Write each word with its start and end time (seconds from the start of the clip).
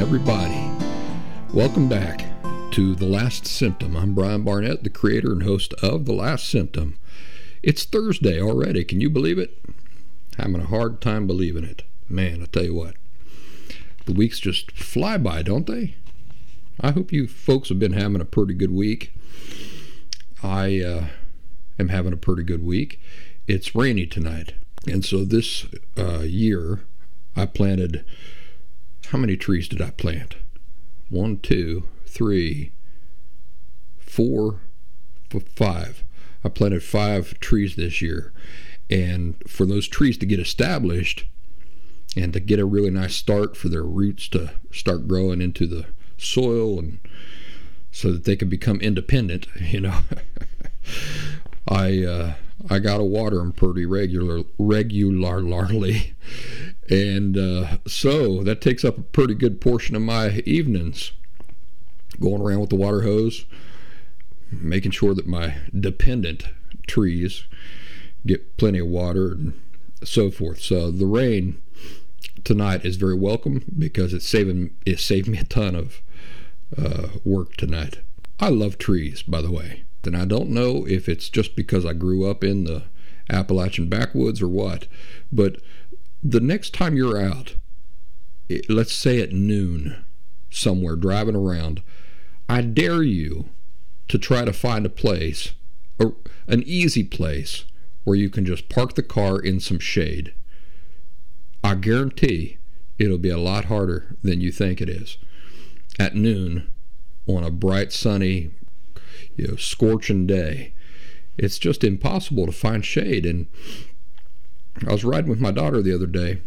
everybody. 0.00 0.58
Welcome 1.52 1.86
back 1.86 2.24
to 2.70 2.94
The 2.94 3.04
Last 3.04 3.46
Symptom. 3.46 3.94
I'm 3.94 4.14
Brian 4.14 4.44
Barnett, 4.44 4.82
the 4.82 4.88
creator 4.88 5.30
and 5.30 5.42
host 5.42 5.74
of 5.82 6.06
The 6.06 6.14
Last 6.14 6.48
Symptom. 6.48 6.98
It's 7.62 7.84
Thursday 7.84 8.40
already. 8.40 8.82
Can 8.82 9.02
you 9.02 9.10
believe 9.10 9.38
it? 9.38 9.62
Having 10.38 10.62
a 10.62 10.66
hard 10.66 11.02
time 11.02 11.26
believing 11.26 11.64
it. 11.64 11.82
Man, 12.08 12.40
I 12.42 12.46
tell 12.46 12.64
you 12.64 12.74
what, 12.74 12.94
the 14.06 14.14
weeks 14.14 14.40
just 14.40 14.72
fly 14.72 15.18
by, 15.18 15.42
don't 15.42 15.66
they? 15.66 15.96
I 16.80 16.92
hope 16.92 17.12
you 17.12 17.28
folks 17.28 17.68
have 17.68 17.78
been 17.78 17.92
having 17.92 18.22
a 18.22 18.24
pretty 18.24 18.54
good 18.54 18.72
week. 18.72 19.12
I 20.42 20.80
uh, 20.80 21.04
am 21.78 21.90
having 21.90 22.14
a 22.14 22.16
pretty 22.16 22.42
good 22.42 22.64
week. 22.64 22.98
It's 23.46 23.74
rainy 23.74 24.06
tonight. 24.06 24.54
And 24.86 25.04
so 25.04 25.26
this 25.26 25.66
uh, 25.98 26.20
year, 26.20 26.80
I 27.36 27.44
planted. 27.44 28.02
How 29.10 29.18
many 29.18 29.36
trees 29.36 29.66
did 29.66 29.82
I 29.82 29.90
plant? 29.90 30.36
One, 31.08 31.38
two, 31.38 31.88
three, 32.06 32.70
four, 33.98 34.60
five. 35.56 36.04
I 36.44 36.48
planted 36.48 36.84
five 36.84 37.40
trees 37.40 37.74
this 37.74 38.00
year. 38.00 38.32
And 38.88 39.34
for 39.48 39.66
those 39.66 39.88
trees 39.88 40.16
to 40.18 40.26
get 40.26 40.38
established 40.38 41.26
and 42.16 42.32
to 42.32 42.38
get 42.38 42.60
a 42.60 42.64
really 42.64 42.90
nice 42.90 43.16
start 43.16 43.56
for 43.56 43.68
their 43.68 43.82
roots 43.82 44.28
to 44.28 44.52
start 44.70 45.08
growing 45.08 45.42
into 45.42 45.66
the 45.66 45.86
soil 46.16 46.78
and 46.78 47.00
so 47.90 48.12
that 48.12 48.22
they 48.24 48.36
can 48.36 48.48
become 48.48 48.80
independent, 48.80 49.48
you 49.60 49.80
know, 49.80 49.98
I 51.68 52.04
uh, 52.04 52.34
I 52.68 52.78
got 52.78 52.98
to 52.98 53.04
water 53.04 53.38
them 53.38 53.52
pretty 53.52 53.86
regular 53.86 54.42
regularly, 54.56 56.14
and 56.90 57.38
uh, 57.38 57.78
so 57.86 58.42
that 58.42 58.60
takes 58.60 58.84
up 58.84 58.98
a 58.98 59.02
pretty 59.02 59.34
good 59.34 59.60
portion 59.60 59.94
of 59.94 60.02
my 60.02 60.42
evenings, 60.44 61.12
going 62.20 62.42
around 62.42 62.60
with 62.60 62.70
the 62.70 62.76
water 62.76 63.02
hose, 63.02 63.46
making 64.50 64.90
sure 64.90 65.14
that 65.14 65.26
my 65.26 65.54
dependent 65.78 66.44
trees 66.88 67.44
get 68.26 68.56
plenty 68.56 68.80
of 68.80 68.88
water 68.88 69.32
and 69.32 69.60
so 70.02 70.30
forth. 70.30 70.60
So 70.60 70.90
the 70.90 71.06
rain 71.06 71.62
tonight 72.42 72.84
is 72.84 72.96
very 72.96 73.14
welcome 73.14 73.64
because 73.78 74.12
it's 74.12 74.28
saving 74.28 74.74
it 74.84 74.98
saved 74.98 75.28
me 75.28 75.38
a 75.38 75.44
ton 75.44 75.76
of 75.76 76.02
uh, 76.76 77.08
work 77.24 77.56
tonight. 77.56 78.00
I 78.40 78.48
love 78.48 78.78
trees, 78.78 79.22
by 79.22 79.42
the 79.42 79.52
way. 79.52 79.84
And 80.04 80.16
I 80.16 80.24
don't 80.24 80.48
know 80.50 80.86
if 80.86 81.08
it's 81.08 81.28
just 81.28 81.54
because 81.54 81.84
I 81.84 81.92
grew 81.92 82.28
up 82.28 82.42
in 82.42 82.64
the 82.64 82.84
Appalachian 83.28 83.88
backwoods 83.88 84.40
or 84.42 84.48
what, 84.48 84.88
but 85.30 85.58
the 86.22 86.40
next 86.40 86.74
time 86.74 86.96
you're 86.96 87.20
out, 87.20 87.54
let's 88.68 88.92
say 88.92 89.20
at 89.20 89.32
noon, 89.32 90.04
somewhere 90.50 90.96
driving 90.96 91.36
around, 91.36 91.82
I 92.48 92.62
dare 92.62 93.02
you 93.02 93.48
to 94.08 94.18
try 94.18 94.44
to 94.44 94.52
find 94.52 94.84
a 94.84 94.90
place, 94.90 95.54
a, 95.98 96.08
an 96.46 96.62
easy 96.64 97.04
place, 97.04 97.64
where 98.04 98.16
you 98.16 98.28
can 98.28 98.44
just 98.44 98.68
park 98.68 98.94
the 98.94 99.02
car 99.02 99.38
in 99.38 99.60
some 99.60 99.78
shade. 99.78 100.34
I 101.62 101.74
guarantee 101.74 102.58
it'll 102.98 103.18
be 103.18 103.30
a 103.30 103.38
lot 103.38 103.66
harder 103.66 104.16
than 104.22 104.40
you 104.40 104.50
think 104.50 104.80
it 104.80 104.88
is. 104.88 105.16
At 105.98 106.14
noon, 106.14 106.70
on 107.26 107.44
a 107.44 107.50
bright, 107.50 107.92
sunny, 107.92 108.50
you 109.36 109.48
know, 109.48 109.56
scorching 109.56 110.26
day, 110.26 110.74
it's 111.38 111.58
just 111.58 111.84
impossible 111.84 112.46
to 112.46 112.52
find 112.52 112.84
shade. 112.84 113.24
And 113.24 113.46
I 114.86 114.92
was 114.92 115.04
riding 115.04 115.30
with 115.30 115.40
my 115.40 115.50
daughter 115.50 115.82
the 115.82 115.94
other 115.94 116.06
day, 116.06 116.40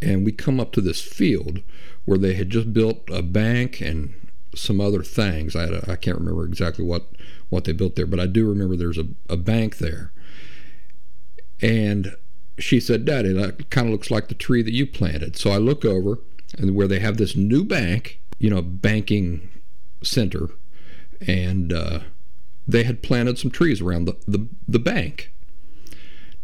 and 0.00 0.24
we 0.24 0.32
come 0.32 0.60
up 0.60 0.72
to 0.72 0.80
this 0.80 1.00
field 1.00 1.62
where 2.04 2.18
they 2.18 2.34
had 2.34 2.50
just 2.50 2.72
built 2.72 3.08
a 3.10 3.22
bank 3.22 3.80
and 3.80 4.14
some 4.54 4.80
other 4.80 5.02
things. 5.02 5.54
I, 5.54 5.96
can't 5.96 6.18
remember 6.18 6.44
exactly 6.44 6.84
what, 6.84 7.06
what 7.48 7.64
they 7.64 7.72
built 7.72 7.96
there, 7.96 8.06
but 8.06 8.20
I 8.20 8.26
do 8.26 8.48
remember 8.48 8.76
there's 8.76 8.98
a, 8.98 9.06
a 9.28 9.36
bank 9.36 9.78
there. 9.78 10.12
And 11.60 12.16
she 12.58 12.80
said, 12.80 13.04
Daddy, 13.04 13.32
that 13.32 13.70
kind 13.70 13.88
of 13.88 13.92
looks 13.92 14.10
like 14.10 14.28
the 14.28 14.34
tree 14.34 14.62
that 14.62 14.72
you 14.72 14.86
planted. 14.86 15.36
So 15.36 15.50
I 15.50 15.58
look 15.58 15.84
over, 15.84 16.18
and 16.56 16.74
where 16.74 16.88
they 16.88 17.00
have 17.00 17.16
this 17.18 17.36
new 17.36 17.64
bank, 17.64 18.20
you 18.38 18.50
know, 18.50 18.62
banking 18.62 19.48
center, 20.02 20.50
and 21.26 21.72
uh, 21.72 22.00
they 22.66 22.84
had 22.84 23.02
planted 23.02 23.38
some 23.38 23.50
trees 23.50 23.80
around 23.80 24.06
the, 24.06 24.16
the, 24.26 24.48
the 24.66 24.78
bank. 24.78 25.32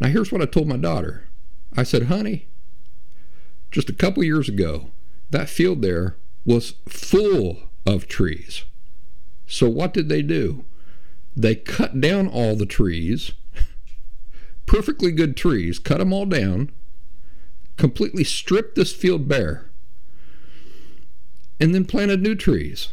Now, 0.00 0.08
here's 0.08 0.32
what 0.32 0.42
I 0.42 0.46
told 0.46 0.68
my 0.68 0.76
daughter 0.76 1.24
I 1.76 1.82
said, 1.82 2.04
honey, 2.04 2.46
just 3.70 3.90
a 3.90 3.94
couple 3.94 4.22
years 4.22 4.48
ago, 4.48 4.90
that 5.30 5.48
field 5.48 5.82
there 5.82 6.16
was 6.44 6.74
full 6.88 7.62
of 7.86 8.06
trees. 8.06 8.64
So, 9.46 9.68
what 9.68 9.92
did 9.92 10.08
they 10.08 10.22
do? 10.22 10.64
They 11.36 11.54
cut 11.54 12.00
down 12.00 12.28
all 12.28 12.54
the 12.54 12.66
trees, 12.66 13.32
perfectly 14.66 15.10
good 15.10 15.36
trees, 15.36 15.78
cut 15.78 15.98
them 15.98 16.12
all 16.12 16.26
down, 16.26 16.70
completely 17.76 18.24
stripped 18.24 18.76
this 18.76 18.92
field 18.92 19.28
bare, 19.28 19.70
and 21.60 21.74
then 21.74 21.84
planted 21.84 22.22
new 22.22 22.34
trees. 22.34 22.92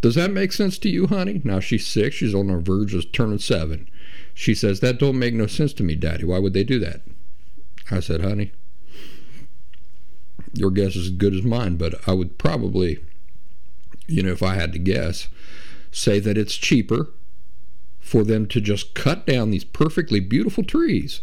Does 0.00 0.14
that 0.14 0.30
make 0.30 0.52
sense 0.52 0.78
to 0.78 0.88
you, 0.88 1.08
honey? 1.08 1.40
Now 1.42 1.58
she's 1.58 1.86
six. 1.86 2.16
She's 2.16 2.34
on 2.34 2.46
the 2.46 2.58
verge 2.58 2.94
of 2.94 3.10
turning 3.10 3.40
seven. 3.40 3.88
She 4.38 4.54
says, 4.54 4.78
That 4.78 5.00
don't 5.00 5.18
make 5.18 5.34
no 5.34 5.48
sense 5.48 5.72
to 5.72 5.82
me, 5.82 5.96
Daddy. 5.96 6.22
Why 6.22 6.38
would 6.38 6.52
they 6.52 6.62
do 6.62 6.78
that? 6.78 7.00
I 7.90 7.98
said, 7.98 8.20
Honey, 8.20 8.52
your 10.52 10.70
guess 10.70 10.94
is 10.94 11.06
as 11.06 11.10
good 11.10 11.34
as 11.34 11.42
mine, 11.42 11.74
but 11.74 12.08
I 12.08 12.12
would 12.12 12.38
probably, 12.38 13.04
you 14.06 14.22
know, 14.22 14.30
if 14.30 14.40
I 14.40 14.54
had 14.54 14.72
to 14.74 14.78
guess, 14.78 15.26
say 15.90 16.20
that 16.20 16.38
it's 16.38 16.54
cheaper 16.54 17.10
for 17.98 18.22
them 18.22 18.46
to 18.46 18.60
just 18.60 18.94
cut 18.94 19.26
down 19.26 19.50
these 19.50 19.64
perfectly 19.64 20.20
beautiful 20.20 20.62
trees 20.62 21.20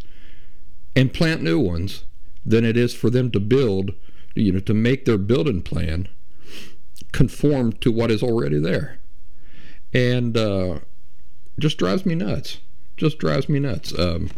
and 0.94 1.14
plant 1.14 1.42
new 1.42 1.58
ones 1.58 2.04
than 2.46 2.66
it 2.66 2.76
is 2.76 2.94
for 2.94 3.10
them 3.10 3.32
to 3.32 3.40
build, 3.40 3.94
you 4.36 4.52
know, 4.52 4.60
to 4.60 4.74
make 4.74 5.06
their 5.06 5.18
building 5.18 5.62
plan 5.62 6.10
conform 7.14 7.72
to 7.72 7.94
what 7.94 8.12
is 8.12 8.22
already 8.22 8.60
there. 8.60 9.00
And 9.94 10.36
uh, 10.36 10.80
just 11.58 11.78
drives 11.78 12.06
me 12.06 12.16
nuts. 12.16 12.58
Just 12.98 13.18
drives 13.18 13.50
me 13.50 13.60
nuts. 13.60 13.98
Um, 13.98 14.30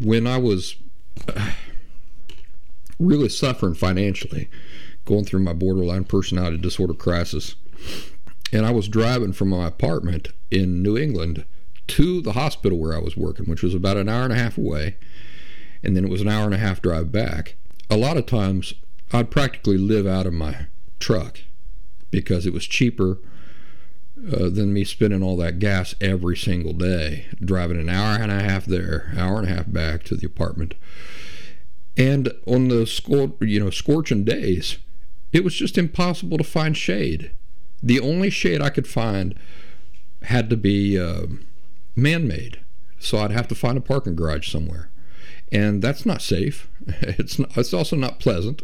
when 0.00 0.26
I 0.26 0.38
was 0.38 0.76
really 2.98 3.28
suffering 3.28 3.74
financially, 3.74 4.48
going 5.04 5.24
through 5.24 5.40
my 5.40 5.52
borderline 5.52 6.04
personality 6.04 6.58
disorder 6.58 6.94
crisis, 6.94 7.56
and 8.52 8.64
I 8.64 8.70
was 8.70 8.88
driving 8.88 9.32
from 9.32 9.48
my 9.48 9.66
apartment 9.66 10.28
in 10.50 10.82
New 10.82 10.96
England 10.96 11.44
to 11.88 12.20
the 12.20 12.32
hospital 12.32 12.78
where 12.78 12.94
I 12.94 13.00
was 13.00 13.16
working, 13.16 13.46
which 13.46 13.62
was 13.62 13.74
about 13.74 13.96
an 13.96 14.08
hour 14.08 14.24
and 14.24 14.32
a 14.32 14.36
half 14.36 14.58
away, 14.58 14.96
and 15.82 15.96
then 15.96 16.04
it 16.04 16.10
was 16.10 16.20
an 16.20 16.28
hour 16.28 16.44
and 16.44 16.54
a 16.54 16.58
half 16.58 16.82
drive 16.82 17.12
back. 17.12 17.56
A 17.88 17.96
lot 17.96 18.16
of 18.16 18.26
times, 18.26 18.74
I'd 19.12 19.30
practically 19.30 19.78
live 19.78 20.06
out 20.06 20.26
of 20.26 20.32
my 20.32 20.66
truck 20.98 21.40
because 22.10 22.46
it 22.46 22.52
was 22.52 22.66
cheaper 22.66 23.18
uh, 24.18 24.48
than 24.48 24.72
me 24.72 24.84
spending 24.84 25.22
all 25.22 25.36
that 25.36 25.58
gas 25.58 25.94
every 26.00 26.36
single 26.36 26.72
day, 26.72 27.26
driving 27.44 27.78
an 27.78 27.88
hour 27.88 28.18
and 28.20 28.32
a 28.32 28.42
half 28.42 28.64
there, 28.64 29.12
hour 29.16 29.38
and 29.38 29.48
a 29.48 29.54
half 29.54 29.70
back 29.70 30.02
to 30.04 30.16
the 30.16 30.26
apartment. 30.26 30.74
And 31.96 32.32
on 32.46 32.68
the 32.68 32.84
scor- 32.84 33.36
you 33.40 33.60
know 33.60 33.70
scorching 33.70 34.24
days, 34.24 34.78
it 35.32 35.44
was 35.44 35.54
just 35.54 35.78
impossible 35.78 36.38
to 36.38 36.44
find 36.44 36.76
shade. 36.76 37.30
The 37.82 38.00
only 38.00 38.30
shade 38.30 38.62
I 38.62 38.70
could 38.70 38.86
find 38.86 39.34
had 40.22 40.50
to 40.50 40.56
be 40.56 40.98
uh, 40.98 41.26
man 41.94 42.26
made. 42.26 42.60
So 42.98 43.18
I'd 43.18 43.30
have 43.32 43.48
to 43.48 43.54
find 43.54 43.76
a 43.76 43.82
parking 43.82 44.16
garage 44.16 44.50
somewhere. 44.50 44.90
And 45.52 45.82
that's 45.82 46.06
not 46.06 46.22
safe. 46.22 46.68
It's, 47.02 47.38
not, 47.38 47.56
it's 47.56 47.74
also 47.74 47.96
not 47.96 48.20
pleasant. 48.20 48.62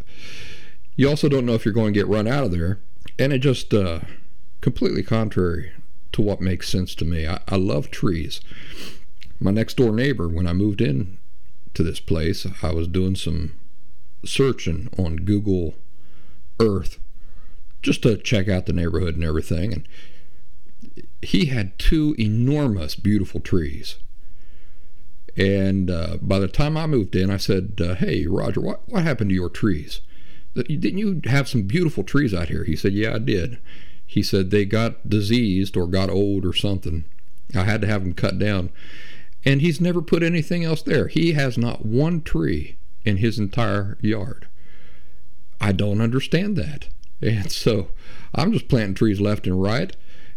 You 0.95 1.09
also 1.09 1.29
don't 1.29 1.45
know 1.45 1.55
if 1.55 1.65
you're 1.65 1.75
going 1.75 1.93
to 1.93 1.99
get 1.99 2.07
run 2.07 2.29
out 2.29 2.45
of 2.45 2.53
there. 2.53 2.79
And 3.19 3.33
it 3.33 3.39
just 3.39 3.75
uh, 3.75 4.01
completely 4.62 5.03
contrary 5.03 5.73
to 6.12 6.23
what 6.23 6.41
makes 6.41 6.70
sense 6.70 6.94
to 6.94 7.05
me. 7.05 7.26
I, 7.26 7.41
I 7.49 7.56
love 7.56 7.91
trees. 7.91 8.41
My 9.38 9.50
next 9.50 9.76
door 9.76 9.93
neighbor, 9.93 10.29
when 10.29 10.47
I 10.47 10.55
moved 10.55 10.81
in 10.81 11.19
to 11.75 11.82
this 11.82 12.00
place, 12.00 12.47
I 12.62 12.73
was 12.73 12.88
doing 12.88 13.17
some 13.17 13.55
searching 14.25 14.88
on 14.97 15.17
Google 15.17 15.75
Earth 16.61 16.99
just 17.82 18.03
to 18.05 18.17
check 18.17 18.49
out 18.49 18.67
the 18.67 18.73
neighborhood 18.73 19.17
and 19.17 19.25
everything. 19.25 19.73
And 19.73 19.88
he 21.20 21.47
had 21.47 21.79
two 21.79 22.15
enormous, 22.19 22.94
beautiful 22.94 23.41
trees. 23.41 23.97
And 25.37 25.91
uh, 25.91 26.19
by 26.20 26.38
the 26.38 26.49
time 26.49 26.76
I 26.76 26.87
moved 26.87 27.17
in, 27.17 27.31
I 27.31 27.38
said, 27.38 27.81
uh, 27.81 27.94
"Hey, 27.94 28.26
Roger, 28.26 28.61
what 28.61 28.87
what 28.88 29.03
happened 29.03 29.31
to 29.31 29.35
your 29.35 29.49
trees? 29.49 30.03
Didn't 30.55 30.99
you 30.99 31.23
have 31.25 31.49
some 31.49 31.62
beautiful 31.62 32.05
trees 32.05 32.35
out 32.35 32.49
here?" 32.49 32.65
He 32.65 32.76
said, 32.76 32.93
"Yeah, 32.93 33.15
I 33.15 33.19
did." 33.19 33.58
He 34.12 34.23
said 34.23 34.50
they 34.50 34.67
got 34.67 35.09
diseased 35.09 35.75
or 35.75 35.87
got 35.87 36.11
old 36.11 36.44
or 36.44 36.53
something. 36.53 37.05
I 37.55 37.64
had 37.64 37.81
to 37.81 37.87
have 37.87 38.05
them 38.05 38.12
cut 38.12 38.38
down. 38.38 38.69
And 39.43 39.62
he's 39.62 39.81
never 39.81 40.03
put 40.03 40.23
anything 40.23 40.62
else 40.64 40.82
there. 40.82 41.09
He 41.09 41.32
has 41.32 41.56
not 41.56 41.87
one 41.87 42.20
tree 42.20 42.76
in 43.06 43.17
his 43.17 43.38
entire 43.38 43.97
yard. 44.03 44.49
I 45.62 45.73
don't 45.73 46.03
understand 46.03 46.56
that. 46.59 46.88
And 47.23 47.50
so 47.64 47.88
I'm 48.35 48.53
just 48.53 48.69
planting 48.69 48.93
trees 48.93 49.19
left 49.19 49.47
and 49.47 49.62
right. 49.62 49.97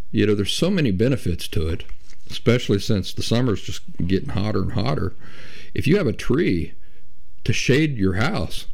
You 0.09 0.25
know, 0.25 0.35
there's 0.35 0.53
so 0.53 0.69
many 0.69 0.91
benefits 0.91 1.49
to 1.49 1.67
it, 1.67 1.83
especially 2.31 2.79
since 2.79 3.11
the 3.11 3.23
summer's 3.23 3.61
just 3.61 3.81
getting 4.07 4.29
hotter 4.29 4.61
and 4.61 4.71
hotter. 4.71 5.15
If 5.73 5.85
you 5.85 5.97
have 5.97 6.07
a 6.07 6.13
tree 6.13 6.75
to 7.43 7.51
shade 7.51 7.97
your 7.97 8.13
house, 8.13 8.67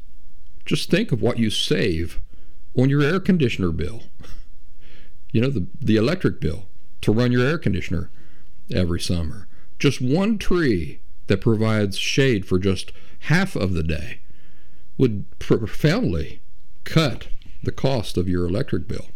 just 0.64 0.92
think 0.92 1.12
of 1.12 1.24
what 1.24 1.40
you 1.40 1.50
save 1.50 2.22
on 2.78 2.92
your 2.92 3.02
air 3.02 3.20
conditioner 3.20 3.72
bill. 3.72 4.04
You 5.32 5.42
know, 5.42 5.50
the, 5.50 5.68
the 5.80 5.96
electric 5.96 6.40
bill 6.40 6.68
to 7.02 7.12
run 7.12 7.32
your 7.32 7.46
air 7.46 7.58
conditioner 7.58 8.10
every 8.74 9.00
summer. 9.00 9.48
Just 9.80 10.02
one 10.02 10.38
tree 10.38 11.00
that 11.28 11.42
provides 11.42 11.98
shade 11.98 12.46
for 12.46 12.60
just 12.60 12.92
half 13.22 13.56
of 13.56 13.74
the 13.74 13.84
day 13.84 14.20
would 14.98 15.26
profoundly 15.40 16.42
cut 16.84 17.28
the 17.64 17.72
cost 17.72 18.18
of 18.18 18.28
your 18.28 18.46
electric 18.46 18.88
bill 18.88 19.08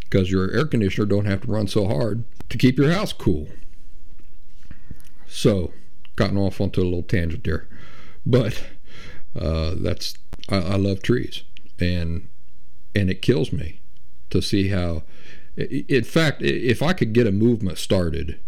because 0.00 0.30
your 0.30 0.50
air 0.52 0.66
conditioner 0.66 1.06
don't 1.06 1.26
have 1.26 1.42
to 1.42 1.50
run 1.50 1.66
so 1.66 1.86
hard 1.86 2.24
to 2.48 2.56
keep 2.56 2.78
your 2.78 2.92
house 2.92 3.12
cool. 3.12 3.48
So, 5.26 5.72
gotten 6.14 6.38
off 6.38 6.60
onto 6.60 6.80
a 6.80 6.84
little 6.84 7.02
tangent 7.02 7.44
there, 7.44 7.68
but 8.24 8.62
uh, 9.38 9.74
that's 9.76 10.14
I, 10.48 10.56
I 10.56 10.76
love 10.76 11.02
trees, 11.02 11.42
and 11.78 12.28
and 12.94 13.10
it 13.10 13.22
kills 13.22 13.52
me 13.52 13.80
to 14.30 14.40
see 14.40 14.68
how. 14.68 15.02
In 15.56 16.04
fact, 16.04 16.42
if 16.42 16.82
I 16.82 16.92
could 16.92 17.12
get 17.12 17.26
a 17.26 17.32
movement 17.32 17.78
started 17.78 18.38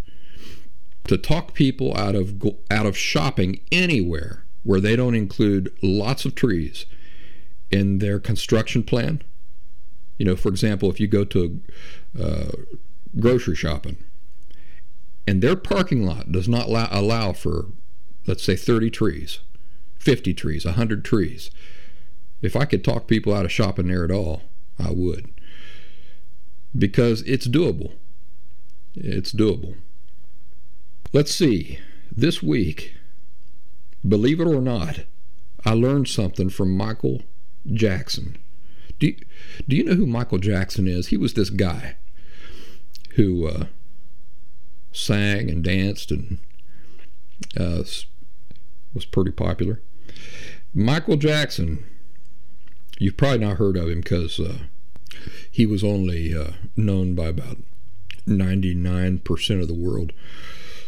to 1.06 1.16
talk 1.16 1.55
people 1.55 1.96
out 1.96 2.14
of 2.14 2.43
out 2.70 2.87
of 2.87 2.96
shopping 2.96 3.60
anywhere 3.72 4.44
where 4.62 4.81
they 4.81 4.94
don't 4.94 5.14
include 5.14 5.72
lots 5.82 6.25
of 6.25 6.34
trees 6.34 6.84
in 7.70 7.99
their 7.99 8.19
construction 8.19 8.82
plan. 8.82 9.22
You 10.19 10.26
know, 10.26 10.37
for 10.37 10.49
example, 10.49 10.90
if 10.90 11.00
you 11.00 11.06
go 11.06 11.25
to 11.25 11.62
uh, 12.20 12.50
grocery 13.19 13.54
shopping 13.54 13.96
and 15.26 15.43
their 15.43 15.56
parking 15.56 16.04
lot 16.04 16.32
does 16.32 16.49
not 16.49 16.66
allow, 16.66 16.88
allow 16.90 17.32
for, 17.32 17.66
let's 18.26 18.43
say, 18.43 18.56
30 18.56 18.90
trees, 18.90 19.40
50 19.99 20.34
trees, 20.34 20.64
100 20.64 21.04
trees, 21.04 21.50
if 22.43 22.56
I 22.56 22.64
could 22.64 22.84
talk 22.84 23.06
people 23.06 23.34
out 23.34 23.44
of 23.44 23.52
shopping 23.52 23.88
there 23.88 24.04
at 24.04 24.11
all, 24.11 24.43
I 24.78 24.90
would. 24.90 25.31
Because 26.76 27.23
it's 27.23 27.49
doable. 27.49 27.93
It's 28.94 29.32
doable. 29.32 29.76
Let's 31.12 31.35
see. 31.35 31.79
This 32.15 32.43
week, 32.43 32.94
believe 34.06 34.41
it 34.41 34.47
or 34.47 34.61
not, 34.61 35.00
I 35.65 35.73
learned 35.73 36.09
something 36.09 36.50
from 36.50 36.76
Michael 36.76 37.23
Jackson. 37.67 38.37
Do 38.99 39.09
you, 39.09 39.17
do 39.69 39.76
you 39.76 39.85
know 39.85 39.94
who 39.94 40.06
Michael 40.06 40.38
Jackson 40.38 40.88
is? 40.88 41.09
He 41.09 41.17
was 41.17 41.35
this 41.35 41.50
guy 41.50 41.97
who 43.14 43.47
uh, 43.47 43.67
sang 44.93 45.50
and 45.50 45.62
danced 45.62 46.11
and 46.11 46.38
uh, 47.59 47.82
was 48.94 49.05
pretty 49.05 49.31
popular. 49.31 49.81
Michael 50.75 51.17
Jackson, 51.17 51.85
you've 52.99 53.17
probably 53.17 53.38
not 53.38 53.59
heard 53.59 53.76
of 53.76 53.88
him 53.88 54.00
because 54.00 54.41
uh, 54.41 54.59
he 55.58 55.66
was 55.66 55.82
only 55.82 56.32
uh, 56.32 56.52
known 56.76 57.16
by 57.16 57.25
about 57.25 57.56
99% 58.28 59.60
of 59.60 59.66
the 59.66 59.75
world. 59.75 60.12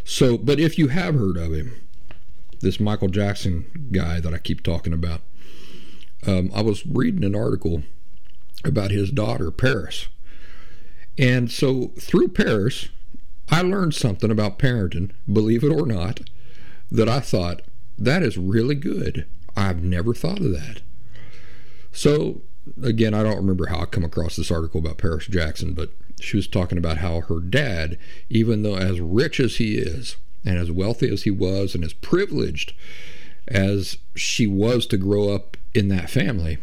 So, 0.04 0.38
but 0.38 0.60
if 0.60 0.78
you 0.78 0.86
have 0.86 1.16
heard 1.16 1.36
of 1.36 1.52
him, 1.52 1.88
this 2.60 2.78
Michael 2.78 3.08
Jackson 3.08 3.88
guy 3.90 4.20
that 4.20 4.32
I 4.32 4.38
keep 4.38 4.62
talking 4.62 4.92
about, 4.92 5.22
um, 6.24 6.52
I 6.54 6.62
was 6.62 6.86
reading 6.86 7.24
an 7.24 7.34
article 7.34 7.82
about 8.64 8.92
his 8.92 9.10
daughter, 9.10 9.50
Paris. 9.50 10.06
And 11.18 11.50
so 11.50 11.88
through 11.98 12.28
Paris, 12.28 12.90
I 13.48 13.62
learned 13.62 13.94
something 13.94 14.30
about 14.30 14.60
parenting, 14.60 15.10
believe 15.26 15.64
it 15.64 15.72
or 15.72 15.84
not, 15.84 16.20
that 16.92 17.08
I 17.08 17.18
thought, 17.18 17.62
that 17.98 18.22
is 18.22 18.38
really 18.38 18.76
good. 18.76 19.26
I've 19.56 19.82
never 19.82 20.14
thought 20.14 20.38
of 20.38 20.52
that. 20.52 20.82
So, 21.90 22.42
again, 22.82 23.14
I 23.14 23.22
don't 23.22 23.36
remember 23.36 23.66
how 23.66 23.80
I 23.80 23.86
come 23.86 24.04
across 24.04 24.36
this 24.36 24.50
article 24.50 24.80
about 24.80 24.98
Paris 24.98 25.26
Jackson, 25.26 25.74
but 25.74 25.90
she 26.20 26.36
was 26.36 26.46
talking 26.46 26.78
about 26.78 26.98
how 26.98 27.22
her 27.22 27.40
dad, 27.40 27.98
even 28.28 28.62
though 28.62 28.76
as 28.76 29.00
rich 29.00 29.40
as 29.40 29.56
he 29.56 29.76
is, 29.76 30.16
and 30.44 30.58
as 30.58 30.70
wealthy 30.70 31.12
as 31.12 31.22
he 31.24 31.30
was, 31.30 31.74
and 31.74 31.84
as 31.84 31.92
privileged 31.92 32.72
as 33.48 33.98
she 34.14 34.46
was 34.46 34.86
to 34.86 34.96
grow 34.96 35.30
up 35.34 35.56
in 35.74 35.88
that 35.88 36.10
family, 36.10 36.58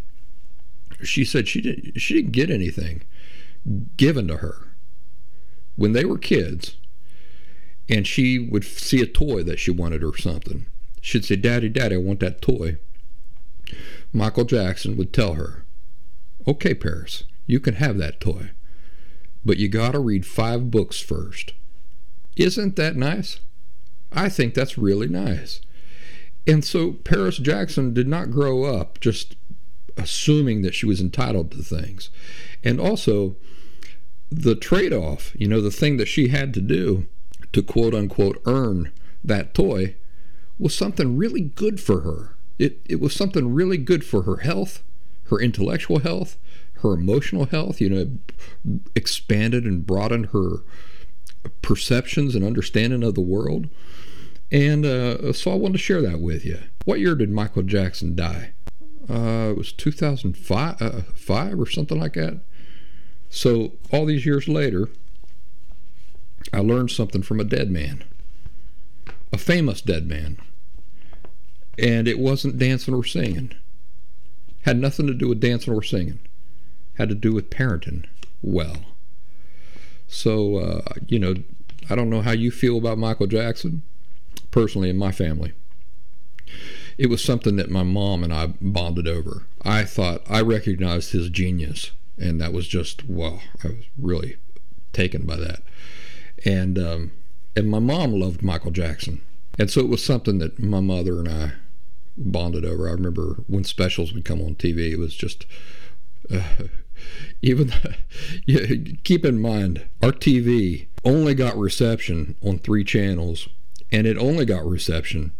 she 1.04 1.24
said 1.24 1.48
she 1.48 1.62
didn't 1.62 2.00
she 2.00 2.16
didn't 2.16 2.32
get 2.32 2.50
anything 2.50 3.04
given 3.98 4.28
to 4.28 4.38
her. 4.38 4.74
When 5.76 5.94
they 5.94 6.06
were 6.06 6.18
kids 6.18 6.78
and 7.90 8.08
she 8.08 8.40
would 8.40 8.64
see 8.64 9.02
a 9.02 9.06
toy 9.06 9.44
that 9.44 9.60
she 9.60 9.72
wanted 9.72 10.04
or 10.04 10.18
something 10.18 10.66
she'd 11.02 11.24
say 11.24 11.36
daddy 11.36 11.70
daddy 11.70 11.96
i 11.96 12.00
want 12.00 12.20
that 12.20 12.42
toy. 12.42 12.78
Michael 14.12 14.46
jackson 14.46 14.98
would 14.98 15.14
tell 15.14 15.36
her 15.36 15.64
okay 16.48 16.74
paris 16.74 17.24
you 17.46 17.60
can 17.60 17.76
have 17.76 17.98
that 17.98 18.20
toy 18.20 18.52
but 19.48 19.58
you 19.58 19.70
got 19.70 19.94
to 19.94 20.00
read 20.00 20.26
five 20.26 20.70
books 20.70 21.00
first. 21.00 21.54
Isn't 22.36 22.76
that 22.76 22.98
nice? 22.98 23.40
I 24.12 24.28
think 24.28 24.54
that's 24.54 24.78
really 24.78 25.08
nice. 25.08 25.62
And 26.46 26.64
so 26.64 26.92
Paris 26.92 27.38
Jackson 27.38 27.94
did 27.94 28.10
not 28.10 28.30
grow 28.30 28.66
up 28.66 29.00
just 29.00 29.38
assuming 29.96 30.62
that 30.62 30.76
she 30.76 30.86
was 30.86 31.00
entitled 31.00 31.52
to 31.52 31.64
things. 31.64 32.10
And 32.62 32.80
also, 32.80 33.38
the 34.30 34.56
trade 34.56 34.94
off, 34.94 35.34
you 35.40 35.48
know, 35.48 35.62
the 35.62 35.72
thing 35.72 35.96
that 35.96 36.08
she 36.08 36.28
had 36.28 36.54
to 36.54 36.62
do 36.62 37.08
to 37.54 37.64
quote 37.64 37.94
unquote 37.94 38.42
earn 38.46 38.92
that 39.24 39.54
toy 39.54 39.96
was 40.60 40.76
something 40.76 41.16
really 41.16 41.42
good 41.42 41.80
for 41.80 42.02
her. 42.02 42.36
It, 42.60 42.82
it 42.86 43.00
was 43.00 43.16
something 43.16 43.54
really 43.54 43.78
good 43.78 44.04
for 44.04 44.24
her 44.24 44.38
health, 44.38 44.84
her 45.30 45.40
intellectual 45.40 46.00
health, 46.00 46.38
her 46.82 46.94
emotional 46.94 47.46
health, 47.46 47.82
you 47.82 47.90
know, 47.90 48.80
expanded 48.96 49.66
and 49.66 49.86
broadened 49.86 50.28
her 50.28 50.64
perceptions 51.62 52.36
and 52.36 52.44
understanding 52.44 53.04
of 53.04 53.16
the 53.16 53.22
world. 53.22 53.70
And 54.52 54.86
uh, 54.86 55.34
so 55.34 55.52
I 55.52 55.56
wanted 55.56 55.74
to 55.74 55.80
share 55.80 56.02
that 56.02 56.20
with 56.20 56.46
you. 56.46 56.60
What 56.86 57.00
year 57.00 57.16
did 57.16 57.30
Michael 57.30 57.64
Jackson 57.64 58.16
die? 58.16 58.54
Uh, 59.10 59.52
it 59.52 59.58
was 59.58 59.72
2005 59.74 60.82
uh, 60.82 61.02
five 61.16 61.60
or 61.60 61.66
something 61.66 62.00
like 62.00 62.14
that. 62.14 62.42
So 63.30 63.74
all 63.92 64.06
these 64.06 64.26
years 64.26 64.48
later, 64.48 64.90
I 66.54 66.60
learned 66.60 66.92
something 66.92 67.22
from 67.22 67.40
a 67.40 67.46
dead 67.46 67.70
man, 67.70 68.04
a 69.34 69.38
famous 69.38 69.82
dead 69.82 70.08
man. 70.08 70.38
And 71.78 72.08
it 72.08 72.20
wasn't 72.20 72.58
dancing 72.58 72.94
or 72.94 73.04
singing. 73.04 73.54
Had 74.64 74.78
nothing 74.80 75.08
to 75.08 75.14
do 75.14 75.28
with 75.28 75.40
dancing 75.40 75.74
or 75.74 75.84
singing 75.84 76.20
had 76.96 77.10
to 77.10 77.16
do 77.16 77.32
with 77.32 77.52
parenting 77.52 78.06
well. 78.42 78.78
So, 80.08 80.56
uh, 80.58 80.94
you 81.08 81.20
know, 81.20 81.36
I 81.90 81.96
don't 81.96 82.10
know 82.10 82.22
how 82.22 82.32
you 82.32 82.50
feel 82.50 82.78
about 82.78 82.98
Michael 82.98 83.28
Jackson. 83.28 83.84
Personally, 84.50 84.90
in 84.90 84.98
my 84.98 85.12
family, 85.12 85.54
it 86.98 87.08
was 87.08 87.24
something 87.24 87.58
that 87.58 87.70
my 87.70 87.84
mom 87.84 88.24
and 88.24 88.34
I 88.34 88.48
bonded 88.60 89.08
over. 89.08 89.44
I 89.62 89.84
thought 89.84 90.24
I 90.28 90.42
recognized 90.42 91.12
his 91.12 91.30
genius 91.30 91.92
and 92.18 92.42
that 92.42 92.54
was 92.54 92.68
just 92.68 93.08
wow. 93.08 93.40
I 93.64 93.68
was 93.68 93.86
really 93.98 94.38
taken 94.94 95.26
by 95.26 95.38
that, 95.38 95.62
and 96.44 96.78
um, 96.80 97.12
and 97.56 97.70
my 97.70 97.80
mom 97.80 98.14
loved 98.14 98.42
Michael 98.42 98.72
Jackson, 98.72 99.22
and 99.60 99.70
so 99.70 99.82
it 99.82 99.90
was 99.90 100.04
something 100.04 100.40
that 100.40 100.60
my 100.60 100.80
mother 100.80 101.20
and 101.20 101.30
I 101.30 101.52
bonded 102.18 102.66
over. 102.66 102.88
I 102.88 102.92
remember 102.92 103.44
when 103.48 103.64
specials 103.64 104.14
would 104.14 104.26
come 104.26 104.42
on 104.42 104.56
TV, 104.56 104.92
it 104.92 105.00
was 105.00 105.16
just. 105.16 105.46
Uh, 106.32 106.42
even 107.42 107.72
yeah, 108.46 108.94
keep 109.04 109.24
in 109.26 109.40
mind 109.40 109.88
our 110.02 110.12
TV 110.12 110.88
only 111.06 111.34
got 111.34 111.58
reception 111.58 112.36
on 112.44 112.60
three 112.60 112.84
channels, 112.84 113.48
and 113.92 114.08
it 114.08 114.18
only 114.18 114.46
got 114.46 114.66
reception 114.66 115.32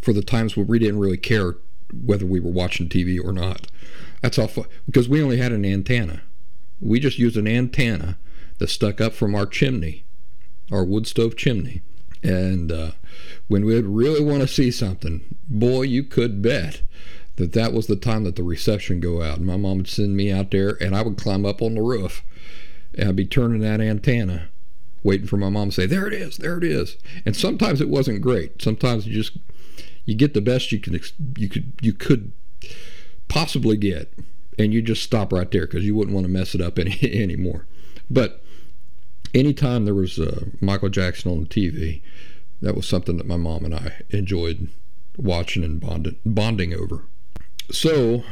for 0.00 0.12
the 0.12 0.22
times 0.22 0.56
where 0.56 0.66
we 0.66 0.78
didn't 0.78 0.98
really 0.98 1.16
care 1.16 1.56
whether 1.92 2.26
we 2.26 2.40
were 2.40 2.50
watching 2.50 2.88
TV 2.88 3.22
or 3.22 3.32
not. 3.32 3.68
That's 4.20 4.38
all 4.38 4.50
because 4.86 5.08
we 5.08 5.22
only 5.22 5.36
had 5.36 5.52
an 5.52 5.64
antenna. 5.64 6.22
We 6.80 6.98
just 6.98 7.18
used 7.18 7.36
an 7.36 7.46
antenna 7.46 8.18
that 8.58 8.70
stuck 8.70 9.00
up 9.00 9.12
from 9.12 9.34
our 9.34 9.46
chimney, 9.46 10.04
our 10.70 10.84
wood 10.84 11.06
stove 11.06 11.36
chimney. 11.36 11.82
And 12.22 12.70
uh, 12.70 12.92
when 13.48 13.64
we'd 13.64 13.84
really 13.84 14.22
want 14.22 14.40
to 14.42 14.48
see 14.48 14.70
something, 14.70 15.31
boy, 15.52 15.82
you 15.82 16.02
could 16.02 16.42
bet 16.42 16.82
that 17.36 17.52
that 17.52 17.72
was 17.72 17.86
the 17.86 17.96
time 17.96 18.24
that 18.24 18.36
the 18.36 18.42
reception 18.42 19.00
go 19.00 19.22
out. 19.22 19.38
And 19.38 19.46
my 19.46 19.56
mom 19.56 19.78
would 19.78 19.88
send 19.88 20.16
me 20.16 20.30
out 20.30 20.50
there, 20.50 20.76
and 20.82 20.94
I 20.94 21.02
would 21.02 21.16
climb 21.16 21.44
up 21.44 21.62
on 21.62 21.74
the 21.74 21.82
roof, 21.82 22.22
and 22.94 23.08
I'd 23.08 23.16
be 23.16 23.26
turning 23.26 23.60
that 23.60 23.80
antenna, 23.80 24.48
waiting 25.02 25.26
for 25.26 25.36
my 25.36 25.48
mom 25.48 25.70
to 25.70 25.74
say, 25.74 25.86
"There 25.86 26.06
it 26.06 26.12
is, 26.12 26.36
there 26.36 26.58
it 26.58 26.64
is." 26.64 26.96
And 27.24 27.36
sometimes 27.36 27.80
it 27.80 27.88
wasn't 27.88 28.20
great. 28.20 28.60
Sometimes 28.60 29.06
you 29.06 29.14
just 29.14 29.36
you 30.04 30.14
get 30.14 30.34
the 30.34 30.40
best 30.40 30.72
you 30.72 30.78
can 30.78 30.98
you 31.36 31.48
could 31.48 31.72
you 31.80 31.92
could 31.92 32.32
possibly 33.28 33.76
get, 33.76 34.12
and 34.58 34.74
you 34.74 34.82
just 34.82 35.02
stop 35.02 35.32
right 35.32 35.50
there 35.50 35.66
because 35.66 35.84
you 35.84 35.94
wouldn't 35.94 36.14
want 36.14 36.26
to 36.26 36.32
mess 36.32 36.54
it 36.54 36.60
up 36.60 36.78
any 36.78 36.98
anymore. 37.22 37.66
But 38.10 38.42
anytime 39.32 39.84
there 39.84 39.94
was 39.94 40.18
uh, 40.18 40.46
Michael 40.60 40.90
Jackson 40.90 41.32
on 41.32 41.40
the 41.40 41.46
TV, 41.46 42.02
that 42.60 42.76
was 42.76 42.86
something 42.86 43.16
that 43.16 43.26
my 43.26 43.38
mom 43.38 43.64
and 43.64 43.74
I 43.74 44.02
enjoyed 44.10 44.68
watching 45.16 45.64
and 45.64 45.80
bonding, 45.80 46.16
bonding 46.24 46.74
over. 46.74 47.04
So, 47.70 48.24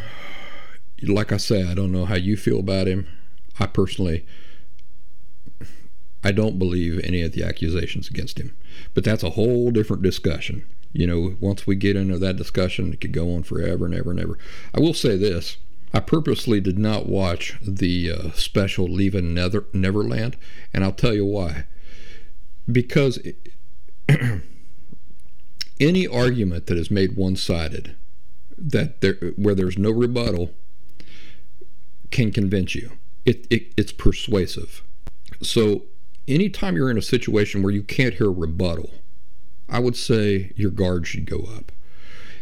like 1.02 1.32
I 1.32 1.36
say, 1.36 1.64
I 1.64 1.74
don't 1.74 1.92
know 1.92 2.04
how 2.04 2.16
you 2.16 2.36
feel 2.36 2.60
about 2.60 2.86
him. 2.86 3.06
I 3.58 3.66
personally, 3.66 4.26
I 6.22 6.32
don't 6.32 6.58
believe 6.58 7.00
any 7.04 7.22
of 7.22 7.32
the 7.32 7.44
accusations 7.44 8.08
against 8.08 8.38
him. 8.38 8.56
But 8.94 9.04
that's 9.04 9.22
a 9.22 9.30
whole 9.30 9.70
different 9.70 10.02
discussion. 10.02 10.66
You 10.92 11.06
know, 11.06 11.36
once 11.40 11.66
we 11.66 11.76
get 11.76 11.96
into 11.96 12.18
that 12.18 12.36
discussion, 12.36 12.92
it 12.92 13.00
could 13.00 13.12
go 13.12 13.34
on 13.34 13.42
forever 13.44 13.86
and 13.86 13.94
ever 13.94 14.10
and 14.10 14.20
ever. 14.20 14.38
I 14.74 14.80
will 14.80 14.94
say 14.94 15.16
this 15.16 15.56
I 15.92 16.00
purposely 16.00 16.60
did 16.60 16.78
not 16.78 17.06
watch 17.06 17.58
the 17.62 18.10
uh, 18.12 18.30
special 18.32 18.86
Leaving 18.86 19.34
Nether- 19.34 19.66
Neverland, 19.72 20.36
and 20.72 20.84
I'll 20.84 20.92
tell 20.92 21.14
you 21.14 21.24
why. 21.24 21.66
Because 22.70 23.18
it, 23.18 23.48
any 25.80 26.06
argument 26.06 26.66
that 26.66 26.78
is 26.78 26.90
made 26.90 27.16
one 27.16 27.36
sided, 27.36 27.96
that 28.56 29.00
there, 29.00 29.14
where 29.36 29.54
there's 29.54 29.78
no 29.78 29.90
rebuttal, 29.90 30.52
can 32.10 32.30
convince 32.30 32.74
you. 32.74 32.92
It, 33.24 33.46
it, 33.50 33.72
it's 33.76 33.92
persuasive. 33.92 34.82
So, 35.42 35.82
anytime 36.28 36.76
you're 36.76 36.90
in 36.90 36.98
a 36.98 37.02
situation 37.02 37.62
where 37.62 37.72
you 37.72 37.82
can't 37.82 38.14
hear 38.14 38.30
rebuttal, 38.30 38.90
I 39.68 39.78
would 39.78 39.96
say 39.96 40.52
your 40.56 40.70
guard 40.70 41.06
should 41.06 41.26
go 41.26 41.48
up. 41.56 41.72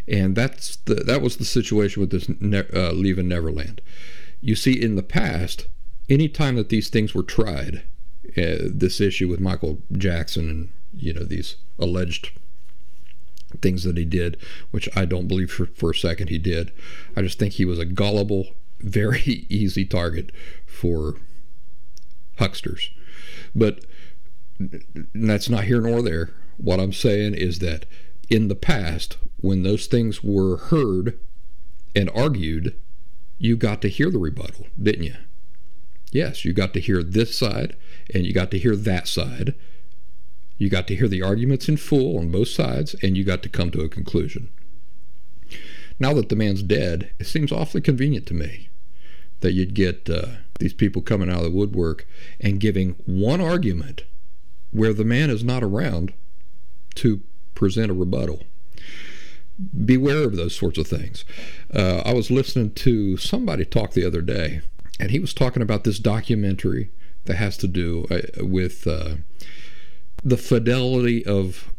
And 0.06 0.34
that's 0.34 0.76
the, 0.76 0.94
that 0.94 1.20
was 1.20 1.36
the 1.36 1.44
situation 1.44 2.00
with 2.00 2.10
this 2.10 2.28
ne- 2.40 2.70
uh, 2.72 2.92
Neverland. 2.92 3.82
You 4.40 4.54
see, 4.54 4.72
in 4.72 4.96
the 4.96 5.02
past, 5.02 5.66
anytime 6.08 6.56
that 6.56 6.70
these 6.70 6.88
things 6.88 7.14
were 7.14 7.22
tried, 7.22 7.82
uh, 8.36 8.68
this 8.70 9.00
issue 9.00 9.28
with 9.28 9.40
Michael 9.40 9.82
Jackson 9.92 10.48
and 10.48 10.72
you 10.94 11.12
know 11.12 11.24
these 11.24 11.56
alleged 11.78 12.32
things 13.60 13.84
that 13.84 13.96
he 13.96 14.04
did, 14.04 14.36
which 14.70 14.88
I 14.96 15.04
don't 15.04 15.28
believe 15.28 15.50
for, 15.50 15.66
for 15.66 15.90
a 15.90 15.94
second 15.94 16.28
he 16.28 16.38
did. 16.38 16.72
I 17.16 17.22
just 17.22 17.38
think 17.38 17.54
he 17.54 17.64
was 17.64 17.78
a 17.78 17.84
gullible, 17.84 18.48
very 18.80 19.46
easy 19.48 19.84
target 19.84 20.30
for 20.66 21.16
hucksters. 22.38 22.90
But 23.54 23.84
that's 25.14 25.48
not 25.48 25.64
here 25.64 25.80
nor 25.80 26.02
there. 26.02 26.30
What 26.56 26.80
I'm 26.80 26.92
saying 26.92 27.34
is 27.34 27.60
that 27.60 27.86
in 28.28 28.48
the 28.48 28.56
past, 28.56 29.16
when 29.40 29.62
those 29.62 29.86
things 29.86 30.22
were 30.22 30.56
heard 30.56 31.18
and 31.94 32.10
argued, 32.10 32.78
you 33.38 33.56
got 33.56 33.80
to 33.82 33.88
hear 33.88 34.10
the 34.10 34.18
rebuttal, 34.18 34.66
didn't 34.80 35.04
you? 35.04 35.14
Yes, 36.10 36.44
you 36.44 36.52
got 36.52 36.74
to 36.74 36.80
hear 36.80 37.02
this 37.02 37.36
side 37.36 37.76
and 38.12 38.26
you 38.26 38.32
got 38.32 38.50
to 38.50 38.58
hear 38.58 38.74
that 38.74 39.06
side. 39.06 39.54
You 40.58 40.68
got 40.68 40.86
to 40.88 40.96
hear 40.96 41.08
the 41.08 41.22
arguments 41.22 41.68
in 41.68 41.76
full 41.76 42.18
on 42.18 42.30
both 42.30 42.48
sides 42.48 42.94
and 43.02 43.16
you 43.16 43.24
got 43.24 43.42
to 43.44 43.48
come 43.48 43.70
to 43.70 43.82
a 43.82 43.88
conclusion. 43.88 44.50
Now 46.00 46.12
that 46.14 46.28
the 46.28 46.36
man's 46.36 46.62
dead, 46.62 47.10
it 47.18 47.26
seems 47.26 47.50
awfully 47.50 47.80
convenient 47.80 48.26
to 48.26 48.34
me 48.34 48.68
that 49.40 49.52
you'd 49.52 49.74
get 49.74 50.10
uh, 50.10 50.26
these 50.58 50.74
people 50.74 51.02
coming 51.02 51.30
out 51.30 51.38
of 51.38 51.44
the 51.44 51.50
woodwork 51.50 52.06
and 52.40 52.60
giving 52.60 52.96
one 53.06 53.40
argument 53.40 54.02
where 54.70 54.92
the 54.92 55.04
man 55.04 55.30
is 55.30 55.44
not 55.44 55.62
around 55.62 56.12
to 56.96 57.22
present 57.54 57.90
a 57.90 57.94
rebuttal. 57.94 58.42
Beware 59.84 60.24
of 60.24 60.36
those 60.36 60.54
sorts 60.54 60.78
of 60.78 60.86
things. 60.86 61.24
Uh, 61.72 62.02
I 62.04 62.12
was 62.12 62.30
listening 62.30 62.72
to 62.74 63.16
somebody 63.16 63.64
talk 63.64 63.92
the 63.92 64.06
other 64.06 64.22
day, 64.22 64.60
and 65.00 65.10
he 65.10 65.18
was 65.18 65.34
talking 65.34 65.62
about 65.62 65.84
this 65.84 65.98
documentary 65.98 66.90
that 67.24 67.36
has 67.36 67.56
to 67.58 67.68
do 67.68 68.06
uh, 68.10 68.44
with 68.44 68.86
uh, 68.86 69.16
the 70.22 70.36
fidelity 70.36 71.24
of 71.24 71.72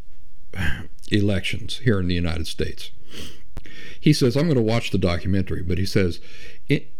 elections 1.10 1.78
here 1.78 2.00
in 2.00 2.08
the 2.08 2.14
United 2.14 2.46
States. 2.46 2.90
He 4.00 4.12
says, 4.12 4.36
I'm 4.36 4.44
going 4.44 4.56
to 4.56 4.62
watch 4.62 4.90
the 4.90 4.98
documentary, 4.98 5.62
but 5.62 5.78
he 5.78 5.86
says, 5.86 6.20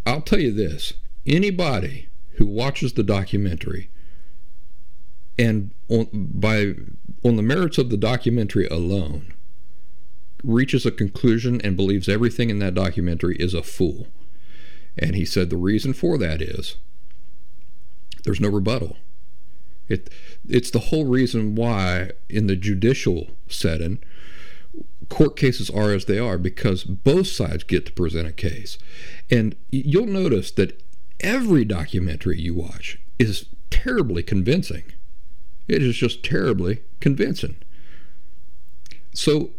I'll 0.06 0.20
tell 0.20 0.40
you 0.40 0.52
this 0.52 0.94
anybody 1.26 2.08
who 2.34 2.46
watches 2.46 2.92
the 2.92 3.02
documentary 3.02 3.90
and 5.38 5.70
on, 5.88 6.08
by 6.12 6.74
on 7.24 7.36
the 7.36 7.42
merits 7.42 7.78
of 7.78 7.90
the 7.90 7.96
documentary 7.96 8.66
alone 8.66 9.32
reaches 10.42 10.84
a 10.84 10.90
conclusion 10.90 11.60
and 11.62 11.76
believes 11.76 12.08
everything 12.08 12.50
in 12.50 12.58
that 12.58 12.74
documentary 12.74 13.36
is 13.36 13.54
a 13.54 13.62
fool. 13.62 14.08
And 14.98 15.14
he 15.14 15.24
said 15.24 15.48
the 15.48 15.56
reason 15.56 15.92
for 15.92 16.18
that 16.18 16.42
is 16.42 16.76
there's 18.24 18.40
no 18.40 18.48
rebuttal. 18.48 18.96
It 19.90 20.08
it's 20.48 20.70
the 20.70 20.78
whole 20.78 21.04
reason 21.04 21.54
why 21.54 22.12
in 22.28 22.46
the 22.46 22.56
judicial 22.56 23.32
setting 23.48 23.98
court 25.08 25.36
cases 25.36 25.68
are 25.68 25.92
as 25.92 26.04
they 26.06 26.18
are 26.18 26.38
because 26.38 26.84
both 26.84 27.26
sides 27.26 27.64
get 27.64 27.84
to 27.84 27.92
present 27.92 28.28
a 28.28 28.32
case. 28.32 28.78
And 29.28 29.56
you'll 29.70 30.06
notice 30.06 30.52
that 30.52 30.80
every 31.18 31.64
documentary 31.64 32.40
you 32.40 32.54
watch 32.54 32.98
is 33.18 33.46
terribly 33.70 34.22
convincing. 34.22 34.84
It 35.68 35.82
is 35.82 35.96
just 35.96 36.22
terribly 36.22 36.82
convincing. 37.00 37.56
So 39.12 39.50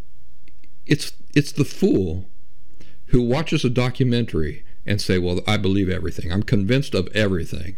it's 0.86 1.14
it's 1.36 1.52
the 1.52 1.66
fool 1.66 2.30
who 3.08 3.22
watches 3.22 3.66
a 3.66 3.70
documentary 3.70 4.64
and 4.86 5.02
say, 5.02 5.18
"Well, 5.18 5.42
I 5.46 5.58
believe 5.58 5.90
everything. 5.90 6.32
I'm 6.32 6.44
convinced 6.44 6.96
of 6.96 7.08
everything," 7.14 7.78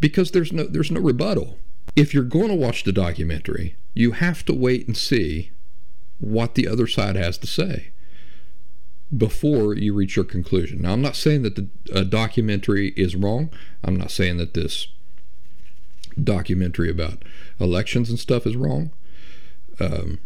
because 0.00 0.30
there's 0.30 0.52
no 0.52 0.64
there's 0.64 0.90
no 0.90 1.00
rebuttal. 1.00 1.58
If 1.98 2.14
you're 2.14 2.22
going 2.24 2.48
to 2.48 2.54
watch 2.54 2.84
the 2.84 2.92
documentary, 2.92 3.76
you 3.92 4.12
have 4.12 4.44
to 4.44 4.54
wait 4.54 4.86
and 4.86 4.96
see 4.96 5.50
what 6.18 6.54
the 6.54 6.68
other 6.68 6.86
side 6.86 7.16
has 7.16 7.38
to 7.38 7.46
say 7.46 7.90
before 9.16 9.74
you 9.74 9.94
reach 9.94 10.16
your 10.16 10.24
conclusion. 10.24 10.82
Now, 10.82 10.92
I'm 10.92 11.02
not 11.02 11.16
saying 11.16 11.42
that 11.42 11.56
the 11.56 12.04
documentary 12.04 12.90
is 12.96 13.16
wrong. 13.16 13.50
I'm 13.82 13.96
not 13.96 14.10
saying 14.10 14.36
that 14.36 14.54
this 14.54 14.88
documentary 16.22 16.90
about 16.90 17.24
elections 17.58 18.10
and 18.10 18.18
stuff 18.18 18.46
is 18.46 18.56
wrong. 18.56 18.90
Um, 19.80 20.18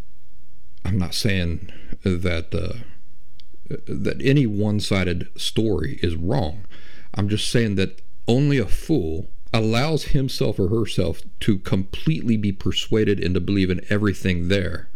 I'm 0.85 0.99
not 0.99 1.15
saying 1.15 1.71
that 2.03 2.55
uh, 2.55 2.81
that 3.87 4.21
any 4.23 4.47
one-sided 4.47 5.29
story 5.41 5.99
is 6.03 6.17
wrong. 6.17 6.65
I'm 7.15 7.29
just 7.29 7.51
saying 7.51 7.77
that 7.77 8.03
only 8.27 8.59
a 8.59 8.67
fool 8.67 9.29
allows 9.53 10.05
himself 10.05 10.59
or 10.59 10.69
herself 10.69 11.23
to 11.41 11.59
completely 11.59 12.37
be 12.37 12.53
persuaded 12.53 13.21
into 13.21 13.41
believing 13.41 13.81
everything 13.91 14.49
there 14.49 14.89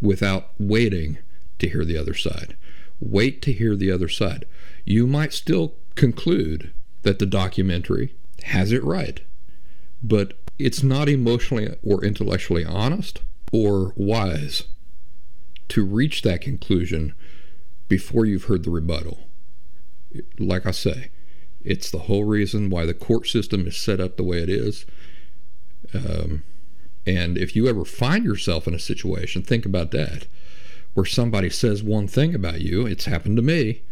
without 0.00 0.50
waiting 0.58 1.18
to 1.58 1.68
hear 1.68 1.84
the 1.84 1.98
other 1.98 2.14
side. 2.14 2.56
Wait 2.98 3.42
to 3.42 3.52
hear 3.52 3.76
the 3.76 3.90
other 3.90 4.08
side. 4.08 4.46
You 4.84 5.06
might 5.06 5.32
still 5.32 5.74
conclude 5.94 6.72
that 7.02 7.18
the 7.18 7.26
documentary 7.26 8.14
has 8.44 8.72
it 8.72 8.82
right 8.82 9.20
but 10.02 10.34
it's 10.58 10.82
not 10.82 11.08
emotionally 11.08 11.74
or 11.82 12.04
intellectually 12.04 12.64
honest 12.64 13.20
or 13.52 13.92
wise 13.96 14.64
to 15.68 15.84
reach 15.84 16.22
that 16.22 16.40
conclusion 16.40 17.14
before 17.88 18.24
you've 18.24 18.44
heard 18.44 18.64
the 18.64 18.70
rebuttal. 18.70 19.28
Like 20.38 20.66
I 20.66 20.70
say, 20.70 21.10
It's 21.62 21.90
the 21.90 22.00
whole 22.00 22.24
reason 22.24 22.70
why 22.70 22.86
the 22.86 22.94
court 22.94 23.26
system 23.26 23.66
is 23.66 23.76
set 23.76 24.00
up 24.00 24.16
the 24.16 24.24
way 24.24 24.38
it 24.38 24.48
is. 24.48 24.86
Um, 25.94 26.42
and 27.06 27.36
if 27.36 27.56
you 27.56 27.68
ever 27.68 27.84
find 27.84 28.24
yourself 28.24 28.66
in 28.66 28.74
a 28.74 28.78
situation, 28.78 29.42
think 29.42 29.66
about 29.66 29.90
that, 29.90 30.26
where 30.94 31.06
somebody 31.06 31.50
says 31.50 31.82
one 31.82 32.08
thing 32.08 32.34
about 32.34 32.60
you, 32.60 32.86
it's 32.86 33.06
happened 33.06 33.36
to 33.36 33.42
me, 33.42 33.82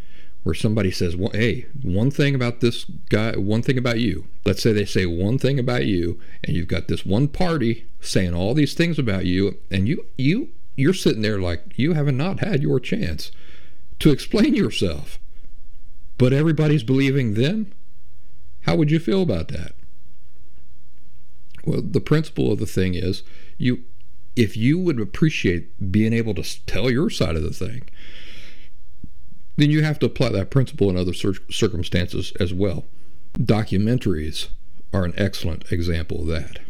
where 0.43 0.55
somebody 0.55 0.91
says, 0.91 1.17
well, 1.17 1.31
hey, 1.33 1.67
one 1.83 2.11
thing 2.11 2.35
about 2.35 2.61
this 2.61 2.85
guy, 3.11 3.37
one 3.37 3.63
thing 3.63 3.77
about 3.77 3.99
you. 3.99 4.27
Let's 4.45 4.63
say 4.63 4.73
they 4.73 4.85
say 4.85 5.05
one 5.05 5.39
thing 5.39 5.59
about 5.59 5.87
you, 5.87 6.19
and 6.45 6.57
you've 6.57 6.69
got 6.69 6.89
this 6.89 7.05
one 7.05 7.29
party 7.29 7.87
saying 8.01 8.35
all 8.35 8.55
these 8.55 8.75
things 8.75 8.99
about 8.99 9.27
you, 9.27 9.59
and 9.71 9.89
you 9.89 10.07
you 10.17 10.51
you're 10.77 10.95
sitting 10.95 11.23
there 11.23 11.41
like 11.41 11.77
you 11.77 11.95
have 11.95 12.13
not 12.15 12.41
had 12.41 12.63
your 12.63 12.79
chance 12.79 13.33
to 13.99 14.11
explain 14.11 14.55
yourself. 14.55 15.19
But 16.19 16.33
everybody's 16.33 16.83
believing 16.83 17.35
them. 17.35 17.73
How 18.63 18.77
would 18.77 18.91
you 18.91 18.99
feel 18.99 19.23
about 19.23 19.49
that? 19.49 19.73
Well, 21.65 21.83
the 21.83 22.01
principle 22.01 22.53
of 22.53 22.59
the 22.59 22.67
thing 22.67 22.95
is 22.95 23.23
you 23.57 23.85
if 24.37 24.57
you 24.57 24.79
would 24.79 25.01
appreciate 25.01 25.91
being 25.91 26.13
able 26.13 26.33
to 26.35 26.67
tell 26.67 26.91
your 26.91 27.11
side 27.11 27.35
of 27.35 27.43
the 27.43 27.53
thing, 27.53 27.83
then 29.57 29.71
you 29.71 29.83
have 29.83 29.99
to 29.99 30.07
apply 30.07 30.29
that 30.29 30.51
principle 30.51 30.89
in 30.89 30.97
other 30.97 31.13
circumstances 31.13 32.33
as 32.39 32.55
well. 32.55 32.85
Documentaries 33.35 34.49
are 34.93 35.05
an 35.05 35.15
excellent 35.17 35.73
example 35.73 36.21
of 36.21 36.29
that. 36.29 36.61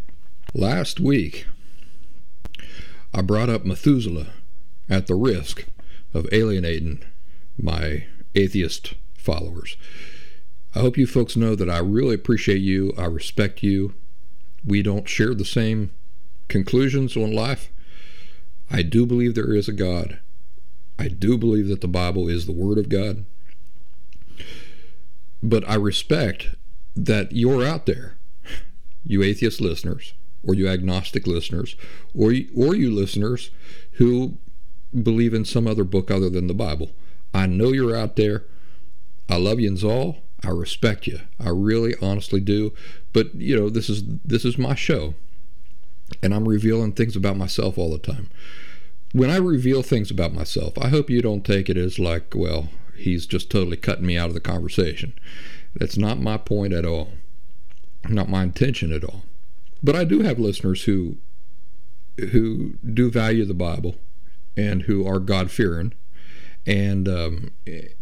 Last 0.54 0.98
week, 0.98 1.46
I 3.12 3.20
brought 3.20 3.50
up 3.50 3.66
Methuselah 3.66 4.28
at 4.88 5.06
the 5.06 5.14
risk 5.14 5.66
of 6.14 6.26
alienating 6.32 7.02
my 7.60 8.06
atheist 8.34 8.94
followers. 9.28 9.76
I 10.74 10.78
hope 10.78 10.96
you 10.96 11.06
folks 11.06 11.36
know 11.36 11.54
that 11.54 11.68
I 11.68 11.78
really 11.78 12.14
appreciate 12.14 12.62
you. 12.62 12.94
I 12.96 13.04
respect 13.04 13.62
you. 13.62 13.92
We 14.64 14.82
don't 14.82 15.06
share 15.06 15.34
the 15.34 15.44
same 15.44 15.90
conclusions 16.48 17.14
on 17.14 17.32
life. 17.34 17.70
I 18.70 18.80
do 18.80 19.04
believe 19.04 19.34
there 19.34 19.54
is 19.54 19.68
a 19.68 19.72
God. 19.72 20.20
I 20.98 21.08
do 21.08 21.36
believe 21.36 21.68
that 21.68 21.82
the 21.82 21.88
Bible 21.88 22.26
is 22.26 22.46
the 22.46 22.52
Word 22.52 22.78
of 22.78 22.88
God. 22.88 23.26
But 25.42 25.68
I 25.68 25.74
respect 25.74 26.54
that 26.96 27.32
you're 27.32 27.64
out 27.64 27.84
there, 27.84 28.16
you 29.04 29.22
atheist 29.22 29.60
listeners, 29.60 30.14
or 30.42 30.54
you 30.54 30.68
agnostic 30.68 31.26
listeners, 31.26 31.76
or 32.14 32.32
you, 32.32 32.48
or 32.56 32.74
you 32.74 32.90
listeners 32.90 33.50
who 33.92 34.38
believe 35.02 35.34
in 35.34 35.44
some 35.44 35.66
other 35.66 35.84
book 35.84 36.10
other 36.10 36.30
than 36.30 36.46
the 36.46 36.54
Bible. 36.54 36.92
I 37.34 37.46
know 37.46 37.68
you're 37.68 37.96
out 37.96 38.16
there. 38.16 38.44
I 39.28 39.36
love 39.36 39.60
you 39.60 39.68
and 39.68 39.82
all. 39.84 40.18
I 40.44 40.50
respect 40.50 41.06
you. 41.06 41.20
I 41.40 41.48
really 41.48 41.94
honestly 42.00 42.40
do. 42.40 42.72
But 43.12 43.34
you 43.34 43.56
know, 43.56 43.68
this 43.68 43.88
is 43.90 44.04
this 44.24 44.44
is 44.44 44.58
my 44.58 44.74
show. 44.74 45.14
And 46.22 46.34
I'm 46.34 46.48
revealing 46.48 46.92
things 46.92 47.16
about 47.16 47.36
myself 47.36 47.76
all 47.76 47.90
the 47.90 47.98
time 47.98 48.30
when 49.12 49.30
I 49.30 49.36
reveal 49.36 49.82
things 49.82 50.10
about 50.10 50.34
myself, 50.34 50.76
I 50.78 50.88
hope 50.88 51.10
you 51.10 51.22
don't 51.22 51.44
take 51.44 51.68
it 51.68 51.76
as 51.76 51.98
like, 51.98 52.34
well, 52.34 52.68
he's 52.96 53.26
just 53.26 53.50
totally 53.50 53.76
cutting 53.76 54.06
me 54.06 54.18
out 54.18 54.28
of 54.28 54.34
the 54.34 54.40
conversation. 54.40 55.14
That's 55.74 55.96
not 55.96 56.20
my 56.20 56.36
point 56.36 56.72
at 56.72 56.84
all. 56.84 57.12
Not 58.08 58.28
my 58.28 58.42
intention 58.42 58.92
at 58.92 59.04
all. 59.04 59.24
But 59.82 59.96
I 59.96 60.04
do 60.04 60.20
have 60.20 60.38
listeners 60.38 60.84
who 60.84 61.18
who 62.32 62.74
do 62.82 63.10
value 63.12 63.44
the 63.44 63.54
Bible 63.54 63.94
and 64.56 64.82
who 64.82 65.06
are 65.06 65.20
God 65.20 65.52
fearing, 65.52 65.94
and 66.68 67.08
um, 67.08 67.50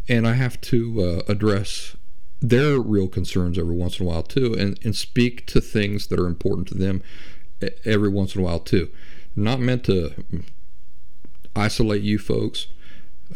and 0.08 0.26
I 0.26 0.32
have 0.32 0.61
to 0.62 1.00
uh, 1.00 1.32
address 1.32 1.96
their 2.42 2.80
real 2.80 3.06
concerns 3.06 3.58
every 3.58 3.76
once 3.76 4.00
in 4.00 4.06
a 4.06 4.08
while 4.08 4.25
too, 4.25 4.54
and 4.58 4.78
and 4.82 4.94
speak 4.94 5.46
to 5.46 5.61
things 5.61 6.08
that 6.08 6.18
are 6.18 6.26
important 6.26 6.66
to 6.68 6.75
them 6.75 7.02
every 7.85 8.08
once 8.08 8.35
in 8.35 8.40
a 8.40 8.44
while 8.44 8.58
too. 8.58 8.90
Not 9.37 9.61
meant 9.61 9.85
to 9.85 10.25
isolate 11.55 12.02
you 12.02 12.18
folks, 12.18 12.66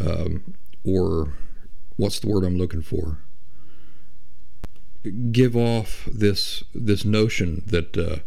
um, 0.04 0.54
or 0.84 1.34
what's 1.96 2.18
the 2.18 2.26
word 2.26 2.44
I'm 2.44 2.58
looking 2.58 2.82
for? 2.82 3.18
Give 5.30 5.56
off 5.56 6.08
this 6.12 6.64
this 6.74 7.04
notion 7.04 7.62
that 7.68 7.96
uh, 7.96 8.18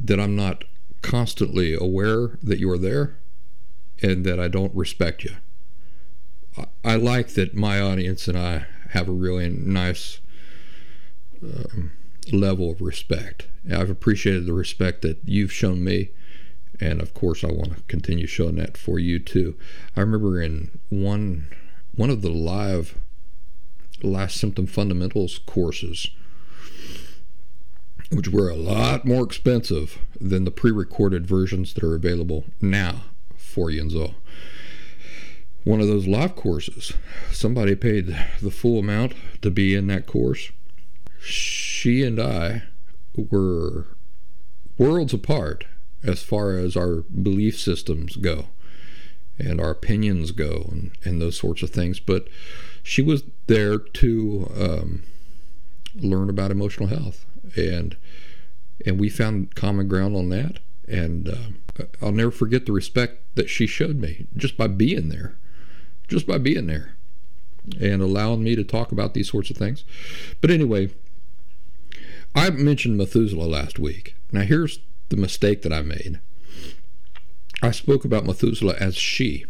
that 0.00 0.18
I'm 0.18 0.34
not 0.34 0.64
constantly 1.02 1.74
aware 1.74 2.38
that 2.42 2.58
you 2.58 2.70
are 2.70 2.78
there, 2.78 3.18
and 4.00 4.24
that 4.24 4.40
I 4.40 4.48
don't 4.48 4.74
respect 4.74 5.24
you. 5.24 5.32
I, 6.84 6.96
like 6.96 7.34
that 7.34 7.54
my 7.54 7.80
audience 7.80 8.28
and 8.28 8.38
I 8.38 8.66
have 8.90 9.08
a 9.08 9.12
really 9.12 9.48
nice 9.48 10.20
um, 11.42 11.92
level 12.32 12.70
of 12.70 12.80
respect. 12.80 13.46
I've 13.70 13.90
appreciated 13.90 14.46
the 14.46 14.52
respect 14.52 15.02
that 15.02 15.18
you've 15.24 15.52
shown 15.52 15.84
me 15.84 16.10
and 16.80 17.00
of 17.00 17.14
course 17.14 17.44
I 17.44 17.48
want 17.48 17.76
to 17.76 17.82
continue 17.82 18.26
showing 18.26 18.56
that 18.56 18.76
for 18.76 18.98
you 18.98 19.18
too. 19.18 19.56
I 19.96 20.00
remember 20.00 20.40
in 20.42 20.80
one 20.88 21.46
one 21.94 22.10
of 22.10 22.22
the 22.22 22.30
live 22.30 22.96
last 24.02 24.36
symptom 24.36 24.66
fundamentals 24.66 25.38
courses 25.46 26.08
which 28.10 28.28
were 28.28 28.48
a 28.48 28.56
lot 28.56 29.04
more 29.04 29.24
expensive 29.24 29.98
than 30.20 30.44
the 30.44 30.50
pre-recorded 30.50 31.26
versions 31.26 31.72
that 31.72 31.84
are 31.84 31.94
available 31.94 32.44
now 32.60 33.04
for 33.36 33.68
Yinzo. 33.68 34.14
One 35.64 35.80
of 35.80 35.86
those 35.86 36.06
live 36.06 36.34
courses, 36.34 36.92
somebody 37.30 37.74
paid 37.76 38.16
the 38.40 38.50
full 38.50 38.78
amount 38.78 39.14
to 39.42 39.50
be 39.50 39.74
in 39.74 39.86
that 39.88 40.06
course. 40.06 40.50
She 41.20 42.02
and 42.02 42.18
I 42.20 42.64
were 43.16 43.86
worlds 44.76 45.14
apart 45.14 45.66
as 46.02 46.22
far 46.22 46.56
as 46.58 46.76
our 46.76 47.02
belief 47.02 47.58
systems 47.60 48.16
go 48.16 48.46
and 49.38 49.60
our 49.60 49.70
opinions 49.70 50.30
go 50.30 50.68
and, 50.70 50.92
and 51.04 51.20
those 51.20 51.36
sorts 51.36 51.62
of 51.62 51.70
things. 51.70 52.00
But 52.00 52.28
she 52.82 53.02
was 53.02 53.24
there 53.46 53.78
to 53.78 54.50
um, 54.56 55.02
learn 55.94 56.28
about 56.30 56.50
emotional 56.50 56.88
health, 56.88 57.26
and 57.56 57.96
and 58.84 58.98
we 58.98 59.08
found 59.08 59.54
common 59.54 59.88
ground 59.88 60.16
on 60.16 60.28
that. 60.30 60.58
And 60.88 61.28
uh, 61.28 61.84
I'll 62.00 62.12
never 62.12 62.32
forget 62.32 62.66
the 62.66 62.72
respect 62.72 63.22
that 63.36 63.48
she 63.48 63.66
showed 63.66 63.96
me 63.96 64.26
just 64.36 64.56
by 64.56 64.66
being 64.66 65.08
there, 65.08 65.38
just 66.08 66.26
by 66.26 66.38
being 66.38 66.66
there, 66.66 66.94
and 67.80 68.02
allowing 68.02 68.42
me 68.42 68.56
to 68.56 68.64
talk 68.64 68.92
about 68.92 69.14
these 69.14 69.30
sorts 69.30 69.50
of 69.50 69.56
things. 69.56 69.84
But 70.40 70.50
anyway, 70.50 70.90
I 72.34 72.50
mentioned 72.50 72.96
Methuselah 72.96 73.44
last 73.44 73.78
week. 73.78 74.14
Now 74.30 74.42
here's 74.42 74.78
the 75.08 75.16
mistake 75.16 75.62
that 75.62 75.72
I 75.72 75.82
made. 75.82 76.20
I 77.62 77.70
spoke 77.70 78.04
about 78.04 78.26
Methuselah 78.26 78.74
as 78.80 78.96
she, 78.96 79.44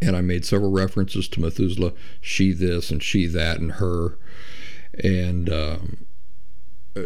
and 0.00 0.16
I 0.16 0.20
made 0.20 0.44
several 0.44 0.70
references 0.70 1.28
to 1.28 1.40
Methuselah, 1.40 1.92
she 2.20 2.52
this 2.52 2.90
and 2.90 3.02
she 3.02 3.26
that 3.26 3.58
and 3.58 3.72
her. 3.72 4.18
And 5.02 5.50
um, 5.50 6.06
uh, 6.94 7.02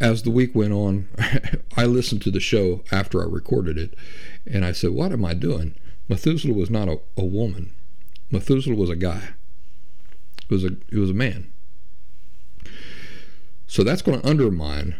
as 0.00 0.22
the 0.22 0.30
week 0.30 0.54
went 0.54 0.72
on, 0.72 1.08
I 1.76 1.84
listened 1.84 2.22
to 2.22 2.30
the 2.30 2.40
show 2.40 2.82
after 2.90 3.20
I 3.20 3.26
recorded 3.26 3.76
it, 3.76 3.94
and 4.46 4.64
I 4.64 4.72
said, 4.72 4.90
What 4.90 5.12
am 5.12 5.24
I 5.24 5.34
doing? 5.34 5.74
Methuselah 6.08 6.54
was 6.54 6.70
not 6.70 6.88
a, 6.88 6.98
a 7.16 7.24
woman, 7.24 7.72
Methuselah 8.30 8.76
was 8.76 8.90
a 8.90 8.96
guy, 8.96 9.34
it 10.42 10.50
was 10.50 10.64
a, 10.64 10.76
it 10.90 10.98
was 10.98 11.10
a 11.10 11.14
man. 11.14 11.52
So 13.66 13.82
that's 13.82 14.02
going 14.02 14.20
to 14.20 14.28
undermine 14.28 14.96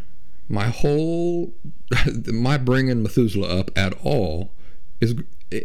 my 0.49 0.69
whole 0.69 1.55
my 2.27 2.59
bringing 2.59 3.03
Methuselah 3.03 3.61
up 3.61 3.71
at 3.77 3.95
all 4.03 4.53
is 5.01 5.15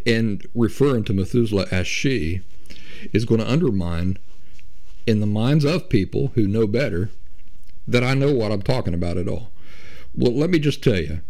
and 0.06 0.46
referring 0.54 1.04
to 1.06 1.14
Methuselah 1.14 1.68
as 1.72 1.88
she 1.88 2.42
is 3.14 3.26
going 3.26 3.40
to 3.40 3.52
undermine 3.52 4.18
in 5.08 5.20
the 5.20 5.26
minds 5.26 5.66
of 5.66 5.90
people 5.90 6.32
who 6.36 6.48
know 6.48 6.68
better 6.68 7.10
that 7.88 8.04
I 8.04 8.14
know 8.14 8.32
what 8.32 8.52
I'm 8.52 8.62
talking 8.62 8.94
about 8.94 9.18
at 9.18 9.28
all. 9.28 9.52
Well, 10.14 10.36
let 10.36 10.50
me 10.50 10.60
just 10.60 10.84
tell 10.84 11.00
you 11.00 11.22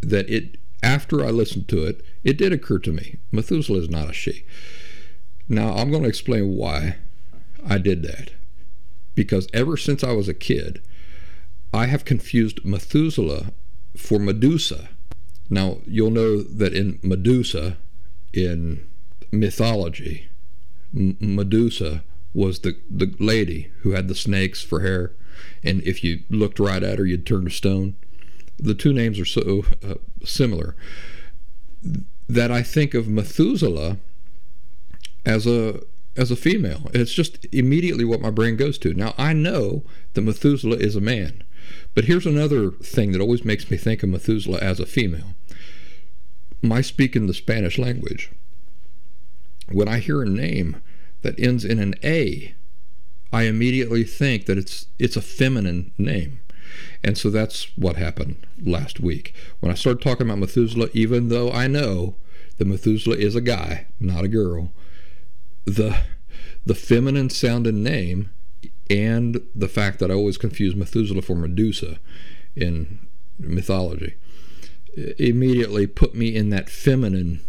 that 0.00 0.28
it 0.30 0.56
after 0.82 1.24
I 1.24 1.30
listened 1.30 1.68
to 1.68 1.84
it, 1.84 2.04
it 2.24 2.38
did 2.38 2.52
occur 2.52 2.78
to 2.80 2.92
me 2.92 3.18
Methuselah 3.30 3.78
is 3.78 3.90
not 3.90 4.10
a 4.10 4.12
she. 4.12 4.44
Now 5.48 5.74
I'm 5.74 5.90
going 5.90 6.02
to 6.02 6.08
explain 6.08 6.56
why 6.56 6.96
I 7.66 7.78
did 7.78 8.02
that. 8.02 8.32
Because 9.14 9.46
ever 9.52 9.76
since 9.76 10.02
I 10.02 10.12
was 10.12 10.28
a 10.28 10.34
kid, 10.34 10.82
I 11.72 11.86
have 11.86 12.04
confused 12.04 12.64
Methuselah 12.64 13.52
for 13.96 14.18
Medusa. 14.18 14.88
Now, 15.50 15.78
you'll 15.86 16.10
know 16.10 16.42
that 16.42 16.72
in 16.72 16.98
Medusa, 17.02 17.76
in 18.32 18.86
mythology, 19.30 20.28
M- 20.94 21.16
Medusa 21.20 22.02
was 22.32 22.60
the, 22.60 22.76
the 22.90 23.14
lady 23.18 23.70
who 23.80 23.90
had 23.90 24.08
the 24.08 24.14
snakes 24.14 24.62
for 24.62 24.80
hair, 24.80 25.12
and 25.62 25.82
if 25.82 26.02
you 26.02 26.20
looked 26.28 26.58
right 26.58 26.82
at 26.82 26.98
her, 26.98 27.06
you'd 27.06 27.26
turn 27.26 27.44
to 27.44 27.50
stone. 27.50 27.94
The 28.58 28.74
two 28.74 28.92
names 28.92 29.18
are 29.20 29.24
so 29.24 29.64
uh, 29.86 29.94
similar 30.24 30.76
that 32.28 32.50
I 32.50 32.62
think 32.62 32.94
of 32.94 33.08
Methuselah 33.08 33.98
as 35.26 35.46
a 35.46 35.80
as 36.16 36.30
a 36.30 36.36
female. 36.36 36.90
It's 36.94 37.12
just 37.12 37.44
immediately 37.52 38.04
what 38.04 38.20
my 38.20 38.30
brain 38.30 38.56
goes 38.56 38.78
to. 38.78 38.94
Now, 38.94 39.14
I 39.18 39.32
know 39.32 39.82
that 40.12 40.22
Methuselah 40.22 40.76
is 40.76 40.94
a 40.94 41.00
man, 41.00 41.42
but 41.94 42.04
here's 42.04 42.26
another 42.26 42.70
thing 42.70 43.12
that 43.12 43.20
always 43.20 43.44
makes 43.44 43.70
me 43.70 43.76
think 43.76 44.02
of 44.02 44.10
Methuselah 44.10 44.58
as 44.60 44.78
a 44.78 44.86
female. 44.86 45.34
My 46.62 46.80
speaking 46.80 47.26
the 47.26 47.34
Spanish 47.34 47.78
language, 47.78 48.30
when 49.70 49.88
I 49.88 49.98
hear 49.98 50.22
a 50.22 50.28
name 50.28 50.80
that 51.22 51.38
ends 51.38 51.64
in 51.64 51.78
an 51.78 51.94
A, 52.04 52.54
I 53.32 53.42
immediately 53.44 54.04
think 54.04 54.46
that 54.46 54.58
it's 54.58 54.86
it's 54.98 55.16
a 55.16 55.22
feminine 55.22 55.92
name. 55.98 56.40
And 57.02 57.16
so 57.16 57.30
that's 57.30 57.68
what 57.76 57.96
happened 57.96 58.46
last 58.62 59.00
week. 59.00 59.34
When 59.60 59.70
I 59.70 59.74
started 59.74 60.02
talking 60.02 60.26
about 60.26 60.38
Methuselah, 60.38 60.88
even 60.92 61.28
though 61.28 61.50
I 61.50 61.66
know 61.66 62.16
that 62.58 62.66
Methuselah 62.66 63.16
is 63.16 63.34
a 63.34 63.40
guy, 63.40 63.86
not 64.00 64.24
a 64.24 64.28
girl, 64.28 64.72
the 65.64 65.96
the 66.66 66.74
feminine 66.74 67.28
sounding 67.30 67.82
name 67.82 68.30
and 68.88 69.42
the 69.54 69.68
fact 69.68 69.98
that 69.98 70.10
I 70.10 70.14
always 70.14 70.38
confuse 70.38 70.74
Methuselah 70.74 71.22
for 71.22 71.34
Medusa 71.34 71.98
in 72.56 73.00
mythology 73.38 74.14
immediately 75.18 75.86
put 75.86 76.14
me 76.14 76.34
in 76.34 76.50
that 76.50 76.70
feminine 76.70 77.40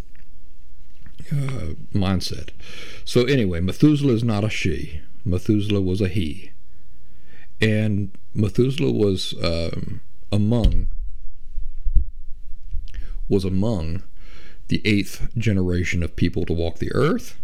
uh, 1.32 1.74
mindset. 1.94 2.50
So 3.04 3.24
anyway, 3.24 3.60
Methuselah 3.60 4.12
is 4.12 4.24
not 4.24 4.44
a 4.44 4.50
she. 4.50 5.00
Methuselah 5.24 5.80
was 5.80 6.00
a 6.00 6.08
he, 6.08 6.52
and 7.60 8.16
Methuselah 8.36 8.92
was 8.92 9.34
um, 9.42 10.02
among 10.30 10.88
was 13.28 13.44
among 13.44 14.02
the 14.68 14.82
eighth 14.84 15.28
generation 15.38 16.02
of 16.02 16.16
people 16.16 16.44
to 16.44 16.52
walk 16.52 16.78
the 16.78 16.92
earth. 16.92 17.38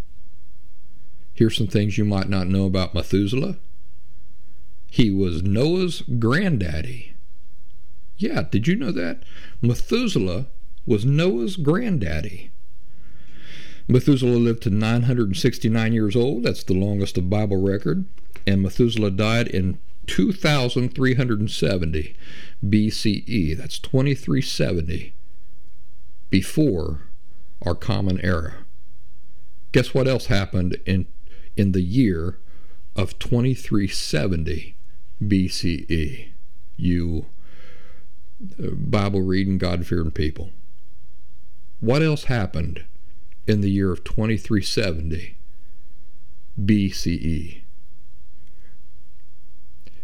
Here's 1.33 1.57
some 1.57 1.67
things 1.67 1.97
you 1.97 2.05
might 2.05 2.29
not 2.29 2.47
know 2.47 2.65
about 2.65 2.93
Methuselah. 2.93 3.57
He 4.85 5.09
was 5.09 5.41
Noah's 5.41 6.03
granddaddy. 6.19 7.15
Yeah, 8.17 8.43
did 8.43 8.67
you 8.67 8.75
know 8.75 8.91
that? 8.91 9.23
Methuselah 9.61 10.45
was 10.85 11.05
Noah's 11.05 11.55
granddaddy. 11.55 12.51
Methuselah 13.87 14.37
lived 14.37 14.61
to 14.63 14.69
969 14.69 15.91
years 15.91 16.15
old. 16.15 16.43
That's 16.43 16.63
the 16.63 16.75
longest 16.75 17.17
of 17.17 17.31
Bible 17.31 17.57
record. 17.57 18.05
And 18.45 18.61
Methuselah 18.61 19.11
died 19.11 19.47
in 19.47 19.79
2370 20.07 22.15
BCE. 22.63 23.57
That's 23.57 23.79
2370 23.79 25.13
before 26.29 27.01
our 27.65 27.75
common 27.75 28.19
era. 28.21 28.55
Guess 29.71 29.93
what 29.93 30.07
else 30.07 30.27
happened 30.27 30.77
in 30.85 31.07
in 31.55 31.71
the 31.71 31.81
year 31.81 32.39
of 32.95 33.17
2370 33.19 34.75
BCE? 35.21 36.29
You 36.75 37.27
uh, 38.61 38.71
Bible 38.71 39.21
reading, 39.21 39.57
God 39.57 39.85
fearing 39.85 40.11
people. 40.11 40.51
What 41.79 42.01
else 42.01 42.25
happened 42.25 42.83
in 43.47 43.61
the 43.61 43.71
year 43.71 43.91
of 43.91 44.03
2370 44.03 45.37
BCE? 46.59 47.62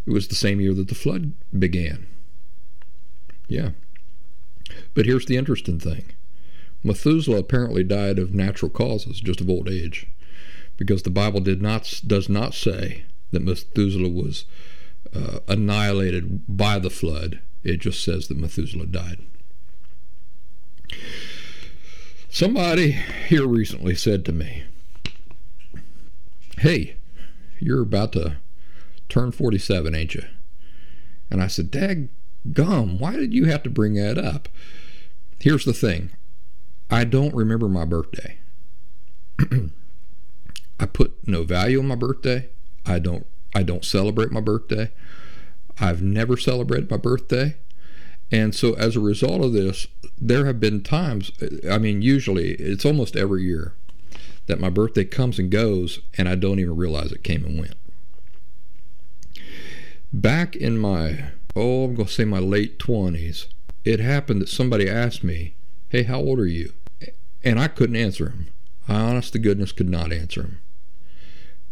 It 0.05 0.13
was 0.13 0.27
the 0.27 0.35
same 0.35 0.59
year 0.59 0.73
that 0.73 0.87
the 0.87 0.95
flood 0.95 1.33
began. 1.57 2.07
Yeah. 3.47 3.71
But 4.93 5.05
here's 5.05 5.25
the 5.25 5.37
interesting 5.37 5.79
thing 5.79 6.13
Methuselah 6.83 7.39
apparently 7.39 7.83
died 7.83 8.19
of 8.19 8.33
natural 8.33 8.69
causes, 8.69 9.19
just 9.19 9.41
of 9.41 9.49
old 9.49 9.67
age, 9.67 10.07
because 10.77 11.03
the 11.03 11.09
Bible 11.09 11.41
did 11.41 11.61
not 11.61 12.01
does 12.05 12.29
not 12.29 12.53
say 12.53 13.03
that 13.31 13.41
Methuselah 13.43 14.09
was 14.09 14.45
uh, 15.13 15.39
annihilated 15.47 16.43
by 16.47 16.79
the 16.79 16.89
flood. 16.89 17.39
It 17.63 17.77
just 17.77 18.03
says 18.03 18.27
that 18.27 18.37
Methuselah 18.37 18.87
died. 18.87 19.19
Somebody 22.29 22.91
here 23.27 23.47
recently 23.47 23.95
said 23.95 24.23
to 24.25 24.31
me, 24.31 24.63
Hey, 26.59 26.95
you're 27.59 27.81
about 27.81 28.13
to 28.13 28.37
turn 29.09 29.31
47, 29.31 29.93
ain't 29.93 30.15
you? 30.15 30.23
And 31.29 31.41
I 31.41 31.47
said, 31.47 31.71
Dag 31.71 32.09
gum, 32.53 32.99
why 32.99 33.15
did 33.15 33.33
you 33.33 33.45
have 33.45 33.63
to 33.63 33.69
bring 33.69 33.95
that 33.95 34.17
up? 34.17 34.47
Here's 35.39 35.65
the 35.65 35.73
thing 35.73 36.11
I 36.89 37.03
don't 37.03 37.35
remember 37.35 37.67
my 37.67 37.85
birthday. 37.85 38.37
I 40.79 40.85
put 40.85 41.27
no 41.27 41.43
value 41.43 41.79
on 41.79 41.87
my 41.87 41.95
birthday. 41.95 42.49
I 42.85 42.99
don't 42.99 43.25
I 43.53 43.63
don't 43.63 43.85
celebrate 43.85 44.31
my 44.31 44.41
birthday. 44.41 44.91
I've 45.79 46.01
never 46.01 46.37
celebrated 46.37 46.91
my 46.91 46.97
birthday. 46.97 47.55
And 48.31 48.53
so 48.53 48.73
as 48.73 48.95
a 48.95 48.99
result 48.99 49.43
of 49.43 49.53
this, 49.53 49.87
there 50.19 50.45
have 50.45 50.59
been 50.59 50.83
times 50.83 51.31
I 51.69 51.77
mean 51.77 52.01
usually 52.01 52.51
it's 52.53 52.85
almost 52.85 53.15
every 53.15 53.43
year 53.43 53.75
that 54.47 54.59
my 54.59 54.69
birthday 54.69 55.05
comes 55.05 55.39
and 55.39 55.51
goes 55.51 55.99
and 56.17 56.27
I 56.27 56.35
don't 56.35 56.59
even 56.59 56.75
realize 56.75 57.11
it 57.11 57.23
came 57.23 57.45
and 57.45 57.59
went. 57.59 57.75
Back 60.11 60.55
in 60.55 60.77
my 60.77 61.31
oh, 61.55 61.85
I'm 61.85 61.95
going 61.95 62.07
to 62.07 62.13
say 62.13 62.25
my 62.25 62.39
late 62.39 62.79
20s, 62.79 63.47
it 63.83 63.99
happened 63.99 64.41
that 64.41 64.49
somebody 64.49 64.89
asked 64.89 65.23
me, 65.23 65.55
"Hey, 65.89 66.03
how 66.03 66.19
old 66.19 66.39
are 66.39 66.45
you?" 66.45 66.73
and 67.43 67.59
I 67.59 67.67
couldn't 67.67 67.95
answer 67.95 68.29
him. 68.29 68.47
I 68.87 68.95
honest 68.95 69.33
to 69.33 69.39
goodness 69.39 69.71
could 69.71 69.89
not 69.89 70.11
answer 70.11 70.41
him. 70.41 70.61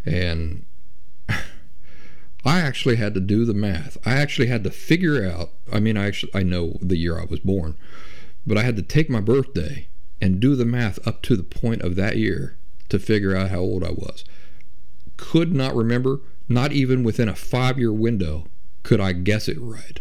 And 0.05 0.65
I 1.29 2.59
actually 2.59 2.95
had 2.95 3.13
to 3.15 3.19
do 3.19 3.43
the 3.43 3.53
math. 3.53 3.97
I 4.05 4.13
actually 4.13 4.47
had 4.47 4.63
to 4.63 4.71
figure 4.71 5.25
out, 5.25 5.51
I 5.71 5.79
mean 5.79 5.97
I 5.97 6.07
actually 6.07 6.33
I 6.33 6.43
know 6.43 6.77
the 6.81 6.97
year 6.97 7.19
I 7.19 7.25
was 7.25 7.39
born, 7.39 7.75
but 8.45 8.57
I 8.57 8.63
had 8.63 8.75
to 8.77 8.81
take 8.81 9.09
my 9.09 9.21
birthday 9.21 9.87
and 10.21 10.39
do 10.39 10.55
the 10.55 10.65
math 10.65 11.05
up 11.07 11.21
to 11.23 11.35
the 11.35 11.43
point 11.43 11.81
of 11.81 11.95
that 11.95 12.17
year 12.17 12.57
to 12.89 12.99
figure 12.99 13.35
out 13.35 13.49
how 13.49 13.59
old 13.59 13.83
I 13.83 13.91
was. 13.91 14.23
Could 15.17 15.53
not 15.53 15.75
remember, 15.75 16.21
not 16.49 16.71
even 16.71 17.03
within 17.03 17.29
a 17.29 17.33
5-year 17.33 17.93
window 17.93 18.45
could 18.83 19.01
I 19.01 19.11
guess 19.11 19.47
it 19.47 19.57
right. 19.59 19.99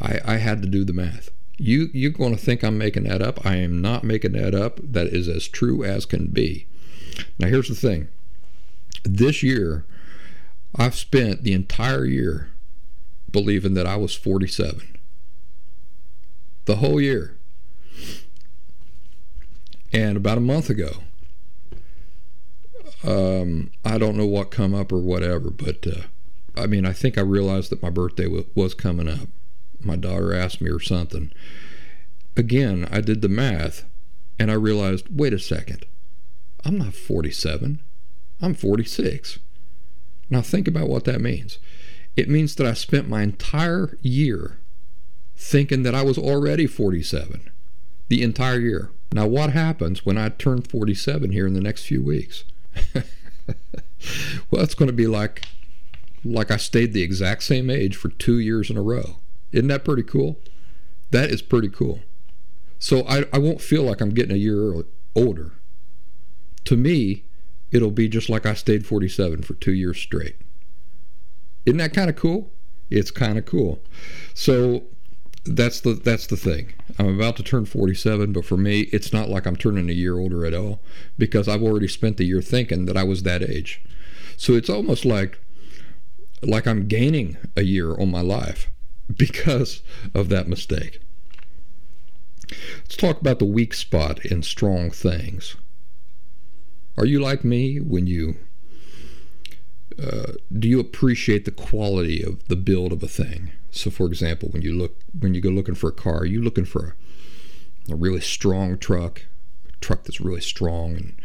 I, 0.00 0.18
I 0.24 0.36
had 0.38 0.62
to 0.62 0.68
do 0.68 0.84
the 0.84 0.92
math. 0.92 1.30
You 1.56 1.88
you're 1.92 2.10
going 2.10 2.34
to 2.34 2.40
think 2.40 2.64
I'm 2.64 2.78
making 2.78 3.04
that 3.04 3.22
up. 3.22 3.44
I 3.46 3.56
am 3.56 3.80
not 3.80 4.02
making 4.02 4.32
that 4.32 4.54
up. 4.54 4.80
That 4.82 5.08
is 5.08 5.28
as 5.28 5.46
true 5.46 5.84
as 5.84 6.06
can 6.06 6.28
be. 6.28 6.66
Now 7.38 7.48
here's 7.48 7.68
the 7.68 7.74
thing. 7.74 8.08
This 9.04 9.42
year, 9.42 9.84
I've 10.74 10.96
spent 10.96 11.44
the 11.44 11.52
entire 11.52 12.04
year 12.04 12.50
believing 13.30 13.74
that 13.74 13.86
I 13.86 13.96
was 13.96 14.14
47. 14.14 14.96
The 16.64 16.76
whole 16.76 17.00
year. 17.00 17.36
And 19.92 20.16
about 20.16 20.38
a 20.38 20.40
month 20.40 20.70
ago, 20.70 21.02
um, 23.06 23.70
I 23.84 23.98
don't 23.98 24.16
know 24.16 24.26
what 24.26 24.50
come 24.50 24.74
up 24.74 24.92
or 24.92 24.98
whatever, 24.98 25.50
but 25.50 25.86
uh, 25.86 26.02
I 26.56 26.66
mean, 26.66 26.86
I 26.86 26.92
think 26.92 27.18
I 27.18 27.22
realized 27.22 27.70
that 27.70 27.82
my 27.82 27.90
birthday 27.90 28.24
w- 28.24 28.46
was 28.54 28.74
coming 28.74 29.08
up 29.08 29.28
my 29.84 29.96
daughter 29.96 30.34
asked 30.34 30.60
me 30.60 30.70
or 30.70 30.80
something. 30.80 31.32
Again, 32.36 32.88
I 32.90 33.00
did 33.00 33.22
the 33.22 33.28
math 33.28 33.84
and 34.38 34.50
I 34.50 34.54
realized 34.54 35.06
wait 35.10 35.32
a 35.32 35.38
second, 35.38 35.86
I'm 36.64 36.78
not 36.78 36.94
47, 36.94 37.80
I'm 38.40 38.54
46. 38.54 39.38
Now 40.30 40.40
think 40.40 40.66
about 40.66 40.88
what 40.88 41.04
that 41.04 41.20
means. 41.20 41.58
It 42.16 42.28
means 42.28 42.54
that 42.56 42.66
I 42.66 42.74
spent 42.74 43.08
my 43.08 43.22
entire 43.22 43.98
year 44.00 44.58
thinking 45.36 45.82
that 45.82 45.94
I 45.94 46.02
was 46.02 46.16
already 46.16 46.66
47. 46.66 47.50
The 48.08 48.22
entire 48.22 48.60
year. 48.60 48.90
Now, 49.12 49.26
what 49.26 49.50
happens 49.50 50.04
when 50.04 50.18
I 50.18 50.28
turn 50.28 50.62
47 50.62 51.32
here 51.32 51.46
in 51.46 51.54
the 51.54 51.60
next 51.60 51.86
few 51.86 52.02
weeks? 52.02 52.44
well, 54.50 54.62
it's 54.62 54.74
going 54.74 54.88
to 54.88 54.92
be 54.92 55.06
like 55.06 55.42
like 56.24 56.50
I 56.50 56.56
stayed 56.56 56.92
the 56.92 57.02
exact 57.02 57.42
same 57.42 57.68
age 57.68 57.96
for 57.96 58.08
two 58.08 58.38
years 58.38 58.70
in 58.70 58.76
a 58.76 58.82
row. 58.82 59.16
Isn't 59.52 59.68
that 59.68 59.84
pretty 59.84 60.02
cool? 60.02 60.40
That 61.10 61.30
is 61.30 61.42
pretty 61.42 61.68
cool. 61.68 62.00
So 62.78 63.06
I, 63.06 63.24
I 63.32 63.38
won't 63.38 63.60
feel 63.60 63.82
like 63.82 64.00
I'm 64.00 64.10
getting 64.10 64.34
a 64.34 64.38
year 64.38 64.84
older. 65.14 65.52
To 66.64 66.76
me, 66.76 67.24
it'll 67.70 67.90
be 67.90 68.08
just 68.08 68.28
like 68.28 68.46
I 68.46 68.54
stayed 68.54 68.86
47 68.86 69.42
for 69.42 69.54
two 69.54 69.72
years 69.72 69.98
straight. 69.98 70.36
Isn't 71.66 71.78
that 71.78 71.92
kind 71.92 72.10
of 72.10 72.16
cool? 72.16 72.52
It's 72.90 73.10
kind 73.10 73.38
of 73.38 73.46
cool. 73.46 73.82
So 74.34 74.84
that's 75.44 75.80
the 75.80 75.94
that's 75.94 76.26
the 76.26 76.36
thing. 76.36 76.72
I'm 76.98 77.14
about 77.14 77.36
to 77.36 77.42
turn 77.42 77.66
47, 77.66 78.32
but 78.32 78.44
for 78.44 78.56
me, 78.56 78.82
it's 78.92 79.12
not 79.12 79.28
like 79.28 79.46
I'm 79.46 79.56
turning 79.56 79.90
a 79.90 79.92
year 79.92 80.18
older 80.18 80.44
at 80.46 80.54
all 80.54 80.80
because 81.18 81.48
I've 81.48 81.62
already 81.62 81.88
spent 81.88 82.16
the 82.16 82.24
year 82.24 82.40
thinking 82.40 82.86
that 82.86 82.96
I 82.96 83.04
was 83.04 83.22
that 83.22 83.42
age. 83.42 83.82
So 84.36 84.54
it's 84.54 84.70
almost 84.70 85.04
like 85.04 85.38
like 86.42 86.66
I'm 86.66 86.88
gaining 86.88 87.36
a 87.56 87.62
year 87.62 87.94
on 87.94 88.10
my 88.10 88.20
life 88.20 88.70
because 89.16 89.82
of 90.14 90.28
that 90.30 90.48
mistake. 90.48 91.00
Let's 92.78 92.96
talk 92.96 93.20
about 93.20 93.38
the 93.38 93.44
weak 93.44 93.74
spot 93.74 94.24
in 94.24 94.42
strong 94.42 94.90
things. 94.90 95.56
Are 96.96 97.06
you 97.06 97.20
like 97.20 97.44
me 97.44 97.80
when 97.80 98.06
you 98.06 98.36
uh, 100.02 100.32
do 100.52 100.68
you 100.68 100.80
appreciate 100.80 101.44
the 101.44 101.50
quality 101.50 102.22
of 102.22 102.48
the 102.48 102.56
build 102.56 102.92
of 102.92 103.02
a 103.02 103.08
thing? 103.08 103.52
So, 103.74 103.90
for 103.90 104.06
example, 104.06 104.50
when 104.50 104.62
you 104.62 104.72
look 104.72 105.00
when 105.18 105.34
you 105.34 105.40
go 105.40 105.48
looking 105.50 105.74
for 105.74 105.88
a 105.88 105.92
car, 105.92 106.18
are 106.18 106.26
you 106.26 106.40
looking 106.40 106.64
for 106.64 106.96
a, 107.88 107.92
a 107.92 107.96
really 107.96 108.20
strong 108.20 108.78
truck, 108.78 109.22
a 109.68 109.76
truck 109.80 110.04
that's 110.04 110.20
really 110.20 110.40
strong 110.40 110.92
and, 110.92 111.16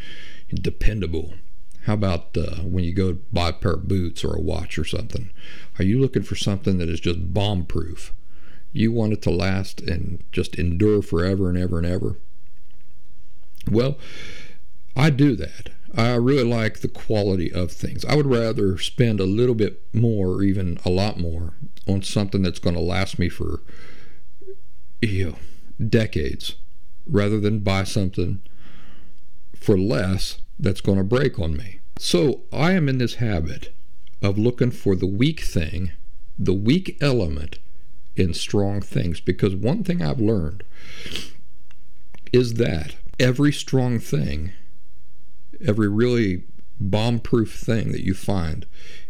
and 0.49 0.63
dependable? 0.63 1.35
How 1.83 1.93
about 1.93 2.35
uh, 2.35 2.61
when 2.63 2.83
you 2.83 2.93
go 2.93 3.19
buy 3.31 3.49
a 3.49 3.53
pair 3.53 3.73
of 3.73 3.87
boots 3.87 4.23
or 4.23 4.35
a 4.35 4.41
watch 4.41 4.79
or 4.79 4.83
something? 4.83 5.29
Are 5.77 5.83
you 5.83 5.99
looking 5.99 6.23
for 6.23 6.35
something 6.35 6.79
that 6.79 6.89
is 6.89 6.99
just 6.99 7.33
bomb 7.33 7.65
proof? 7.65 8.13
You 8.73 8.91
want 8.91 9.13
it 9.13 9.21
to 9.23 9.31
last 9.31 9.81
and 9.81 10.23
just 10.31 10.55
endure 10.55 11.03
forever 11.03 11.49
and 11.49 11.57
ever 11.57 11.77
and 11.77 11.87
ever? 11.87 12.17
Well, 13.69 13.97
I 14.95 15.11
do 15.11 15.35
that. 15.35 15.69
I 15.95 16.13
really 16.15 16.43
like 16.43 16.79
the 16.79 16.87
quality 16.87 17.51
of 17.51 17.71
things. 17.71 18.05
I 18.05 18.15
would 18.15 18.27
rather 18.27 18.77
spend 18.77 19.19
a 19.19 19.25
little 19.25 19.55
bit 19.55 19.81
more, 19.93 20.33
or 20.33 20.43
even 20.43 20.77
a 20.85 20.89
lot 20.89 21.19
more, 21.19 21.53
on 21.89 22.01
something 22.01 22.41
that's 22.41 22.59
going 22.59 22.75
to 22.75 22.81
last 22.81 23.19
me 23.19 23.29
for 23.29 23.61
you 25.01 25.25
know, 25.29 25.35
decades, 25.87 26.55
rather 27.07 27.39
than 27.39 27.59
buy 27.59 27.83
something 27.83 28.41
for 29.55 29.77
less 29.77 30.39
that's 30.57 30.81
going 30.81 30.97
to 30.97 31.03
break 31.03 31.39
on 31.39 31.55
me. 31.55 31.79
So 31.97 32.41
I 32.51 32.73
am 32.73 32.87
in 32.89 32.97
this 32.97 33.15
habit 33.15 33.73
of 34.21 34.37
looking 34.37 34.71
for 34.71 34.95
the 34.95 35.07
weak 35.07 35.41
thing, 35.41 35.91
the 36.37 36.53
weak 36.53 36.97
element 37.01 37.59
in 38.15 38.33
strong 38.33 38.81
things, 38.81 39.21
because 39.21 39.55
one 39.55 39.83
thing 39.83 40.01
I've 40.01 40.19
learned 40.19 40.63
is 42.31 42.55
that 42.55 42.95
every 43.19 43.51
strong 43.51 43.99
thing 43.99 44.51
every 45.65 45.87
really 45.87 46.43
bomb 46.79 47.19
proof 47.19 47.55
thing 47.55 47.91
that 47.91 48.03
you 48.03 48.13
find 48.13 48.65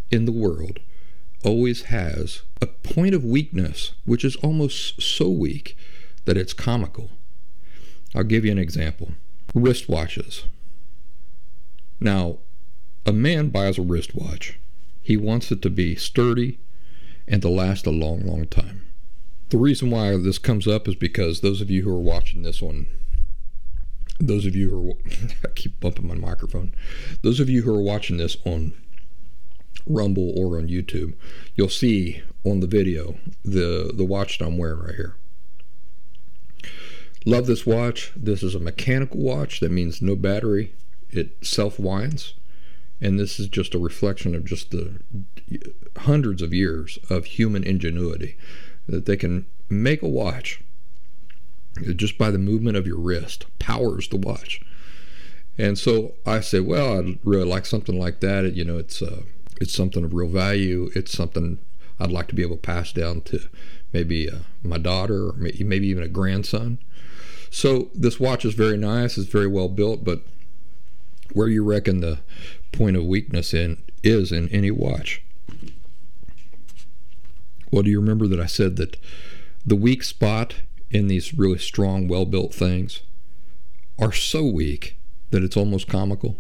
in 0.10 0.26
the 0.26 0.32
world 0.32 0.80
always 1.44 1.84
has 1.84 2.42
a 2.62 2.68
point 2.68 3.16
of 3.16 3.24
weakness, 3.24 3.94
which 4.06 4.26
is 4.26 4.36
almost 4.38 5.02
so 5.02 5.30
weak 5.30 5.78
that 6.26 6.38
it's 6.38 6.54
comical. 6.54 7.12
I'll 8.16 8.24
give 8.24 8.46
you 8.46 8.52
an 8.52 8.60
example 8.60 9.14
wristwatches. 9.56 10.44
Now, 12.00 12.38
a 13.06 13.12
man 13.12 13.50
buys 13.50 13.78
a 13.78 13.82
wristwatch. 13.82 14.60
He 15.02 15.18
wants 15.18 15.52
it 15.52 15.62
to 15.64 15.70
be 15.70 15.96
sturdy 15.96 16.60
and 17.28 17.42
to 17.42 17.50
last 17.50 17.88
a 17.88 17.92
long, 17.92 18.22
long 18.26 18.46
time. 18.46 18.86
The 19.50 19.58
reason 19.58 19.90
why 19.90 20.16
this 20.18 20.38
comes 20.38 20.68
up 20.68 20.88
is 20.88 20.96
because 20.96 21.42
those 21.42 21.62
of 21.62 21.72
you 21.72 21.82
who 21.82 21.90
are 21.90 22.00
watching 22.00 22.44
this 22.44 22.62
on 22.62 22.86
those 24.20 24.46
of 24.46 24.56
you 24.56 24.70
who 24.70 24.92
are, 24.92 24.94
I 25.46 25.54
keep 25.56 25.80
bumping 25.80 26.08
my 26.08 26.16
microphone. 26.16 26.74
Those 27.22 27.40
of 27.40 27.50
you 27.50 27.64
who 27.64 27.74
are 27.74 27.82
watching 27.82 28.18
this 28.18 28.38
on 28.46 28.74
Rumble 29.86 30.34
or 30.38 30.58
on 30.58 30.68
YouTube, 30.68 31.14
you'll 31.56 31.70
see 31.70 32.22
on 32.46 32.60
the 32.60 32.68
video 32.68 33.18
the 33.44 33.92
the 33.94 34.06
watch 34.06 34.38
that 34.38 34.46
I'm 34.46 34.58
wearing 34.58 34.80
right 34.80 34.96
here. 34.96 35.16
Love 37.26 37.48
this 37.48 37.66
watch. 37.66 38.12
This 38.16 38.44
is 38.44 38.56
a 38.56 38.60
mechanical 38.60 39.20
watch. 39.20 39.60
That 39.60 39.72
means 39.72 40.02
no 40.02 40.16
battery. 40.16 40.74
It 41.10 41.46
self 41.46 41.80
winds, 41.80 42.34
and 43.02 43.20
this 43.20 43.40
is 43.40 43.48
just 43.48 43.74
a 43.74 43.80
reflection 43.80 44.36
of 44.36 44.46
just 44.46 44.72
the 44.72 45.00
hundreds 45.98 46.42
of 46.42 46.54
years 46.54 46.98
of 47.10 47.26
human 47.26 47.64
ingenuity 47.64 48.38
that 48.88 49.06
they 49.06 49.18
can 49.18 49.46
make 49.70 50.02
a 50.02 50.08
watch 50.08 50.62
just 51.96 52.18
by 52.18 52.32
the 52.32 52.38
movement 52.38 52.78
of 52.78 52.88
your 52.88 53.00
wrist 53.00 53.46
powers 53.60 54.08
the 54.08 54.18
watch. 54.18 54.62
And 55.58 55.78
so 55.78 56.14
I 56.26 56.40
said, 56.40 56.66
well, 56.66 57.00
I'd 57.00 57.20
really 57.24 57.46
like 57.46 57.66
something 57.66 58.00
like 58.00 58.22
that. 58.22 58.54
You 58.54 58.64
know, 58.64 58.78
it's 58.78 59.02
uh, 59.02 59.24
it's 59.60 59.74
something 59.74 60.04
of 60.04 60.14
real 60.14 60.30
value. 60.30 60.90
It's 60.96 61.12
something 61.12 61.60
I'd 62.00 62.12
like 62.12 62.28
to 62.30 62.36
be 62.36 62.42
able 62.42 62.56
to 62.56 62.62
pass 62.62 62.92
down 62.92 63.22
to 63.22 63.42
maybe 63.92 64.30
uh, 64.30 64.40
my 64.64 64.78
daughter 64.78 65.30
or 65.30 65.34
maybe 65.34 65.88
even 65.88 66.04
a 66.04 66.08
grandson. 66.08 66.80
So 67.50 67.90
this 67.94 68.20
watch 68.20 68.46
is 68.46 68.54
very 68.54 68.78
nice. 68.78 69.18
It's 69.18 69.30
very 69.30 69.48
well 69.48 69.70
built, 69.70 70.04
but 70.04 70.22
where 71.34 71.48
you 71.48 71.64
reckon 71.64 72.02
the 72.02 72.20
point 72.72 72.96
of 72.96 73.06
weakness 73.06 73.54
in 73.54 73.82
is 74.04 74.32
in 74.32 74.48
any 74.50 74.72
watch? 74.72 75.22
Well, 77.72 77.84
do 77.84 77.90
you 77.90 78.00
remember 78.00 78.28
that 78.28 78.40
I 78.40 78.46
said 78.46 78.78
that 78.78 78.98
the 79.66 79.76
weak 79.76 80.04
spot 80.04 80.56
in 80.90 81.08
these 81.08 81.34
really 81.34 81.60
strong, 81.60 82.08
well 82.08 82.26
built 82.26 82.54
things 82.54 83.02
are 84.00 84.14
so 84.14 84.44
weak 84.46 84.96
that 85.32 85.44
it's 85.44 85.58
almost 85.58 85.88
comical? 85.88 86.38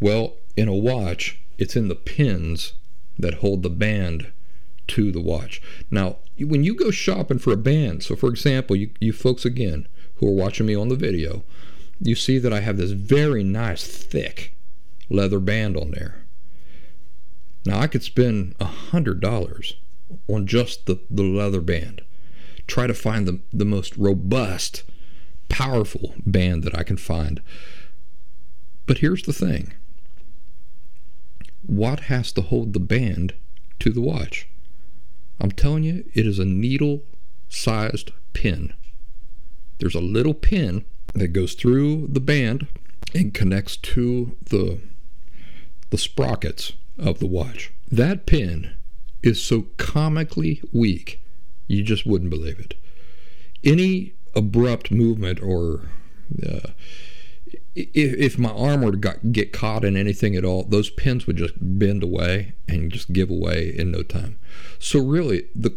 Well, 0.00 0.34
in 0.56 0.68
a 0.68 0.74
watch, 0.74 1.41
it's 1.62 1.76
in 1.76 1.86
the 1.86 1.94
pins 1.94 2.72
that 3.16 3.34
hold 3.34 3.62
the 3.62 3.70
band 3.70 4.32
to 4.88 5.12
the 5.12 5.20
watch. 5.20 5.62
Now, 5.92 6.16
when 6.36 6.64
you 6.64 6.74
go 6.74 6.90
shopping 6.90 7.38
for 7.38 7.52
a 7.52 7.56
band, 7.56 8.02
so 8.02 8.16
for 8.16 8.28
example, 8.28 8.74
you, 8.74 8.90
you 8.98 9.12
folks 9.12 9.44
again 9.44 9.86
who 10.16 10.26
are 10.26 10.34
watching 10.34 10.66
me 10.66 10.74
on 10.74 10.88
the 10.88 10.96
video, 10.96 11.44
you 12.00 12.16
see 12.16 12.38
that 12.38 12.52
I 12.52 12.62
have 12.62 12.78
this 12.78 12.90
very 12.90 13.44
nice, 13.44 13.86
thick 13.86 14.56
leather 15.08 15.38
band 15.38 15.76
on 15.76 15.92
there. 15.92 16.24
Now, 17.64 17.78
I 17.78 17.86
could 17.86 18.02
spend 18.02 18.56
a 18.58 18.64
$100 18.64 19.74
on 20.26 20.46
just 20.48 20.86
the, 20.86 20.98
the 21.08 21.22
leather 21.22 21.60
band 21.60 22.02
try 22.66 22.88
to 22.88 22.94
find 22.94 23.28
the, 23.28 23.38
the 23.52 23.64
most 23.64 23.96
robust, 23.96 24.82
powerful 25.48 26.14
band 26.26 26.64
that 26.64 26.76
I 26.76 26.82
can 26.82 26.96
find. 26.96 27.40
But 28.86 28.98
here's 28.98 29.22
the 29.22 29.32
thing 29.32 29.74
what 31.66 32.00
has 32.00 32.32
to 32.32 32.42
hold 32.42 32.72
the 32.72 32.80
band 32.80 33.34
to 33.80 33.90
the 33.90 34.00
watch? 34.00 34.48
I'm 35.40 35.50
telling 35.50 35.84
you, 35.84 36.04
it 36.14 36.26
is 36.26 36.38
a 36.38 36.44
needle 36.44 37.02
sized 37.48 38.12
pin. 38.32 38.72
There's 39.78 39.94
a 39.94 40.00
little 40.00 40.34
pin 40.34 40.84
that 41.14 41.28
goes 41.28 41.54
through 41.54 42.08
the 42.08 42.20
band 42.20 42.68
and 43.14 43.34
connects 43.34 43.76
to 43.76 44.36
the, 44.44 44.80
the 45.90 45.98
sprockets 45.98 46.72
of 46.98 47.18
the 47.18 47.26
watch. 47.26 47.72
That 47.90 48.26
pin 48.26 48.74
is 49.22 49.42
so 49.42 49.66
comically 49.76 50.62
weak 50.72 51.22
you 51.72 51.82
just 51.82 52.06
wouldn't 52.06 52.30
believe 52.30 52.58
it. 52.58 52.74
Any 53.64 54.12
abrupt 54.34 54.90
movement 54.90 55.40
or 55.42 55.88
uh, 56.46 56.70
if, 57.74 58.14
if 58.14 58.38
my 58.38 58.50
arm 58.50 58.82
were 58.82 58.92
to 58.92 58.98
got, 58.98 59.32
get 59.32 59.52
caught 59.52 59.84
in 59.84 59.96
anything 59.96 60.36
at 60.36 60.44
all, 60.44 60.64
those 60.64 60.90
pins 60.90 61.26
would 61.26 61.36
just 61.36 61.54
bend 61.58 62.02
away 62.02 62.52
and 62.68 62.92
just 62.92 63.12
give 63.12 63.30
away 63.30 63.74
in 63.76 63.90
no 63.90 64.02
time. 64.02 64.38
So 64.78 65.00
really, 65.00 65.48
the 65.54 65.76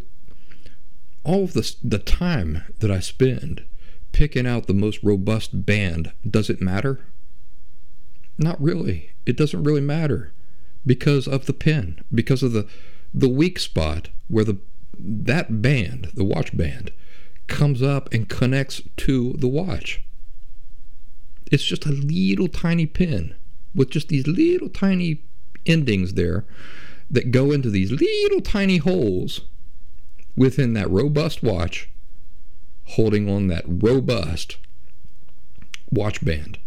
all 1.23 1.43
of 1.43 1.53
the 1.53 1.75
the 1.84 1.99
time 1.99 2.63
that 2.79 2.91
I 2.91 2.99
spend 2.99 3.65
picking 4.12 4.47
out 4.47 4.67
the 4.67 4.73
most 4.73 5.03
robust 5.03 5.65
band 5.65 6.12
does 6.29 6.49
it 6.49 6.62
matter? 6.62 7.05
Not 8.38 8.62
really. 8.62 9.12
It 9.25 9.38
doesn't 9.38 9.63
really 9.63 9.81
matter 9.81 10.34
because 10.86 11.27
of 11.27 11.45
the 11.45 11.53
pin, 11.53 12.03
because 12.13 12.43
of 12.43 12.51
the 12.51 12.67
the 13.13 13.29
weak 13.29 13.60
spot 13.60 14.10
where 14.27 14.43
the 14.43 14.58
that 14.97 15.62
band, 15.62 16.12
the 16.13 16.23
watch 16.23 16.55
band, 16.55 16.91
comes 17.47 17.81
up 17.81 18.13
and 18.13 18.29
connects 18.29 18.81
to 18.97 19.34
the 19.34 19.47
watch. 19.47 20.05
It's 21.51 21.63
just 21.63 21.86
a 21.86 21.91
little 21.91 22.47
tiny 22.47 22.86
pin 22.86 23.36
with 23.73 23.89
just 23.89 24.08
these 24.08 24.27
little 24.27 24.69
tiny 24.69 25.21
endings 25.65 26.13
there 26.13 26.45
that 27.10 27.31
go 27.31 27.51
into 27.51 27.69
these 27.69 27.91
little 27.91 28.41
tiny 28.41 28.77
holes 28.77 29.41
within 30.36 30.73
that 30.73 30.89
robust 30.89 31.43
watch 31.43 31.89
holding 32.89 33.29
on 33.29 33.47
that 33.47 33.63
robust 33.67 34.58
watch 35.91 36.23
band. 36.23 36.58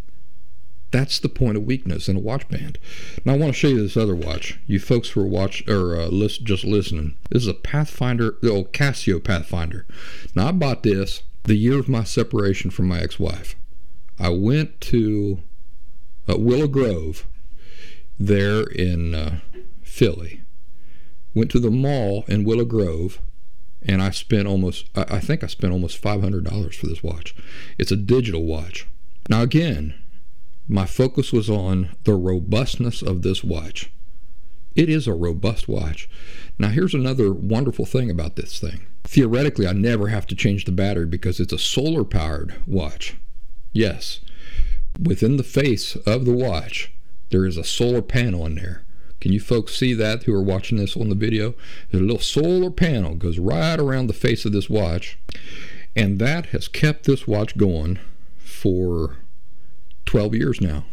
That's 0.91 1.19
the 1.19 1.29
point 1.29 1.57
of 1.57 1.65
weakness 1.65 2.09
in 2.09 2.17
a 2.17 2.21
watch 2.21 2.49
band. 2.49 2.79
Now 3.25 3.35
I 3.35 3.37
want 3.37 3.53
to 3.53 3.59
show 3.59 3.69
you 3.69 3.83
this 3.83 3.97
other 3.97 4.17
watch. 4.17 4.59
You 4.67 4.81
folks 4.81 5.11
who 5.11 5.21
are 5.21 5.27
watch 5.27 5.67
or 5.69 6.01
uh, 6.01 6.07
list, 6.07 6.45
just 6.45 6.65
listening. 6.65 7.17
This 7.31 7.43
is 7.43 7.49
a 7.49 7.55
Pathfinder, 7.55 8.37
the 8.41 8.51
old 8.51 8.73
Casio 8.73 9.23
Pathfinder. 9.23 9.87
Now 10.35 10.49
I 10.49 10.53
bought 10.53 10.83
this 10.83 11.23
the 11.45 11.57
year 11.57 11.79
of 11.79 11.89
my 11.89 12.05
separation 12.05 12.71
from 12.71 12.89
my 12.89 13.01
ex-wife. 13.01 13.55
I 14.19 14.31
went 14.31 14.81
to 14.83 15.43
uh, 16.29 16.37
Willow 16.39 16.69
Grove 16.69 17.27
there 18.19 18.63
in 18.63 19.15
uh, 19.15 19.41
Philly. 19.83 20.43
Went 21.35 21.51
to 21.53 21.61
the 21.61 21.71
mall 21.71 22.25
in 22.27 22.45
Willow 22.45 22.65
Grove 22.65 23.21
and 23.83 24.03
I 24.03 24.11
spent 24.11 24.49
almost 24.49 24.87
I 24.97 25.21
think 25.21 25.45
I 25.45 25.47
spent 25.47 25.73
almost 25.73 26.03
$500 26.03 26.75
for 26.75 26.87
this 26.87 27.03
watch. 27.03 27.35
It's 27.79 27.93
a 27.93 27.97
digital 27.97 28.45
watch. 28.45 28.89
Now 29.29 29.43
again, 29.43 29.95
my 30.67 30.85
focus 30.85 31.33
was 31.33 31.49
on 31.49 31.97
the 32.05 32.15
robustness 32.15 33.03
of 33.03 33.23
this 33.23 33.43
watch. 33.45 33.91
It 34.75 34.89
is 34.89 35.07
a 35.07 35.15
robust 35.15 35.67
watch. 35.67 36.09
Now, 36.59 36.69
here's 36.69 36.95
another 36.95 37.33
wonderful 37.33 37.87
thing 37.87 38.11
about 38.11 38.37
this 38.37 38.61
thing. 38.61 38.87
Theoretically, 39.05 39.67
I 39.67 39.73
never 39.73 40.09
have 40.09 40.27
to 40.29 40.37
change 40.37 40.67
the 40.67 40.73
battery 40.73 41.07
because 41.07 41.41
it's 41.41 41.53
a 41.53 41.59
solar 41.59 42.05
powered 42.05 42.55
watch. 42.67 43.17
Yes, 43.73 44.21
within 45.01 45.37
the 45.37 45.43
face 45.43 45.97
of 45.97 46.25
the 46.25 46.33
watch, 46.33 46.93
there 47.31 47.47
is 47.47 47.57
a 47.57 47.65
solar 47.65 48.03
panel 48.03 48.47
in 48.47 48.55
there 48.57 48.85
Can 49.21 49.33
you 49.33 49.41
folks 49.41 49.77
see 49.77 49.95
that 49.95 50.23
who 50.23 50.35
are 50.35 50.43
watching 50.43 50.79
this 50.79 50.97
on 50.97 51.09
the 51.09 51.15
video? 51.15 51.55
There's 51.91 52.03
a 52.03 52.07
little 52.07 52.21
solar 52.21 52.71
panel 52.71 53.15
goes 53.15 53.39
right 53.39 53.79
around 53.79 54.07
the 54.07 54.13
face 54.13 54.45
of 54.45 54.53
this 54.53 54.71
watch, 54.71 55.19
and 55.97 56.19
that 56.21 56.47
has 56.47 56.69
kept 56.69 57.05
this 57.05 57.27
watch 57.27 57.57
going 57.57 57.99
for 58.39 59.17
12 60.07 60.35
years 60.35 60.61
now. 60.61 60.85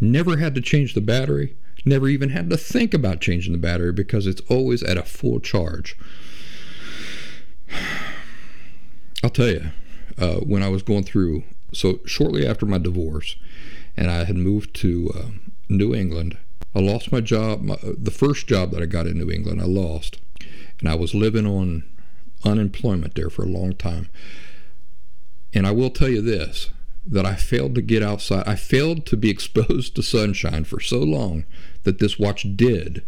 Never 0.00 0.36
had 0.36 0.54
to 0.54 0.60
change 0.60 0.94
the 0.94 1.00
battery, 1.00 1.56
never 1.84 2.08
even 2.08 2.30
had 2.30 2.48
to 2.50 2.56
think 2.56 2.94
about 2.94 3.20
changing 3.20 3.52
the 3.52 3.58
battery 3.58 3.92
because 3.92 4.26
it's 4.26 4.42
always 4.48 4.82
at 4.84 4.96
a 4.96 5.02
full 5.02 5.40
charge. 5.40 5.96
I'll 9.24 9.30
tell 9.30 9.48
you, 9.48 9.72
uh, 10.16 10.36
when 10.36 10.62
I 10.62 10.68
was 10.68 10.84
going 10.84 11.02
through, 11.02 11.42
so 11.72 12.00
shortly 12.04 12.46
after 12.46 12.66
my 12.66 12.78
divorce, 12.78 13.36
and 13.96 14.10
I 14.10 14.24
had 14.24 14.36
moved 14.36 14.74
to 14.76 15.10
uh, 15.14 15.22
New 15.68 15.94
England, 15.94 16.38
I 16.74 16.80
lost 16.80 17.12
my 17.12 17.20
job. 17.20 17.62
My, 17.62 17.78
the 17.82 18.10
first 18.10 18.46
job 18.46 18.70
that 18.70 18.82
I 18.82 18.86
got 18.86 19.06
in 19.06 19.18
New 19.18 19.30
England, 19.30 19.60
I 19.60 19.64
lost, 19.64 20.18
and 20.80 20.88
I 20.88 20.94
was 20.94 21.14
living 21.14 21.46
on 21.46 21.84
unemployment 22.44 23.14
there 23.14 23.30
for 23.30 23.42
a 23.42 23.48
long 23.48 23.74
time. 23.74 24.08
And 25.52 25.66
I 25.66 25.72
will 25.72 25.90
tell 25.90 26.08
you 26.08 26.22
this 26.22 26.70
that 27.06 27.24
I 27.24 27.34
failed 27.34 27.74
to 27.74 27.82
get 27.82 28.02
outside. 28.02 28.46
I 28.46 28.54
failed 28.54 29.06
to 29.06 29.16
be 29.16 29.30
exposed 29.36 29.96
to 29.96 30.02
sunshine 30.02 30.64
for 30.64 30.80
so 30.80 30.98
long 30.98 31.44
that 31.84 31.98
this 31.98 32.18
watch 32.18 32.46
did 32.54 33.02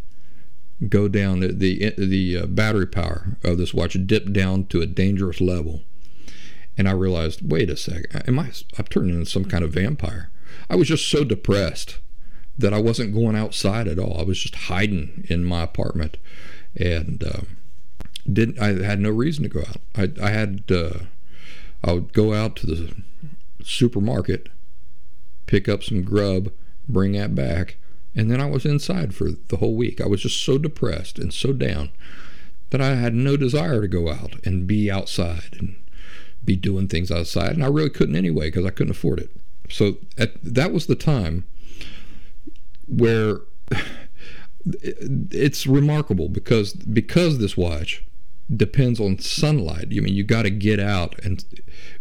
go 0.88 1.07
down. 1.07 1.40
The 1.40 1.53
the, 1.53 1.94
the 1.96 2.38
uh, 2.38 2.46
battery 2.46 2.87
power 2.87 3.37
of 3.44 3.59
this 3.59 3.75
watch 3.75 3.96
dipped 4.07 4.33
down 4.33 4.66
to 4.66 4.81
a 4.81 4.87
dangerous 4.87 5.40
level, 5.40 5.83
and 6.76 6.88
I 6.88 6.92
realized, 6.92 7.48
wait 7.48 7.70
a 7.70 7.76
second, 7.76 8.28
am 8.28 8.38
I? 8.38 8.52
I'm 8.78 8.85
turning 8.87 9.14
into 9.14 9.30
some 9.30 9.44
kind 9.44 9.64
of 9.64 9.72
vampire. 9.72 10.30
I 10.68 10.76
was 10.76 10.88
just 10.88 11.09
so 11.09 11.24
depressed 11.24 11.98
that 12.59 12.74
I 12.74 12.80
wasn't 12.80 13.14
going 13.14 13.37
outside 13.37 13.88
at 13.88 13.98
all. 13.98 14.18
I 14.18 14.24
was 14.24 14.38
just 14.38 14.54
hiding 14.54 15.26
in 15.28 15.44
my 15.44 15.62
apartment, 15.62 16.16
and 16.76 17.22
uh, 17.22 17.40
didn't. 18.30 18.59
I 18.59 18.85
had 18.85 19.00
no 19.00 19.11
reason 19.11 19.44
to 19.44 19.48
go 19.48 19.61
out. 19.61 19.76
I 19.96 20.11
I 20.22 20.30
had. 20.30 20.70
Uh, 20.70 21.00
I 21.83 21.92
would 21.92 22.12
go 22.12 22.35
out 22.35 22.56
to 22.56 22.66
the 22.66 22.94
supermarket, 23.64 24.50
pick 25.46 25.68
up 25.68 25.83
some 25.83 26.02
grub, 26.02 26.50
bring 26.88 27.12
that 27.12 27.35
back, 27.35 27.78
and 28.14 28.30
then 28.30 28.40
I 28.40 28.46
was 28.46 28.66
inside 28.66 29.14
for 29.14 29.30
the 29.48 29.56
whole 29.56 29.74
week. 29.74 30.00
I 30.00 30.06
was 30.06 30.22
just 30.22 30.44
so 30.44 30.59
depressed 30.59 31.18
and 31.18 31.33
so 31.33 31.52
down 31.52 31.90
that 32.70 32.80
I 32.80 32.96
had 32.96 33.14
no 33.14 33.37
desire 33.37 33.80
to 33.80 33.88
go 33.88 34.11
out 34.11 34.35
and 34.44 34.66
be 34.66 34.90
outside 34.90 35.56
and 35.59 35.76
be 36.44 36.57
doing 36.57 36.88
things 36.88 37.11
outside. 37.11 37.53
And 37.53 37.64
I 37.64 37.68
really 37.68 37.90
couldn't 37.90 38.16
anyway 38.16 38.48
because 38.48 38.66
I 38.66 38.70
couldn't 38.70 38.92
afford 38.92 39.20
it. 39.20 39.31
So 39.68 39.98
at, 40.18 40.33
that 40.42 40.72
was 40.72 40.87
the 40.87 40.94
time 40.94 41.46
where 42.87 43.40
it's 44.64 45.66
remarkable 45.66 46.29
because 46.29 46.72
because 46.72 47.38
this 47.38 47.57
watch 47.57 48.05
depends 48.55 48.98
on 48.98 49.18
sunlight. 49.18 49.87
I 49.90 50.00
mean, 50.00 50.14
you 50.14 50.24
got 50.24 50.42
to 50.42 50.50
get 50.50 50.81
out 50.81 51.18
and 51.24 51.44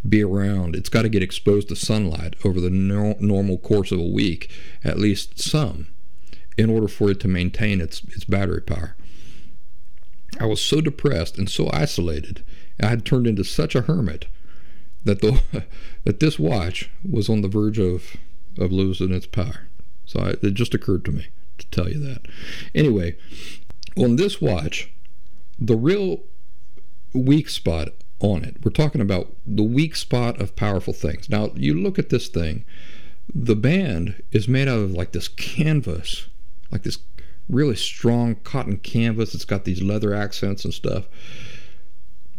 be 0.07 0.23
around. 0.23 0.75
It's 0.75 0.89
got 0.89 1.03
to 1.03 1.09
get 1.09 1.21
exposed 1.21 1.69
to 1.69 1.75
sunlight 1.75 2.35
over 2.43 2.59
the 2.59 2.71
no- 2.71 3.17
normal 3.19 3.57
course 3.57 3.91
of 3.91 3.99
a 3.99 4.03
week, 4.03 4.49
at 4.83 4.97
least 4.97 5.39
some, 5.39 5.87
in 6.57 6.69
order 6.69 6.87
for 6.87 7.11
it 7.11 7.19
to 7.21 7.27
maintain 7.27 7.81
its 7.81 8.03
its 8.05 8.23
battery 8.23 8.61
power. 8.61 8.95
I 10.39 10.45
was 10.45 10.61
so 10.61 10.81
depressed 10.81 11.37
and 11.37 11.49
so 11.49 11.69
isolated. 11.71 12.43
I 12.81 12.87
had 12.87 13.05
turned 13.05 13.27
into 13.27 13.43
such 13.43 13.75
a 13.75 13.81
hermit 13.81 14.25
that 15.03 15.21
the 15.21 15.41
that 16.03 16.19
this 16.19 16.39
watch 16.39 16.89
was 17.09 17.29
on 17.29 17.41
the 17.41 17.47
verge 17.47 17.79
of 17.79 18.17
of 18.57 18.71
losing 18.71 19.13
its 19.13 19.27
power. 19.27 19.67
So 20.05 20.19
I, 20.19 20.29
it 20.45 20.53
just 20.53 20.73
occurred 20.73 21.05
to 21.05 21.11
me 21.11 21.27
to 21.59 21.67
tell 21.67 21.89
you 21.89 21.99
that. 21.99 22.27
Anyway, 22.73 23.15
on 23.95 24.15
this 24.15 24.41
watch, 24.41 24.91
the 25.59 25.75
real 25.75 26.21
weak 27.13 27.49
spot 27.49 27.89
on 28.19 28.43
it. 28.43 28.57
We're 28.63 28.71
talking 28.71 29.01
about 29.01 29.35
the 29.45 29.63
weak 29.63 29.95
spot 29.95 30.41
of 30.41 30.55
powerful 30.55 30.93
things. 30.93 31.29
Now, 31.29 31.51
you 31.55 31.73
look 31.73 31.97
at 31.97 32.09
this 32.09 32.27
thing, 32.27 32.65
the 33.33 33.55
band 33.55 34.21
is 34.31 34.47
made 34.47 34.67
out 34.67 34.79
of 34.79 34.91
like 34.91 35.11
this 35.11 35.27
canvas, 35.27 36.27
like 36.71 36.83
this 36.83 36.99
really 37.47 37.75
strong 37.75 38.35
cotton 38.35 38.77
canvas. 38.77 39.33
It's 39.33 39.45
got 39.45 39.65
these 39.65 39.81
leather 39.81 40.13
accents 40.13 40.65
and 40.65 40.73
stuff. 40.73 41.07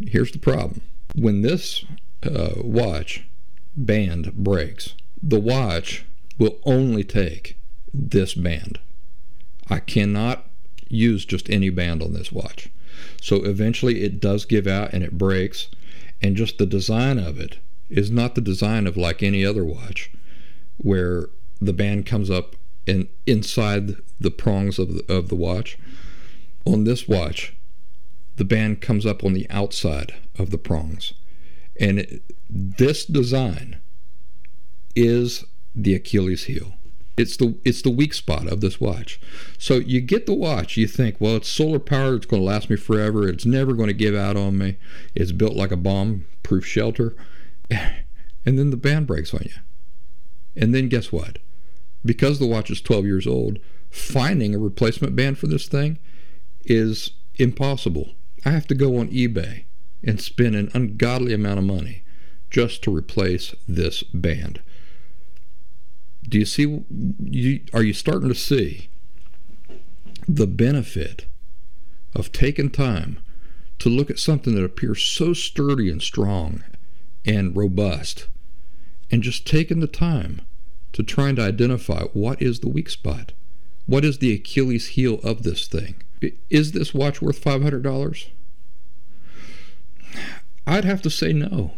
Here's 0.07 0.33
the 0.33 0.39
problem 0.39 0.83
when 1.15 1.43
this 1.43 1.85
uh, 2.23 2.55
watch 2.57 3.27
band 3.77 4.35
breaks, 4.35 4.95
the 5.23 5.41
watch 5.41 6.05
will 6.39 6.59
only 6.65 7.05
take 7.05 7.57
this 7.93 8.35
band. 8.35 8.79
I 9.69 9.79
cannot 9.79 10.47
use 10.89 11.25
just 11.25 11.49
any 11.51 11.71
band 11.71 12.03
on 12.03 12.13
this 12.13 12.33
watch. 12.33 12.69
So 13.21 13.37
eventually 13.45 14.03
it 14.03 14.21
does 14.21 14.45
give 14.45 14.67
out 14.67 14.93
and 14.93 15.05
it 15.05 15.17
breaks. 15.17 15.69
And 16.23 16.37
just 16.37 16.59
the 16.59 16.67
design 16.67 17.19
of 17.19 17.39
it 17.39 17.59
is 17.89 18.11
not 18.11 18.35
the 18.35 18.41
design 18.41 18.87
of 18.87 18.97
like 18.97 19.23
any 19.23 19.45
other 19.45 19.65
watch 19.65 20.11
where 20.77 21.29
the 21.61 21.73
band 21.73 22.07
comes 22.07 22.31
up 22.31 22.57
and 22.87 23.09
inside 23.27 23.97
the 24.19 24.31
prongs 24.31 24.79
of 24.79 24.95
the, 24.95 25.13
of 25.13 25.29
the 25.29 25.35
watch. 25.35 25.79
On 26.67 26.85
this 26.85 27.09
watch, 27.09 27.55
the 28.37 28.45
band 28.45 28.81
comes 28.81 29.05
up 29.05 29.25
on 29.25 29.33
the 29.33 29.49
outside 29.51 30.15
of 30.39 30.51
the 30.51 30.59
prongs. 30.59 31.15
And 31.79 32.01
it, 32.01 32.23
this 32.49 33.05
design 33.05 33.81
is 34.95 35.45
the 35.75 35.95
Achilles 35.95 36.45
heel. 36.45 36.75
It's 37.17 37.37
the 37.37 37.59
it's 37.65 37.83
the 37.83 37.91
weak 37.91 38.15
spot 38.15 38.47
of 38.47 38.61
this 38.61 38.81
watch. 38.81 39.21
So 39.59 39.75
you 39.75 40.01
get 40.01 40.27
the 40.27 40.35
watch, 40.35 40.77
you 40.77 40.87
think, 40.87 41.17
well, 41.21 41.37
it's 41.37 41.49
solar 41.49 41.79
powered, 41.79 42.17
it's 42.17 42.27
going 42.27 42.41
to 42.41 42.47
last 42.47 42.71
me 42.71 42.77
forever, 42.77 43.29
it's 43.29 43.45
never 43.45 43.75
going 43.75 43.89
to 43.89 43.95
give 43.95 44.15
out 44.15 44.37
on 44.37 44.57
me. 44.57 44.77
It's 45.15 45.33
built 45.33 45.55
like 45.55 45.71
a 45.71 45.77
bomb-proof 45.77 46.65
shelter, 46.65 47.15
and 47.71 48.59
then 48.59 48.71
the 48.71 48.77
band 48.77 49.07
breaks 49.07 49.35
on 49.35 49.43
you. 49.45 49.61
And 50.57 50.75
then 50.75 50.89
guess 50.89 51.13
what? 51.13 51.39
Because 52.05 52.39
the 52.39 52.47
watch 52.47 52.71
is 52.71 52.81
12 52.81 53.05
years 53.05 53.27
old, 53.27 53.59
finding 53.91 54.55
a 54.55 54.59
replacement 54.59 55.15
band 55.15 55.39
for 55.39 55.47
this 55.47 55.69
thing 55.69 55.99
is 56.65 57.11
impossible. 57.37 58.11
I 58.45 58.51
have 58.51 58.67
to 58.69 58.75
go 58.75 58.99
on 58.99 59.09
eBay 59.09 59.65
and 60.03 60.21
spend 60.21 60.55
an 60.55 60.71
ungodly 60.73 61.35
amount 61.35 61.59
of 61.59 61.65
money 61.65 62.03
just 62.51 62.83
to 62.83 62.95
replace 62.95 63.55
this 63.69 64.03
band. 64.03 64.61
Do 66.29 66.39
you 66.39 66.45
see 66.45 66.85
you 67.21 67.61
are 67.73 67.83
you 67.83 67.93
starting 67.93 68.29
to 68.29 68.35
see 68.35 68.89
the 70.29 70.47
benefit 70.47 71.27
of 72.15 72.33
taking 72.33 72.71
time 72.71 73.21
to 73.79 73.89
look 73.89 74.11
at 74.11 74.19
something 74.19 74.55
that 74.55 74.65
appears 74.65 75.03
so 75.03 75.33
sturdy 75.33 75.91
and 75.91 76.03
strong 76.03 76.63
and 77.25 77.57
robust 77.57 78.29
and 79.11 79.23
just 79.23 79.47
taking 79.47 79.81
the 79.81 79.87
time 79.87 80.43
to 80.93 81.03
trying 81.03 81.37
to 81.37 81.43
identify 81.43 82.05
what 82.13 82.41
is 82.43 82.61
the 82.61 82.69
weak 82.69 82.91
spot? 82.91 83.33
What 83.87 84.05
is 84.05 84.19
the 84.19 84.35
achilles 84.35 84.89
heel 84.89 85.21
of 85.23 85.43
this 85.43 85.67
thing 85.67 86.03
is 86.49 86.73
this 86.73 86.95
watch 86.95 87.23
worth 87.23 87.43
$500 87.43 88.29
i'd 90.67 90.85
have 90.85 91.03
to 91.03 91.11
say 91.11 91.33
no 91.33 91.75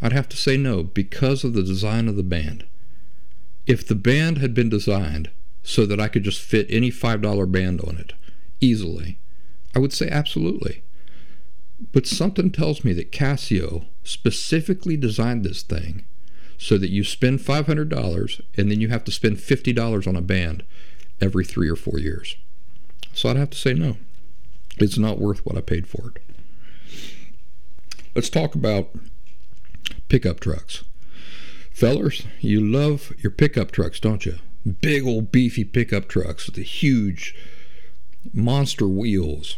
i'd 0.00 0.12
have 0.12 0.28
to 0.28 0.36
say 0.36 0.56
no 0.56 0.82
because 0.82 1.44
of 1.44 1.52
the 1.52 1.62
design 1.62 2.08
of 2.08 2.16
the 2.16 2.22
band 2.22 2.64
if 3.66 3.86
the 3.86 3.94
band 3.94 4.38
had 4.38 4.54
been 4.54 4.68
designed 4.68 5.30
so 5.62 5.86
that 5.86 5.98
I 5.98 6.08
could 6.08 6.22
just 6.22 6.40
fit 6.40 6.66
any 6.68 6.90
$5 6.90 7.50
band 7.50 7.80
on 7.80 7.96
it 7.96 8.12
easily, 8.60 9.18
I 9.74 9.78
would 9.78 9.92
say 9.92 10.08
absolutely. 10.08 10.84
But 11.92 12.06
something 12.06 12.50
tells 12.50 12.84
me 12.84 12.92
that 12.92 13.12
Casio 13.12 13.86
specifically 14.04 14.96
designed 14.96 15.44
this 15.44 15.62
thing 15.62 16.04
so 16.58 16.78
that 16.78 16.90
you 16.90 17.02
spend 17.02 17.40
$500 17.40 18.40
and 18.56 18.70
then 18.70 18.80
you 18.80 18.88
have 18.88 19.04
to 19.04 19.12
spend 19.12 19.38
$50 19.38 20.06
on 20.06 20.16
a 20.16 20.20
band 20.20 20.62
every 21.20 21.44
three 21.44 21.68
or 21.68 21.76
four 21.76 21.98
years. 21.98 22.36
So 23.14 23.28
I'd 23.28 23.36
have 23.36 23.50
to 23.50 23.58
say 23.58 23.74
no. 23.74 23.96
It's 24.78 24.98
not 24.98 25.18
worth 25.18 25.46
what 25.46 25.56
I 25.56 25.60
paid 25.60 25.86
for 25.86 26.12
it. 26.14 26.22
Let's 28.14 28.28
talk 28.28 28.54
about 28.54 28.90
pickup 30.08 30.40
trucks. 30.40 30.84
Fellers, 31.72 32.26
you 32.40 32.60
love 32.60 33.12
your 33.18 33.30
pickup 33.30 33.70
trucks, 33.72 33.98
don't 33.98 34.24
you? 34.26 34.36
Big 34.80 35.04
old 35.04 35.32
beefy 35.32 35.64
pickup 35.64 36.08
trucks 36.08 36.46
with 36.46 36.54
the 36.56 36.62
huge 36.62 37.34
monster 38.32 38.86
wheels. 38.86 39.56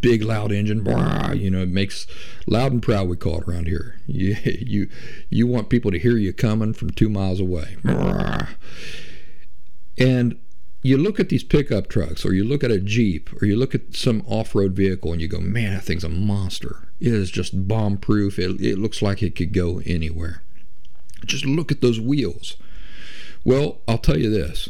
Big 0.00 0.22
loud 0.22 0.52
engine, 0.52 0.82
blah, 0.82 1.32
you 1.32 1.50
know, 1.50 1.62
it 1.62 1.68
makes 1.68 2.06
loud 2.46 2.72
and 2.72 2.82
proud. 2.82 3.08
We 3.08 3.16
call 3.16 3.40
it 3.40 3.48
around 3.48 3.66
here. 3.66 3.96
You 4.06 4.36
you 4.44 4.88
you 5.30 5.46
want 5.46 5.70
people 5.70 5.90
to 5.90 5.98
hear 5.98 6.16
you 6.16 6.32
coming 6.32 6.72
from 6.74 6.90
two 6.90 7.08
miles 7.08 7.40
away. 7.40 7.76
And 9.98 10.38
you 10.82 10.96
look 10.96 11.20
at 11.20 11.28
these 11.28 11.44
pickup 11.44 11.88
trucks, 11.88 12.24
or 12.24 12.34
you 12.34 12.44
look 12.44 12.64
at 12.64 12.72
a 12.72 12.80
Jeep, 12.80 13.30
or 13.40 13.46
you 13.46 13.56
look 13.56 13.74
at 13.74 13.94
some 13.94 14.22
off-road 14.26 14.72
vehicle, 14.72 15.12
and 15.12 15.20
you 15.20 15.28
go, 15.28 15.40
"Man, 15.40 15.74
that 15.74 15.84
thing's 15.84 16.04
a 16.04 16.08
monster. 16.08 16.88
It 17.00 17.14
is 17.14 17.30
just 17.30 17.68
bomb-proof. 17.68 18.38
It, 18.38 18.60
it 18.60 18.78
looks 18.78 19.00
like 19.00 19.22
it 19.22 19.36
could 19.36 19.52
go 19.52 19.80
anywhere." 19.86 20.42
Just 21.24 21.46
look 21.46 21.70
at 21.70 21.80
those 21.80 22.00
wheels. 22.00 22.56
Well, 23.44 23.80
I'll 23.86 23.98
tell 23.98 24.18
you 24.18 24.30
this. 24.30 24.68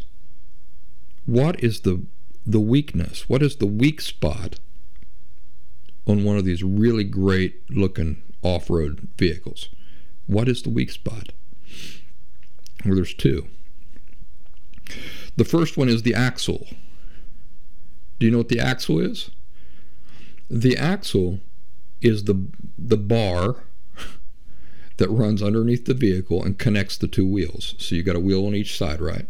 What 1.25 1.63
is 1.63 1.81
the 1.81 2.03
the 2.47 2.61
weakness? 2.61 3.29
What 3.29 3.43
is 3.43 3.57
the 3.57 3.67
weak 3.67 4.01
spot 4.01 4.57
on 6.07 6.25
one 6.25 6.37
of 6.37 6.45
these 6.45 6.63
really 6.63 7.05
great 7.05 7.63
looking 7.71 8.23
off 8.43 8.69
road 8.69 9.09
vehicles? 9.17 9.69
What 10.27 10.49
is 10.49 10.63
the 10.63 10.71
weak 10.71 10.91
spot? 10.91 11.33
Well, 12.85 12.97
there's 12.97 13.15
two. 13.15 13.47
The 15.37 15.45
first 15.45 15.77
one 15.77 15.89
is 15.89 16.03
the 16.03 16.15
axle. 16.15 16.67
Do 18.19 18.27
you 18.27 18.33
know 18.33 18.39
what 18.39 18.49
the 18.49 18.61
axle 18.61 18.99
is? 19.01 19.31
The 20.51 20.77
axle 20.77 21.41
is 22.01 22.25
the 22.25 22.47
the 22.77 22.97
bar 22.97 23.65
that 24.99 25.09
runs 25.09 25.43
underneath 25.43 25.87
the 25.87 25.95
vehicle 25.95 26.45
and 26.45 26.59
connects 26.59 26.97
the 26.97 27.09
two 27.09 27.27
wheels. 27.27 27.75
So 27.79 27.95
you 27.95 28.03
got 28.03 28.17
a 28.17 28.21
wheel 28.21 28.47
on 28.47 28.55
each 28.55 28.77
side, 28.77 29.01
right? 29.01 29.27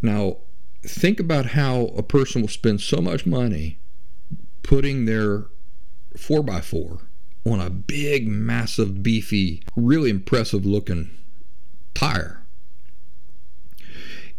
Now, 0.00 0.38
think 0.82 1.18
about 1.18 1.46
how 1.46 1.86
a 1.96 2.02
person 2.02 2.42
will 2.42 2.48
spend 2.48 2.80
so 2.80 3.00
much 3.00 3.26
money 3.26 3.78
putting 4.62 5.04
their 5.04 5.46
4x4 6.16 7.00
on 7.46 7.60
a 7.60 7.70
big, 7.70 8.26
massive, 8.28 9.02
beefy, 9.02 9.62
really 9.76 10.10
impressive 10.10 10.64
looking 10.64 11.10
tire. 11.94 12.43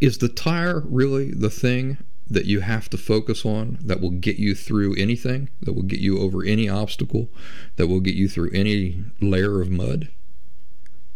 Is 0.02 0.18
the 0.18 0.30
tire 0.30 0.82
really 0.86 1.32
the 1.32 1.50
thing 1.50 1.98
that 2.30 2.46
you 2.46 2.62
have 2.62 2.90
to 2.90 2.98
focus 2.98 3.46
on 3.46 3.78
that 3.82 4.02
will 4.02 4.12
get 4.12 4.38
you 4.38 4.56
through 4.56 4.96
anything, 4.96 5.50
that 5.62 5.74
will 5.74 5.84
get 5.84 6.00
you 6.00 6.20
over 6.20 6.44
any 6.44 6.68
obstacle, 6.68 7.30
that 7.76 7.88
will 7.88 8.00
get 8.00 8.16
you 8.16 8.28
through 8.28 8.52
any 8.52 9.04
layer 9.22 9.62
of 9.62 9.70
mud? 9.70 10.10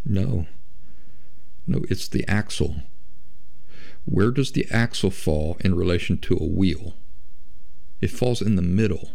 No. 0.05 0.45
No, 1.67 1.81
it's 1.89 2.07
the 2.07 2.27
axle. 2.27 2.77
Where 4.05 4.31
does 4.31 4.51
the 4.51 4.67
axle 4.71 5.11
fall 5.11 5.57
in 5.59 5.75
relation 5.75 6.17
to 6.19 6.37
a 6.37 6.45
wheel? 6.45 6.95
It 8.01 8.11
falls 8.11 8.41
in 8.41 8.55
the 8.55 8.61
middle. 8.61 9.11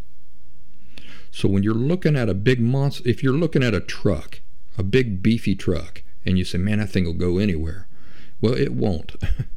So 1.30 1.48
when 1.48 1.62
you're 1.62 1.74
looking 1.74 2.16
at 2.16 2.28
a 2.28 2.34
big 2.34 2.60
monster, 2.60 3.08
if 3.08 3.22
you're 3.22 3.32
looking 3.32 3.62
at 3.62 3.74
a 3.74 3.80
truck, 3.80 4.40
a 4.76 4.82
big 4.82 5.22
beefy 5.22 5.54
truck, 5.54 6.02
and 6.24 6.38
you 6.38 6.44
say, 6.44 6.58
man, 6.58 6.78
that 6.78 6.90
thing 6.90 7.04
will 7.04 7.14
go 7.14 7.38
anywhere. 7.38 7.88
Well, 8.40 8.54
it 8.54 8.72
won't. 8.72 9.16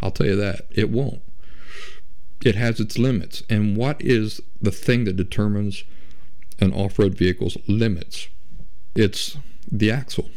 I'll 0.00 0.10
tell 0.10 0.26
you 0.26 0.36
that. 0.36 0.66
It 0.70 0.90
won't 0.90 1.22
it 2.44 2.54
has 2.54 2.80
its 2.80 2.98
limits. 2.98 3.42
And 3.48 3.76
what 3.76 4.00
is 4.00 4.40
the 4.60 4.70
thing 4.70 5.04
that 5.04 5.16
determines 5.16 5.84
an 6.60 6.72
off 6.72 6.98
road 6.98 7.14
vehicle's 7.14 7.56
limits? 7.66 8.28
It's 8.94 9.38
the 9.70 9.90
axle. 9.90 10.30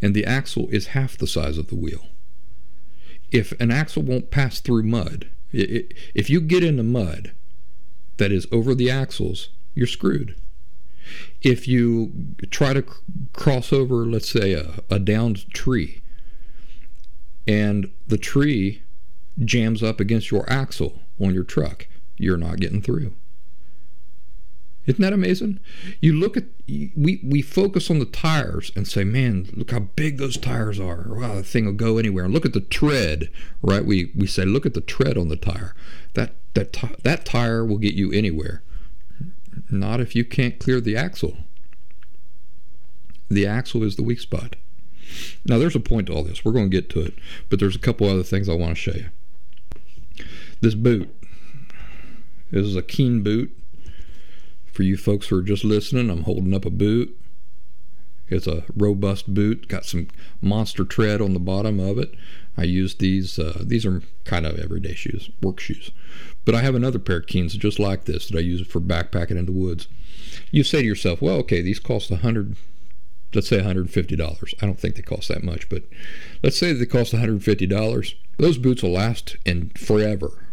And 0.00 0.14
the 0.14 0.24
axle 0.24 0.68
is 0.70 0.88
half 0.88 1.16
the 1.16 1.26
size 1.26 1.58
of 1.58 1.68
the 1.68 1.74
wheel. 1.74 2.06
If 3.30 3.52
an 3.60 3.70
axle 3.70 4.02
won't 4.02 4.30
pass 4.30 4.60
through 4.60 4.84
mud, 4.84 5.28
if 5.52 6.30
you 6.30 6.40
get 6.40 6.64
into 6.64 6.82
mud 6.82 7.32
that 8.16 8.32
is 8.32 8.46
over 8.50 8.74
the 8.74 8.90
axles, 8.90 9.50
you're 9.74 9.86
screwed. 9.86 10.34
If 11.42 11.68
you 11.68 12.34
try 12.50 12.74
to 12.74 12.84
cross 13.32 13.72
over, 13.72 14.06
let's 14.06 14.28
say, 14.28 14.52
a, 14.52 14.80
a 14.90 14.98
downed 14.98 15.48
tree, 15.52 16.02
and 17.48 17.90
the 18.06 18.18
tree 18.18 18.82
jams 19.38 19.82
up 19.82 19.98
against 19.98 20.30
your 20.30 20.48
axle 20.50 21.00
on 21.18 21.34
your 21.34 21.44
truck, 21.44 21.88
you're 22.18 22.36
not 22.36 22.60
getting 22.60 22.82
through. 22.82 23.14
Isn't 24.86 25.02
that 25.02 25.12
amazing? 25.12 25.60
You 26.00 26.14
look 26.14 26.36
at 26.36 26.44
we 26.66 27.20
we 27.22 27.42
focus 27.42 27.90
on 27.90 27.98
the 27.98 28.06
tires 28.06 28.72
and 28.74 28.88
say, 28.88 29.04
"Man, 29.04 29.48
look 29.52 29.70
how 29.70 29.80
big 29.80 30.16
those 30.16 30.38
tires 30.38 30.80
are! 30.80 31.08
Wow, 31.10 31.34
the 31.34 31.42
thing 31.42 31.66
will 31.66 31.72
go 31.72 31.98
anywhere." 31.98 32.24
And 32.24 32.32
look 32.32 32.46
at 32.46 32.54
the 32.54 32.60
tread, 32.60 33.28
right? 33.60 33.84
We 33.84 34.12
we 34.14 34.26
say, 34.26 34.46
"Look 34.46 34.64
at 34.64 34.72
the 34.72 34.80
tread 34.80 35.18
on 35.18 35.28
the 35.28 35.36
tire. 35.36 35.74
That 36.14 36.36
that 36.54 36.72
that 37.02 37.26
tire 37.26 37.66
will 37.66 37.76
get 37.76 37.94
you 37.94 38.10
anywhere." 38.12 38.62
Not 39.70 40.00
if 40.00 40.16
you 40.16 40.24
can't 40.24 40.58
clear 40.58 40.80
the 40.80 40.96
axle. 40.96 41.36
The 43.28 43.46
axle 43.46 43.82
is 43.82 43.96
the 43.96 44.02
weak 44.02 44.20
spot. 44.20 44.56
Now, 45.44 45.58
there's 45.58 45.76
a 45.76 45.80
point 45.80 46.06
to 46.06 46.14
all 46.14 46.24
this. 46.24 46.44
We're 46.44 46.52
going 46.52 46.70
to 46.70 46.76
get 46.76 46.90
to 46.90 47.00
it, 47.00 47.14
but 47.48 47.60
there's 47.60 47.76
a 47.76 47.80
couple 47.80 48.08
other 48.08 48.22
things 48.22 48.48
I 48.48 48.54
want 48.54 48.72
to 48.72 48.80
show 48.80 48.92
you. 48.92 49.08
This 50.60 50.74
boot. 50.74 51.14
This 52.50 52.66
is 52.66 52.76
a 52.76 52.82
Keen 52.82 53.22
boot. 53.22 53.54
For 54.72 54.82
you 54.82 54.96
folks 54.96 55.28
who 55.28 55.38
are 55.38 55.42
just 55.42 55.64
listening, 55.64 56.08
I'm 56.08 56.22
holding 56.22 56.54
up 56.54 56.64
a 56.64 56.70
boot. 56.70 57.18
It's 58.28 58.46
a 58.46 58.64
robust 58.76 59.32
boot, 59.32 59.68
got 59.68 59.84
some 59.84 60.08
monster 60.42 60.84
tread 60.84 61.20
on 61.20 61.32
the 61.32 61.40
bottom 61.40 61.80
of 61.80 61.98
it. 61.98 62.14
I 62.56 62.64
use 62.64 62.94
these. 62.96 63.38
Uh, 63.38 63.62
these 63.64 63.86
are 63.86 64.02
kind 64.24 64.44
of 64.46 64.58
everyday 64.58 64.94
shoes, 64.94 65.30
work 65.42 65.60
shoes. 65.60 65.90
But 66.44 66.54
I 66.54 66.60
have 66.60 66.74
another 66.74 66.98
pair 66.98 67.18
of 67.18 67.26
Keens 67.26 67.54
just 67.56 67.78
like 67.78 68.04
this 68.04 68.28
that 68.28 68.36
I 68.36 68.40
use 68.40 68.66
for 68.66 68.80
backpacking 68.80 69.38
in 69.38 69.46
the 69.46 69.52
woods. 69.52 69.88
You 70.50 70.62
say 70.62 70.82
to 70.82 70.86
yourself, 70.86 71.22
well, 71.22 71.36
okay, 71.36 71.62
these 71.62 71.78
cost 71.78 72.10
a 72.10 72.16
hundred 72.16 72.56
let's 73.34 73.48
say 73.48 73.60
$150. 73.60 74.54
I 74.62 74.66
don't 74.66 74.78
think 74.78 74.96
they 74.96 75.02
cost 75.02 75.28
that 75.28 75.42
much, 75.42 75.68
but 75.68 75.84
let's 76.42 76.58
say 76.58 76.72
they 76.72 76.86
cost 76.86 77.12
$150. 77.12 78.14
Those 78.38 78.58
boots 78.58 78.82
will 78.82 78.92
last 78.92 79.36
and 79.44 79.76
forever. 79.78 80.46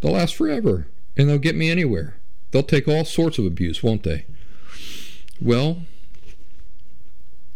They'll 0.00 0.12
last 0.12 0.34
forever 0.34 0.88
and 1.16 1.28
they'll 1.28 1.38
get 1.38 1.56
me 1.56 1.70
anywhere. 1.70 2.18
They'll 2.50 2.62
take 2.62 2.88
all 2.88 3.04
sorts 3.04 3.38
of 3.38 3.44
abuse, 3.44 3.82
won't 3.82 4.02
they? 4.02 4.26
Well, 5.40 5.82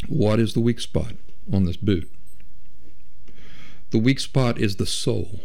what 0.09 0.41
is 0.41 0.55
the 0.55 0.61
weak 0.61 0.81
spot 0.81 1.15
on 1.53 1.65
this 1.65 1.77
boot? 1.77 2.11
The 3.91 3.99
weak 3.99 4.21
spot 4.21 4.59
is 4.59 4.77
the 4.77 4.87
sole. 4.87 5.41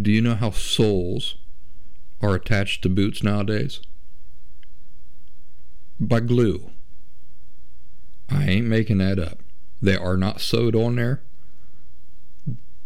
Do 0.00 0.10
you 0.10 0.20
know 0.20 0.34
how 0.34 0.50
soles 0.50 1.36
are 2.20 2.34
attached 2.34 2.82
to 2.82 2.88
boots 2.88 3.22
nowadays? 3.22 3.80
By 5.98 6.20
glue. 6.20 6.70
I 8.30 8.44
ain't 8.44 8.66
making 8.66 8.98
that 8.98 9.18
up. 9.18 9.40
They 9.80 9.96
are 9.96 10.16
not 10.16 10.40
sewed 10.40 10.74
on 10.74 10.96
there. 10.96 11.22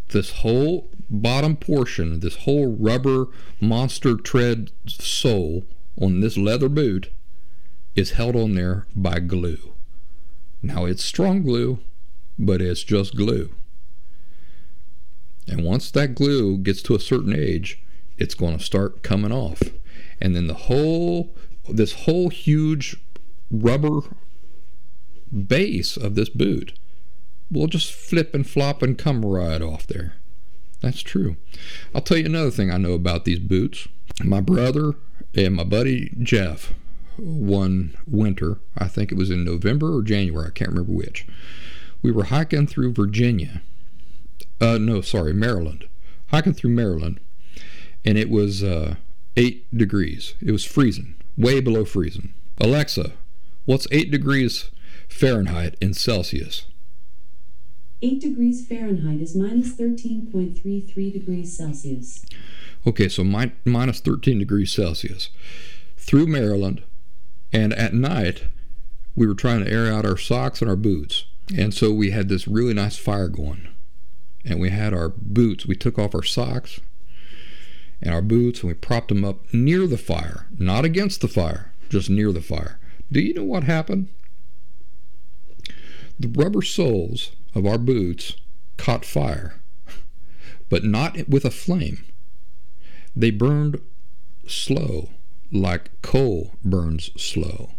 This 0.09 0.31
whole 0.31 0.89
bottom 1.09 1.55
portion, 1.57 2.19
this 2.19 2.37
whole 2.37 2.67
rubber 2.67 3.27
monster 3.59 4.15
tread 4.15 4.71
sole 4.85 5.63
on 5.99 6.19
this 6.19 6.37
leather 6.37 6.69
boot 6.69 7.09
is 7.95 8.11
held 8.11 8.35
on 8.35 8.53
there 8.53 8.85
by 8.95 9.19
glue. 9.19 9.73
Now 10.61 10.85
it's 10.85 11.03
strong 11.03 11.43
glue, 11.43 11.79
but 12.37 12.61
it's 12.61 12.83
just 12.83 13.15
glue. 13.15 13.53
And 15.47 15.63
once 15.63 15.91
that 15.91 16.15
glue 16.15 16.57
gets 16.57 16.81
to 16.83 16.95
a 16.95 16.99
certain 16.99 17.35
age, 17.35 17.83
it's 18.17 18.35
going 18.35 18.57
to 18.57 18.63
start 18.63 19.03
coming 19.03 19.31
off. 19.31 19.61
And 20.21 20.35
then 20.35 20.47
the 20.47 20.53
whole, 20.53 21.35
this 21.67 21.93
whole 22.05 22.29
huge 22.29 22.97
rubber 23.51 24.01
base 25.33 25.97
of 25.97 26.15
this 26.15 26.29
boot 26.29 26.77
will 27.51 27.67
just 27.67 27.91
flip 27.91 28.33
and 28.33 28.47
flop 28.47 28.81
and 28.81 28.97
come 28.97 29.25
right 29.25 29.61
off 29.61 29.85
there. 29.87 30.15
That's 30.81 31.01
true. 31.01 31.37
I'll 31.93 32.01
tell 32.01 32.17
you 32.17 32.25
another 32.25 32.51
thing 32.51 32.71
I 32.71 32.77
know 32.77 32.93
about 32.93 33.25
these 33.25 33.39
boots. 33.39 33.87
My 34.23 34.41
brother 34.41 34.95
and 35.33 35.55
my 35.55 35.63
buddy 35.63 36.13
Jeff, 36.19 36.73
one 37.17 37.95
winter, 38.05 38.59
I 38.77 38.87
think 38.87 39.11
it 39.11 39.17
was 39.17 39.29
in 39.29 39.43
November 39.43 39.95
or 39.95 40.01
January, 40.01 40.47
I 40.47 40.51
can't 40.51 40.71
remember 40.71 40.91
which, 40.91 41.25
we 42.01 42.11
were 42.11 42.25
hiking 42.25 42.67
through 42.67 42.93
Virginia. 42.93 43.61
Uh, 44.59 44.77
no, 44.77 45.01
sorry, 45.01 45.33
Maryland. 45.33 45.87
Hiking 46.27 46.53
through 46.53 46.71
Maryland, 46.71 47.19
and 48.03 48.17
it 48.17 48.29
was 48.29 48.63
uh, 48.63 48.95
eight 49.37 49.65
degrees. 49.75 50.33
It 50.41 50.51
was 50.51 50.65
freezing, 50.65 51.15
way 51.37 51.61
below 51.61 51.85
freezing. 51.85 52.33
Alexa, 52.59 53.13
what's 53.65 53.87
eight 53.91 54.11
degrees 54.11 54.71
Fahrenheit 55.07 55.75
in 55.81 55.93
Celsius. 55.93 56.65
8 58.01 58.19
degrees 58.19 58.67
Fahrenheit 58.67 59.21
is 59.21 59.35
minus 59.35 59.73
13.33 59.75 61.13
degrees 61.13 61.55
Celsius. 61.55 62.25
Okay, 62.85 63.07
so 63.07 63.23
mi- 63.23 63.53
minus 63.63 64.01
13 64.01 64.39
degrees 64.39 64.71
Celsius. 64.71 65.29
Through 65.95 66.27
Maryland, 66.27 66.83
and 67.53 67.71
at 67.73 67.93
night, 67.93 68.45
we 69.15 69.25
were 69.25 69.35
trying 69.35 69.63
to 69.63 69.71
air 69.71 69.91
out 69.91 70.05
our 70.05 70.17
socks 70.17 70.61
and 70.61 70.69
our 70.69 70.75
boots. 70.75 71.25
And 71.55 71.73
so 71.73 71.91
we 71.91 72.11
had 72.11 72.29
this 72.29 72.47
really 72.47 72.73
nice 72.73 72.97
fire 72.97 73.27
going. 73.27 73.67
And 74.43 74.59
we 74.59 74.69
had 74.69 74.93
our 74.93 75.09
boots. 75.09 75.65
We 75.65 75.75
took 75.75 75.97
off 75.97 76.15
our 76.15 76.23
socks 76.23 76.81
and 78.01 78.13
our 78.13 78.21
boots 78.21 78.61
and 78.61 78.67
we 78.67 78.73
propped 78.73 79.07
them 79.07 79.23
up 79.23 79.53
near 79.53 79.87
the 79.87 79.97
fire, 79.97 80.47
not 80.57 80.83
against 80.83 81.21
the 81.21 81.27
fire, 81.27 81.71
just 81.89 82.09
near 82.09 82.31
the 82.33 82.41
fire. 82.41 82.79
Do 83.11 83.21
you 83.21 83.33
know 83.33 83.43
what 83.43 83.63
happened? 83.63 84.09
The 86.23 86.41
rubber 86.41 86.61
soles 86.61 87.31
of 87.53 87.65
our 87.65 87.77
boots 87.77 88.37
caught 88.77 89.03
fire, 89.03 89.59
but 90.69 90.85
not 90.85 91.27
with 91.27 91.43
a 91.43 91.51
flame. 91.51 92.05
They 93.13 93.29
burned 93.29 93.81
slow, 94.47 95.09
like 95.51 96.01
coal 96.01 96.53
burns 96.63 97.09
slow. 97.21 97.71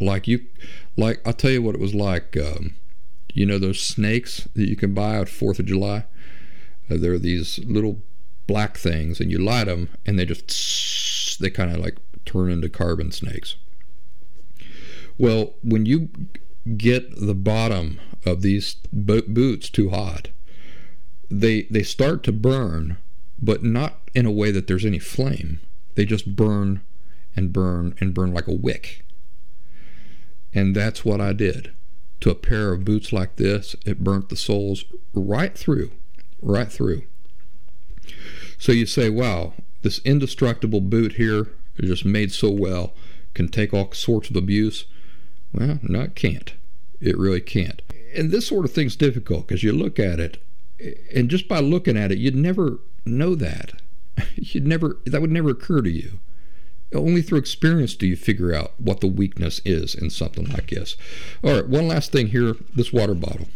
Like 0.00 0.28
you, 0.28 0.46
like 0.96 1.20
I'll 1.26 1.32
tell 1.32 1.50
you 1.50 1.62
what 1.62 1.74
it 1.74 1.80
was 1.80 1.96
like. 1.96 2.36
Um, 2.36 2.76
you 3.34 3.44
know 3.44 3.58
those 3.58 3.80
snakes 3.80 4.46
that 4.54 4.68
you 4.68 4.76
can 4.76 4.94
buy 4.94 5.18
at 5.18 5.28
Fourth 5.28 5.58
of 5.58 5.66
July. 5.66 6.04
Uh, 6.88 6.96
they're 6.96 7.18
these 7.18 7.58
little 7.58 8.02
black 8.46 8.76
things, 8.76 9.18
and 9.18 9.32
you 9.32 9.38
light 9.38 9.64
them, 9.64 9.88
and 10.06 10.16
they 10.16 10.26
just 10.26 11.40
they 11.40 11.50
kind 11.50 11.72
of 11.72 11.78
like 11.78 11.96
turn 12.24 12.52
into 12.52 12.68
carbon 12.68 13.10
snakes. 13.10 13.56
Well, 15.18 15.54
when 15.64 15.86
you 15.86 16.10
get 16.76 17.14
the 17.16 17.34
bottom 17.34 18.00
of 18.24 18.42
these 18.42 18.74
boots 18.92 19.70
too 19.70 19.90
hot, 19.90 20.28
they 21.30 21.62
they 21.70 21.82
start 21.82 22.22
to 22.24 22.32
burn, 22.32 22.98
but 23.40 23.62
not 23.62 24.00
in 24.14 24.26
a 24.26 24.32
way 24.32 24.50
that 24.50 24.66
there's 24.66 24.84
any 24.84 24.98
flame. 24.98 25.60
They 25.94 26.04
just 26.04 26.36
burn 26.36 26.82
and 27.34 27.52
burn 27.52 27.94
and 28.00 28.14
burn 28.14 28.32
like 28.32 28.48
a 28.48 28.54
wick. 28.54 29.04
And 30.54 30.74
that's 30.74 31.04
what 31.04 31.20
I 31.20 31.32
did 31.32 31.72
to 32.20 32.30
a 32.30 32.34
pair 32.34 32.72
of 32.72 32.84
boots 32.84 33.12
like 33.12 33.36
this. 33.36 33.76
It 33.84 34.02
burnt 34.02 34.30
the 34.30 34.36
soles 34.36 34.84
right 35.12 35.56
through, 35.56 35.90
right 36.40 36.70
through. 36.70 37.02
So 38.58 38.72
you 38.72 38.86
say, 38.86 39.10
wow, 39.10 39.52
this 39.82 40.00
indestructible 40.04 40.80
boot 40.80 41.14
here 41.14 41.48
is 41.76 41.90
just 41.90 42.04
made 42.04 42.32
so 42.32 42.50
well, 42.50 42.94
can 43.34 43.48
take 43.48 43.74
all 43.74 43.92
sorts 43.92 44.30
of 44.30 44.36
abuse. 44.36 44.86
Well, 45.56 45.78
no, 45.82 46.02
it 46.02 46.14
can't. 46.14 46.52
It 47.00 47.16
really 47.16 47.40
can't. 47.40 47.80
And 48.14 48.30
this 48.30 48.46
sort 48.46 48.66
of 48.66 48.72
thing's 48.72 48.96
difficult 48.96 49.48
because 49.48 49.62
you 49.62 49.72
look 49.72 49.98
at 49.98 50.20
it, 50.20 50.42
and 51.14 51.30
just 51.30 51.48
by 51.48 51.60
looking 51.60 51.96
at 51.96 52.12
it, 52.12 52.18
you'd 52.18 52.36
never 52.36 52.78
know 53.04 53.34
that. 53.34 53.80
You'd 54.36 54.66
never 54.66 54.98
that 55.04 55.20
would 55.20 55.30
never 55.30 55.50
occur 55.50 55.82
to 55.82 55.90
you. 55.90 56.20
Only 56.94 57.20
through 57.20 57.38
experience 57.38 57.94
do 57.94 58.06
you 58.06 58.16
figure 58.16 58.54
out 58.54 58.72
what 58.78 59.00
the 59.00 59.06
weakness 59.06 59.60
is 59.64 59.94
in 59.94 60.08
something 60.08 60.46
like 60.46 60.70
this. 60.70 60.96
All 61.44 61.54
right, 61.54 61.68
one 61.68 61.88
last 61.88 62.12
thing 62.12 62.28
here 62.28 62.56
this 62.74 62.92
water 62.92 63.14
bottle. 63.14 63.48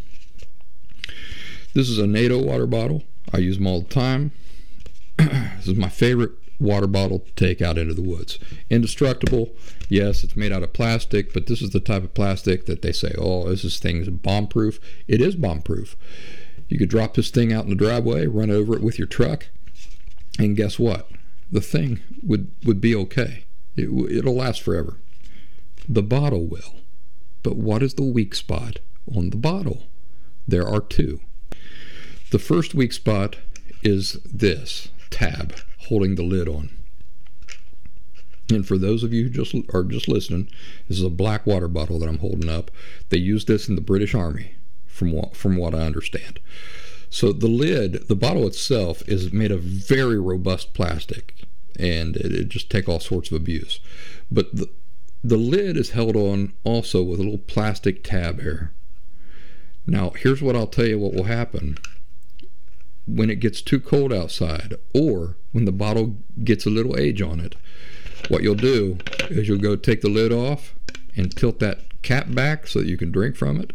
This 1.73 1.89
is 1.89 1.97
a 1.97 2.05
NATO 2.05 2.37
water 2.37 2.67
bottle. 2.67 3.03
I 3.33 3.39
use 3.39 3.57
them 3.57 3.65
all 3.65 3.81
the 3.81 3.89
time. 3.89 4.31
this 5.17 5.67
is 5.67 5.75
my 5.75 5.89
favorite 5.89 6.33
water 6.61 6.87
bottle 6.87 7.19
to 7.19 7.31
take 7.33 7.61
out 7.61 7.77
into 7.77 7.93
the 7.93 8.01
woods. 8.01 8.37
Indestructible, 8.69 9.53
yes, 9.89 10.23
it's 10.23 10.35
made 10.35 10.51
out 10.51 10.63
of 10.63 10.73
plastic, 10.73 11.33
but 11.33 11.47
this 11.47 11.61
is 11.61 11.71
the 11.71 11.79
type 11.79 12.03
of 12.03 12.13
plastic 12.13 12.65
that 12.67 12.81
they 12.81 12.91
say, 12.91 13.13
oh, 13.17 13.49
this 13.49 13.65
is 13.65 13.79
thing's 13.79 14.07
bomb 14.09 14.47
proof. 14.47 14.79
It 15.07 15.21
is 15.21 15.35
bomb 15.35 15.61
proof. 15.61 15.95
You 16.69 16.77
could 16.77 16.89
drop 16.89 17.15
this 17.15 17.31
thing 17.31 17.51
out 17.51 17.63
in 17.63 17.69
the 17.69 17.75
driveway, 17.75 18.27
run 18.27 18.51
over 18.51 18.75
it 18.75 18.83
with 18.83 18.97
your 18.97 19.07
truck, 19.07 19.47
and 20.39 20.55
guess 20.55 20.79
what? 20.79 21.09
The 21.51 21.61
thing 21.61 21.99
would, 22.23 22.51
would 22.63 22.79
be 22.79 22.95
okay. 22.95 23.43
It, 23.75 23.89
it'll 24.11 24.35
last 24.35 24.61
forever. 24.61 24.97
The 25.89 26.03
bottle 26.03 26.45
will. 26.45 26.75
But 27.43 27.57
what 27.57 27.81
is 27.81 27.95
the 27.95 28.03
weak 28.03 28.35
spot 28.35 28.79
on 29.13 29.31
the 29.31 29.37
bottle? 29.37 29.87
There 30.47 30.67
are 30.67 30.79
two. 30.79 31.19
The 32.31 32.39
first 32.39 32.73
weak 32.73 32.93
spot 32.93 33.37
is 33.83 34.13
this 34.23 34.89
tab 35.09 35.55
holding 35.87 36.15
the 36.15 36.23
lid 36.23 36.47
on. 36.47 36.69
And 38.49 38.67
for 38.67 38.77
those 38.77 39.03
of 39.03 39.13
you 39.13 39.23
who 39.23 39.29
just 39.29 39.55
are 39.73 39.83
just 39.83 40.07
listening, 40.07 40.49
this 40.87 40.97
is 40.97 41.03
a 41.03 41.09
black 41.09 41.45
water 41.45 41.67
bottle 41.67 41.99
that 41.99 42.09
I'm 42.09 42.17
holding 42.17 42.49
up. 42.49 42.69
They 43.09 43.17
use 43.17 43.45
this 43.45 43.69
in 43.69 43.75
the 43.75 43.81
British 43.81 44.13
Army, 44.13 44.55
from 44.87 45.11
what 45.11 45.35
from 45.35 45.55
what 45.55 45.73
I 45.73 45.79
understand. 45.79 46.39
So 47.09 47.31
the 47.31 47.47
lid, 47.47 48.07
the 48.07 48.15
bottle 48.15 48.47
itself, 48.47 49.01
is 49.07 49.33
made 49.33 49.51
of 49.51 49.61
very 49.61 50.19
robust 50.19 50.73
plastic, 50.73 51.43
and 51.79 52.15
it, 52.17 52.33
it 52.33 52.49
just 52.49 52.69
take 52.69 52.87
all 52.89 52.99
sorts 52.99 53.31
of 53.31 53.37
abuse. 53.37 53.79
But 54.29 54.53
the 54.55 54.69
the 55.23 55.37
lid 55.37 55.77
is 55.77 55.91
held 55.91 56.15
on 56.15 56.53
also 56.63 57.03
with 57.03 57.19
a 57.19 57.23
little 57.23 57.37
plastic 57.37 58.03
tab 58.03 58.41
here. 58.41 58.73
Now, 59.85 60.11
here's 60.11 60.41
what 60.41 60.55
I'll 60.55 60.67
tell 60.67 60.87
you 60.87 60.99
what 60.99 61.13
will 61.13 61.25
happen 61.25 61.77
when 63.07 63.29
it 63.29 63.39
gets 63.39 63.61
too 63.61 63.79
cold 63.79 64.13
outside 64.13 64.75
or 64.93 65.35
when 65.51 65.65
the 65.65 65.71
bottle 65.71 66.15
gets 66.43 66.65
a 66.65 66.69
little 66.69 66.97
age 66.97 67.21
on 67.21 67.39
it. 67.39 67.55
What 68.29 68.43
you'll 68.43 68.55
do 68.55 68.99
is 69.29 69.47
you'll 69.47 69.57
go 69.57 69.75
take 69.75 70.01
the 70.01 70.09
lid 70.09 70.31
off 70.31 70.75
and 71.15 71.35
tilt 71.35 71.59
that 71.59 71.79
cap 72.01 72.33
back 72.33 72.67
so 72.67 72.79
that 72.79 72.87
you 72.87 72.97
can 72.97 73.11
drink 73.11 73.35
from 73.35 73.59
it, 73.59 73.73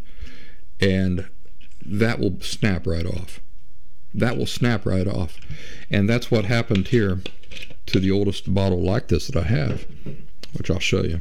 and 0.81 1.29
that 1.85 2.19
will 2.19 2.41
snap 2.41 2.87
right 2.87 3.07
off. 3.07 3.41
That 4.15 4.37
will 4.37 4.47
snap 4.47 4.87
right 4.87 5.07
off. 5.07 5.39
And 5.91 6.09
that's 6.09 6.31
what 6.31 6.47
happened 6.47 6.89
here 6.89 7.21
to 7.87 8.01
the 8.01 8.11
oldest 8.11 8.53
bottle 8.53 8.83
like 8.83 9.09
this 9.09 9.27
that 9.29 9.37
I 9.37 9.47
have, 9.49 9.87
which 10.57 10.71
I'll 10.71 10.79
show 10.79 11.03
you. 11.03 11.21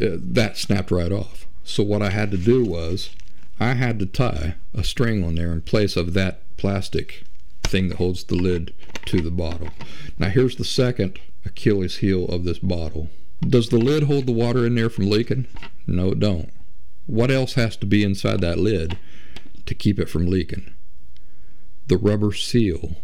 Uh, 0.00 0.16
that 0.18 0.56
snapped 0.56 0.90
right 0.90 1.12
off. 1.12 1.46
So 1.64 1.82
what 1.82 2.02
I 2.02 2.10
had 2.10 2.30
to 2.30 2.36
do 2.36 2.64
was 2.64 3.10
I 3.60 3.74
had 3.74 3.98
to 3.98 4.06
tie 4.06 4.54
a 4.72 4.84
string 4.84 5.24
on 5.24 5.34
there 5.34 5.52
in 5.52 5.62
place 5.62 5.96
of 5.96 6.14
that 6.14 6.42
plastic 6.56 7.24
thing 7.64 7.88
that 7.88 7.98
holds 7.98 8.24
the 8.24 8.36
lid 8.36 8.72
to 9.06 9.20
the 9.20 9.30
bottle. 9.30 9.68
Now 10.18 10.28
here's 10.28 10.56
the 10.56 10.64
second 10.64 11.18
Achilles 11.44 11.96
heel 11.96 12.26
of 12.26 12.44
this 12.44 12.58
bottle. 12.58 13.10
Does 13.40 13.68
the 13.68 13.78
lid 13.78 14.04
hold 14.04 14.26
the 14.26 14.32
water 14.32 14.66
in 14.66 14.74
there 14.74 14.90
from 14.90 15.08
leaking? 15.08 15.46
No, 15.86 16.12
it 16.12 16.20
don't. 16.20 16.50
What 17.06 17.30
else 17.30 17.54
has 17.54 17.76
to 17.78 17.86
be 17.86 18.04
inside 18.04 18.40
that 18.40 18.58
lid 18.58 18.98
to 19.66 19.74
keep 19.74 19.98
it 19.98 20.08
from 20.08 20.26
leaking? 20.26 20.74
The 21.86 21.96
rubber 21.96 22.32
seal 22.32 22.96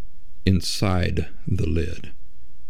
inside 0.45 1.29
the 1.47 1.67
lid. 1.67 2.13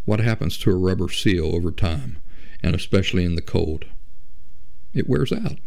What 0.04 0.20
happens 0.20 0.58
to 0.58 0.70
a 0.70 0.76
rubber 0.76 1.08
seal 1.08 1.54
over 1.54 1.70
time, 1.70 2.18
and 2.62 2.74
especially 2.74 3.24
in 3.24 3.34
the 3.34 3.42
cold? 3.42 3.86
It 4.92 5.08
wears 5.08 5.32
out. 5.32 5.58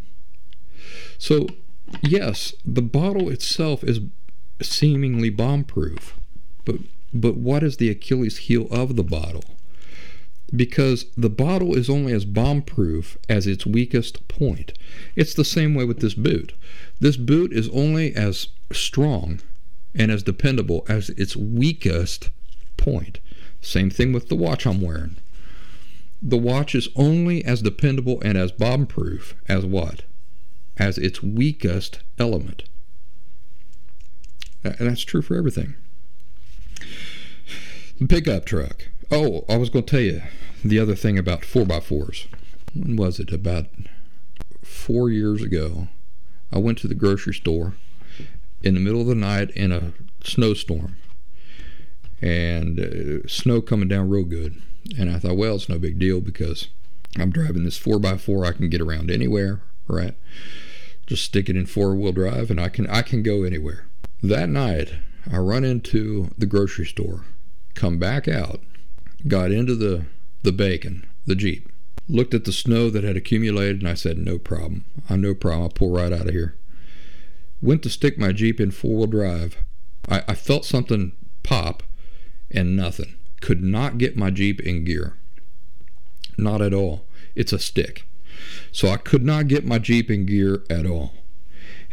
So 1.18 1.48
yes, 2.02 2.54
the 2.66 2.82
bottle 2.82 3.30
itself 3.30 3.84
is 3.84 4.00
seemingly 4.62 5.30
bomb-proof, 5.30 6.18
but 6.66 6.78
but 7.14 7.38
what 7.38 7.64
is 7.64 7.78
the 7.78 7.90
Achilles 7.90 8.38
heel 8.38 8.68
of 8.70 8.96
the 8.96 9.04
bottle? 9.04 9.44
Because 10.56 11.06
the 11.16 11.30
bottle 11.30 11.76
is 11.76 11.90
only 11.90 12.14
as 12.14 12.26
bomb-proof 12.26 13.18
as 13.30 13.48
its 13.48 13.66
weakest 13.66 14.28
point. 14.28 14.74
It's 15.16 15.34
the 15.34 15.46
same 15.46 15.74
way 15.74 15.86
with 15.86 16.00
this 16.00 16.14
boot. 16.14 16.54
This 17.00 17.18
boot 17.18 17.52
is 17.54 17.70
only 17.70 18.16
as 18.16 18.50
strong 18.72 19.40
and 19.96 20.12
as 20.12 20.24
dependable 20.24 20.86
as 20.88 21.10
its 21.12 21.36
weakest 21.36 22.30
point. 22.76 23.20
Same 23.62 23.90
thing 23.90 24.14
with 24.14 24.30
the 24.30 24.36
watch 24.36 24.66
I'm 24.66 24.82
wearing. 24.82 25.16
The 26.22 26.38
watch 26.38 26.76
is 26.76 26.90
only 26.96 27.44
as 27.44 27.62
dependable 27.62 28.22
and 28.22 28.38
as 28.38 28.52
bomb-proof 28.52 29.36
as 29.48 29.66
what? 29.66 30.04
As 30.78 30.98
its 30.98 31.24
weakest 31.24 32.00
element. 32.20 32.64
And 34.64 34.90
that's 34.90 35.04
true 35.04 35.22
for 35.22 35.36
everything. 35.36 35.76
Pickup 38.08 38.46
truck. 38.46 38.90
Oh, 39.10 39.46
I 39.50 39.58
was 39.58 39.70
going 39.70 39.86
to 39.86 39.92
tell 39.92 40.02
you 40.02 40.22
the 40.64 40.80
other 40.80 40.96
thing 40.96 41.18
about 41.18 41.42
4x4s. 41.42 42.28
When 42.74 42.96
was 42.96 43.20
it? 43.20 43.32
About 43.32 43.68
four 44.64 45.10
years 45.10 45.42
ago. 45.42 45.88
I 46.52 46.60
went 46.60 46.78
to 46.80 46.88
the 46.88 46.96
grocery 46.96 47.34
store 47.34 47.74
in 48.62 48.74
the 48.74 48.80
middle 48.80 49.02
of 49.02 49.08
the 49.08 49.16
night 49.16 49.52
in 49.52 49.72
a 49.72 49.94
snowstorm 50.24 50.96
and 52.22 52.80
uh, 52.80 53.28
snow 53.28 53.62
coming 53.62 53.88
down 53.88 54.10
real 54.10 54.24
good. 54.24 54.62
And 54.98 55.10
I 55.10 55.20
thought, 55.20 55.38
well, 55.38 55.56
it's 55.56 55.70
no 55.70 55.78
big 55.78 56.00
deal 56.00 56.22
because 56.22 56.70
I'm 57.18 57.32
driving 57.32 57.64
this 57.64 57.80
4x4. 57.80 58.48
I 58.48 58.52
can 58.54 58.70
get 58.70 58.82
around 58.82 59.12
anywhere, 59.12 59.62
right? 59.88 60.16
Just 61.08 61.24
stick 61.24 61.50
it 61.50 61.56
in 61.56 61.66
four 61.66 61.96
wheel 61.96 62.12
drive 62.12 62.52
and 62.52 62.60
I 62.60 62.70
can 62.70 62.86
I 62.88 63.02
can 63.02 63.24
go 63.24 63.44
anywhere. 63.44 63.88
That 64.22 64.50
night 64.50 64.94
I 65.32 65.38
run 65.38 65.64
into 65.64 66.30
the 66.38 66.46
grocery 66.46 66.86
store, 66.86 67.26
come 67.74 67.98
back 67.98 68.28
out, 68.28 68.62
got 69.28 69.52
into 69.52 69.76
the 69.76 70.06
the 70.44 70.52
bacon, 70.52 71.06
the 71.26 71.36
Jeep, 71.36 71.70
looked 72.08 72.34
at 72.34 72.46
the 72.46 72.52
snow 72.52 72.90
that 72.90 73.04
had 73.04 73.18
accumulated 73.18 73.82
and 73.82 73.90
I 73.90 73.96
said, 73.96 74.18
No 74.18 74.38
problem. 74.38 74.86
I'm 75.10 75.22
no 75.22 75.34
problem, 75.34 75.64
I'll 75.64 75.70
pull 75.70 75.92
right 75.92 76.14
out 76.14 76.28
of 76.28 76.34
here. 76.34 76.56
Went 77.62 77.84
to 77.84 77.90
stick 77.90 78.18
my 78.18 78.32
Jeep 78.32 78.60
in 78.60 78.72
four 78.72 78.98
wheel 78.98 79.08
drive. 79.08 79.58
I, 80.08 80.24
I 80.28 80.36
felt 80.36 80.66
something 80.66 81.14
pop 81.44 81.84
and 82.52 82.76
nothing. 82.76 83.16
Could 83.42 83.64
not 83.64 83.98
get 83.98 84.18
my 84.18 84.30
Jeep 84.30 84.60
in 84.62 84.86
gear. 84.86 85.18
Not 86.38 86.62
at 86.62 86.74
all. 86.74 87.06
It's 87.36 87.54
a 87.54 87.60
stick. 87.60 88.06
So 88.72 88.90
I 88.90 88.98
could 88.98 89.24
not 89.24 89.48
get 89.48 89.66
my 89.66 89.80
Jeep 89.80 90.10
in 90.10 90.26
gear 90.26 90.64
at 90.70 90.86
all. 90.86 91.14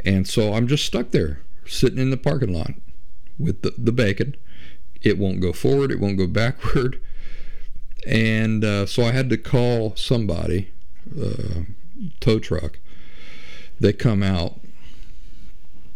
And 0.05 0.26
so 0.26 0.55
I'm 0.55 0.66
just 0.66 0.84
stuck 0.84 1.11
there, 1.11 1.40
sitting 1.66 1.98
in 1.98 2.11
the 2.11 2.16
parking 2.16 2.52
lot 2.52 2.72
with 3.38 3.62
the, 3.62 3.72
the 3.76 3.92
bacon. 3.92 4.36
It 5.02 5.18
won't 5.18 5.40
go 5.40 5.52
forward, 5.52 5.90
it 5.90 6.00
won't 6.00 6.18
go 6.18 6.26
backward. 6.26 7.00
And 8.07 8.64
uh, 8.64 8.86
so 8.86 9.05
I 9.05 9.12
had 9.12 9.30
to 9.30 9.38
call 9.38 9.96
somebody, 9.96 10.72
uh, 11.18 11.62
tow 12.20 12.38
truck. 12.38 12.78
They 13.80 13.92
come 13.92 14.22
out, 14.22 14.61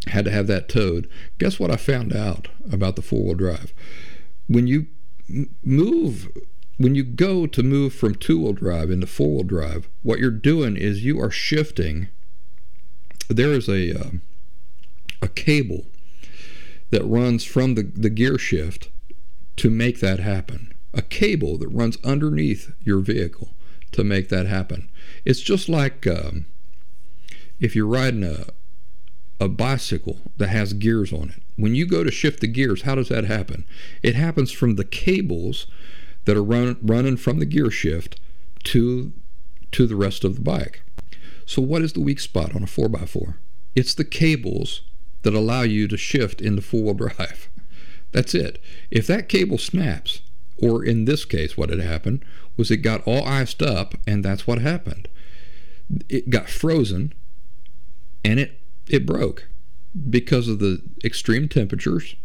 had 0.07 0.25
to 0.25 0.31
have 0.31 0.47
that 0.47 0.69
towed. 0.69 1.09
Guess 1.39 1.61
what 1.61 1.71
I 1.71 1.77
found 1.77 2.15
out 2.15 2.49
about 2.73 2.97
the 2.97 3.03
four 3.03 3.25
wheel 3.25 3.35
drive? 3.35 3.73
When 4.47 4.67
you 4.67 4.87
move 5.63 6.31
when 6.79 6.95
you 6.95 7.03
go 7.03 7.47
to 7.47 7.63
move 7.63 7.93
from 7.93 8.15
two 8.15 8.41
wheel 8.41 8.53
drive 8.53 8.91
into 8.91 9.07
four 9.07 9.37
wheel 9.37 9.45
drive, 9.45 9.89
what 10.03 10.21
you're 10.21 10.31
doing 10.31 10.77
is 10.77 11.05
you 11.05 11.21
are 11.21 11.31
shifting. 11.31 12.09
There 13.29 13.53
is 13.53 13.69
a 13.69 13.99
uh, 13.99 14.11
a 15.21 15.29
cable 15.29 15.87
that 16.91 17.05
runs 17.05 17.45
from 17.45 17.75
the, 17.75 17.83
the 17.83 18.09
gear 18.09 18.39
shift 18.39 18.89
to 19.57 19.69
make 19.69 20.01
that 20.01 20.21
happen. 20.21 20.73
A 20.95 21.03
cable 21.03 21.59
that 21.59 21.69
runs 21.69 21.99
underneath 22.03 22.73
your 22.83 23.01
vehicle 23.01 23.51
to 23.93 24.05
make 24.05 24.29
that 24.29 24.47
happen. 24.47 24.89
It's 25.25 25.41
just 25.41 25.69
like 25.69 26.07
um, 26.07 26.47
if 27.61 27.75
you're 27.75 27.87
riding 27.87 28.23
a, 28.23 28.47
a 29.41 29.49
bicycle 29.49 30.21
that 30.37 30.49
has 30.49 30.73
gears 30.73 31.13
on 31.13 31.31
it. 31.31 31.43
When 31.57 31.75
you 31.75 31.87
go 31.87 32.05
to 32.05 32.11
shift 32.11 32.41
the 32.41 32.47
gears, 32.47 32.83
how 32.83 32.95
does 32.95 33.09
that 33.09 33.25
happen? 33.25 33.65
It 34.03 34.15
happens 34.15 34.53
from 34.53 34.77
the 34.77 34.85
cables 34.85 35.67
that 36.29 36.37
are 36.37 36.45
run, 36.45 36.77
running 36.83 37.17
from 37.17 37.39
the 37.39 37.47
gear 37.47 37.71
shift 37.71 38.21
to 38.63 39.15
to 39.73 39.87
the 39.87 39.97
rest 39.97 40.25
of 40.25 40.35
the 40.35 40.43
bike. 40.43 40.83
So 41.47 41.63
what 41.63 41.81
is 41.81 41.95
the 41.95 42.03
weak 42.03 42.21
spot 42.21 42.55
on 42.55 42.63
a 42.63 42.67
4x4? 42.67 43.37
It's 43.75 43.95
the 43.95 44.05
cables 44.05 44.83
that 45.23 45.33
allow 45.33 45.63
you 45.63 45.89
to 45.89 45.97
shift 45.97 46.43
into 46.43 46.61
four-wheel 46.61 46.93
drive. 46.93 47.49
That's 48.13 48.35
it. 48.35 48.61
If 48.91 49.07
that 49.07 49.31
cable 49.31 49.57
snaps, 49.57 50.21
or 50.59 50.85
in 50.85 51.07
this 51.07 51.25
case 51.25 51.57
what 51.57 51.71
had 51.71 51.81
happened 51.81 52.23
was 52.59 52.71
it 52.71 52.79
got 52.79 53.07
all 53.07 53.25
iced 53.25 53.63
up 53.63 53.95
and 54.07 54.23
that's 54.23 54.47
what 54.47 54.59
happened. 54.61 55.09
It 56.11 56.29
got 56.29 56.51
frozen 56.51 57.15
and 58.23 58.39
it 58.39 58.61
it 58.87 59.07
broke 59.07 59.49
because 60.11 60.47
of 60.47 60.59
the 60.59 60.83
extreme 61.03 61.49
temperatures, 61.49 62.17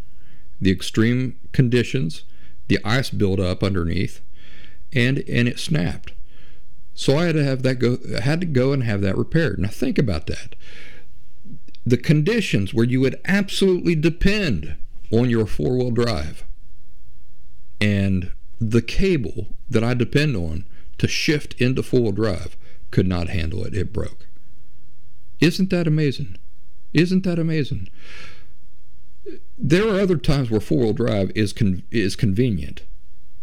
the 0.60 0.72
extreme 0.72 1.39
conditions, 1.54 2.26
the 2.68 2.80
ice 2.84 3.09
built 3.09 3.39
up 3.39 3.64
underneath, 3.64 4.22
and 4.91 5.20
and 5.28 5.47
it 5.47 5.59
snapped. 5.59 6.14
So 6.93 7.18
I 7.18 7.26
had 7.26 7.36
to 7.36 7.43
have 7.43 7.64
that 7.64 7.76
go 7.76 7.97
I 8.18 8.22
had 8.22 8.39
to 8.41 8.45
go 8.45 8.74
and 8.74 8.84
have 8.84 9.01
that 9.01 9.18
repaired. 9.18 9.59
Now 9.59 9.70
think 9.70 9.97
about 9.97 10.28
that. 10.28 10.55
The 11.86 11.97
conditions 11.97 12.74
where 12.74 12.86
you 12.86 13.01
would 13.01 13.20
absolutely 13.26 13.95
depend 13.95 14.76
on 15.11 15.30
your 15.30 15.45
four-wheel 15.45 15.91
drive 15.91 16.45
and 17.82 18.32
the 18.59 18.82
cable 18.82 19.47
that 19.70 19.84
I 19.84 19.93
depend 19.93 20.38
on 20.38 20.66
to 20.97 21.07
shift 21.07 21.59
into 21.59 21.84
four-wheel 21.84 22.14
drive 22.14 22.55
could 22.91 23.07
not 23.07 23.28
handle 23.28 23.66
it. 23.66 23.74
It 23.74 23.91
broke. 23.91 24.28
Isn't 25.41 25.70
that 25.72 25.88
amazing? 25.88 26.38
Isn't 26.93 27.24
that 27.24 27.39
amazing? 27.39 27.89
There 29.57 29.88
are 29.88 29.99
other 29.99 30.17
times 30.17 30.49
where 30.49 30.59
four 30.59 30.80
wheel 30.80 30.93
drive 30.93 31.32
is 31.36 31.53
con- 31.53 31.84
is 31.91 32.15
convenient, 32.15 32.84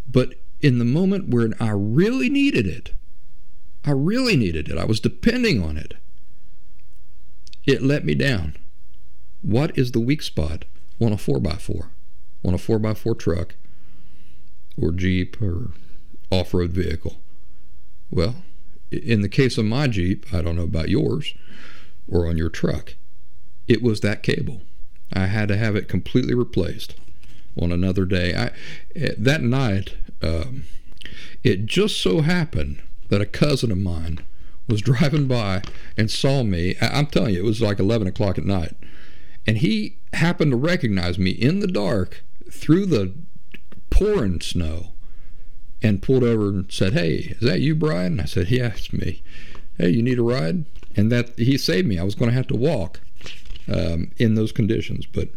but 0.09 0.35
in 0.61 0.77
the 0.77 0.85
moment 0.85 1.29
where 1.29 1.49
I 1.59 1.71
really 1.71 2.29
needed 2.29 2.67
it, 2.67 2.93
I 3.83 3.91
really 3.91 4.37
needed 4.37 4.69
it. 4.69 4.77
I 4.77 4.85
was 4.85 4.99
depending 4.99 5.63
on 5.63 5.77
it. 5.77 5.95
It 7.65 7.81
let 7.81 8.05
me 8.05 8.13
down. 8.13 8.55
What 9.41 9.75
is 9.77 9.91
the 9.91 9.99
weak 9.99 10.21
spot 10.21 10.65
on 10.99 11.11
a 11.11 11.17
4x4? 11.17 11.89
On 12.43 12.53
a 12.53 12.57
4x4 12.57 13.17
truck 13.17 13.55
or 14.77 14.91
Jeep 14.91 15.41
or 15.41 15.71
off 16.29 16.53
road 16.53 16.71
vehicle? 16.71 17.17
Well, 18.11 18.43
in 18.91 19.21
the 19.21 19.29
case 19.29 19.57
of 19.57 19.65
my 19.65 19.87
Jeep, 19.87 20.31
I 20.33 20.41
don't 20.41 20.55
know 20.55 20.63
about 20.63 20.89
yours 20.89 21.33
or 22.07 22.27
on 22.27 22.37
your 22.37 22.49
truck, 22.49 22.95
it 23.67 23.81
was 23.81 24.01
that 24.01 24.21
cable. 24.21 24.61
I 25.13 25.27
had 25.27 25.47
to 25.49 25.57
have 25.57 25.75
it 25.75 25.87
completely 25.87 26.33
replaced 26.33 26.95
on 27.61 27.71
another 27.71 28.05
day. 28.05 28.33
I, 28.33 28.51
eh, 28.95 29.13
that 29.17 29.41
night, 29.41 29.95
um, 30.21 30.65
it 31.43 31.65
just 31.65 31.99
so 31.99 32.21
happened 32.21 32.81
that 33.09 33.21
a 33.21 33.25
cousin 33.25 33.71
of 33.71 33.77
mine 33.77 34.19
was 34.67 34.81
driving 34.81 35.27
by 35.27 35.63
and 35.97 36.09
saw 36.09 36.43
me. 36.43 36.75
I'm 36.81 37.07
telling 37.07 37.33
you, 37.33 37.41
it 37.41 37.45
was 37.45 37.61
like 37.61 37.79
11 37.79 38.07
o'clock 38.07 38.37
at 38.37 38.45
night. 38.45 38.75
And 39.45 39.57
he 39.57 39.97
happened 40.13 40.51
to 40.51 40.57
recognize 40.57 41.17
me 41.17 41.31
in 41.31 41.59
the 41.59 41.67
dark 41.67 42.23
through 42.51 42.85
the 42.85 43.13
pouring 43.89 44.39
snow 44.39 44.93
and 45.81 46.01
pulled 46.01 46.23
over 46.23 46.49
and 46.49 46.71
said, 46.71 46.93
Hey, 46.93 47.35
is 47.39 47.41
that 47.41 47.59
you, 47.59 47.73
Brian? 47.73 48.19
I 48.19 48.25
said, 48.25 48.49
Yeah, 48.49 48.67
it's 48.67 48.93
me. 48.93 49.23
Hey, 49.77 49.89
you 49.89 50.03
need 50.03 50.19
a 50.19 50.23
ride? 50.23 50.65
And 50.95 51.11
that 51.11 51.37
he 51.39 51.57
saved 51.57 51.87
me. 51.87 51.97
I 51.97 52.03
was 52.03 52.15
going 52.15 52.29
to 52.29 52.35
have 52.35 52.47
to 52.47 52.55
walk 52.55 52.99
um, 53.71 54.11
in 54.17 54.35
those 54.35 54.51
conditions, 54.51 55.05
but 55.05 55.29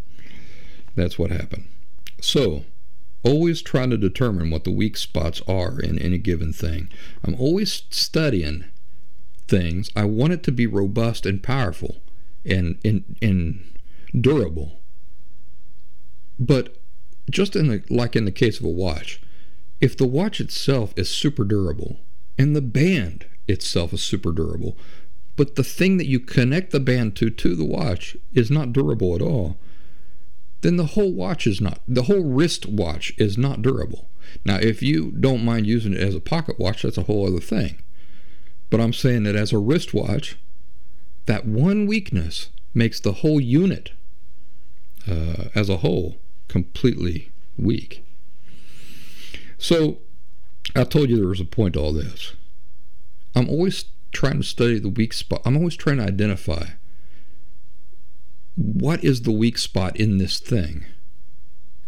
that's 0.95 1.19
what 1.19 1.31
happened. 1.31 1.67
So, 2.21 2.65
always 3.23 3.63
trying 3.63 3.91
to 3.91 3.97
determine 3.97 4.51
what 4.51 4.65
the 4.65 4.71
weak 4.71 4.97
spots 4.97 5.41
are 5.49 5.81
in 5.81 5.99
any 5.99 6.19
given 6.19 6.53
thing. 6.53 6.89
I'm 7.25 7.35
always 7.35 7.85
studying 7.91 8.65
things. 9.49 9.91
I 9.97 10.05
want 10.05 10.33
it 10.33 10.43
to 10.45 10.53
be 10.53 10.67
robust 10.67 11.27
and 11.27 11.43
powerful 11.43 11.97
and, 12.45 12.79
and, 12.85 13.17
and 13.21 13.79
durable. 14.19 14.81
But 16.39 16.77
just 17.31 17.57
in 17.57 17.69
the, 17.69 17.83
like 17.89 18.15
in 18.15 18.25
the 18.25 18.33
case 18.33 18.59
of 18.59 18.67
a 18.67 18.71
watch, 18.71 19.21
if 19.81 19.97
the 19.97 20.07
watch 20.07 20.41
itself 20.41 20.93
is 20.97 21.09
super 21.09 21.45
durable 21.45 22.01
and 22.39 22.55
the 22.55 22.63
band 22.63 23.27
itself 23.49 23.93
is 23.93 24.03
super 24.03 24.33
durable, 24.33 24.77
but 25.37 25.57
the 25.57 25.65
thing 25.65 25.97
that 25.97 26.07
you 26.07 26.21
connect 26.21 26.71
the 26.71 26.81
band 26.81 27.17
to 27.17 27.31
to 27.31 27.55
the 27.55 27.65
watch 27.65 28.17
is 28.33 28.51
not 28.51 28.73
durable 28.73 29.15
at 29.15 29.23
all, 29.23 29.57
then 30.61 30.77
the 30.77 30.87
whole 30.87 31.13
watch 31.13 31.47
is 31.47 31.61
not, 31.61 31.81
the 31.87 32.05
whole 32.05 32.25
wrist 32.25 32.67
watch 32.67 33.13
is 33.19 33.37
not 33.37 33.63
durable. 33.63 34.09
Now, 34.45 34.57
if 34.57 34.83
you 34.83 35.11
don't 35.11 35.45
mind 35.45 35.67
using 35.67 35.93
it 35.93 36.01
as 36.01 36.15
a 36.15 36.21
pocket 36.21 36.59
watch, 36.59 36.83
that's 36.83 36.97
a 36.97 37.03
whole 37.03 37.27
other 37.27 37.41
thing. 37.41 37.83
But 38.71 38.81
I'm 38.81 38.93
saying 38.93 39.25
that 39.25 39.37
as 39.37 39.53
a 39.53 39.59
wristwatch, 39.59 40.37
that 41.27 41.47
one 41.47 41.87
weakness 41.87 42.49
makes 42.73 42.99
the 43.01 43.13
whole 43.13 43.41
unit 43.41 43.93
uh, 45.09 45.49
as 45.55 45.69
a 45.69 45.79
whole 45.79 46.19
completely 46.49 47.31
weak. 47.57 48.05
So 49.59 49.99
I 50.75 50.85
told 50.85 51.11
you 51.11 51.17
there 51.17 51.29
was 51.29 51.41
a 51.41 51.45
point 51.45 51.75
to 51.75 51.81
all 51.81 51.93
this. 51.93 52.33
I'm 53.35 53.49
always 53.49 53.85
trying 54.15 54.39
to 54.39 54.45
study 54.45 54.79
the 54.79 54.89
weak 54.89 55.13
spot. 55.13 55.43
I'm 55.45 55.57
always 55.57 55.77
trying 55.77 55.99
to 55.99 56.05
identify 56.05 56.67
what 58.57 59.03
is 59.03 59.23
the 59.23 59.33
weak 59.33 59.59
spot 59.59 59.97
in 59.97 60.19
this 60.19 60.39
thing, 60.39 60.85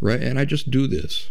right? 0.01 0.21
And 0.21 0.39
I 0.39 0.45
just 0.45 0.71
do 0.71 0.87
this, 0.87 1.31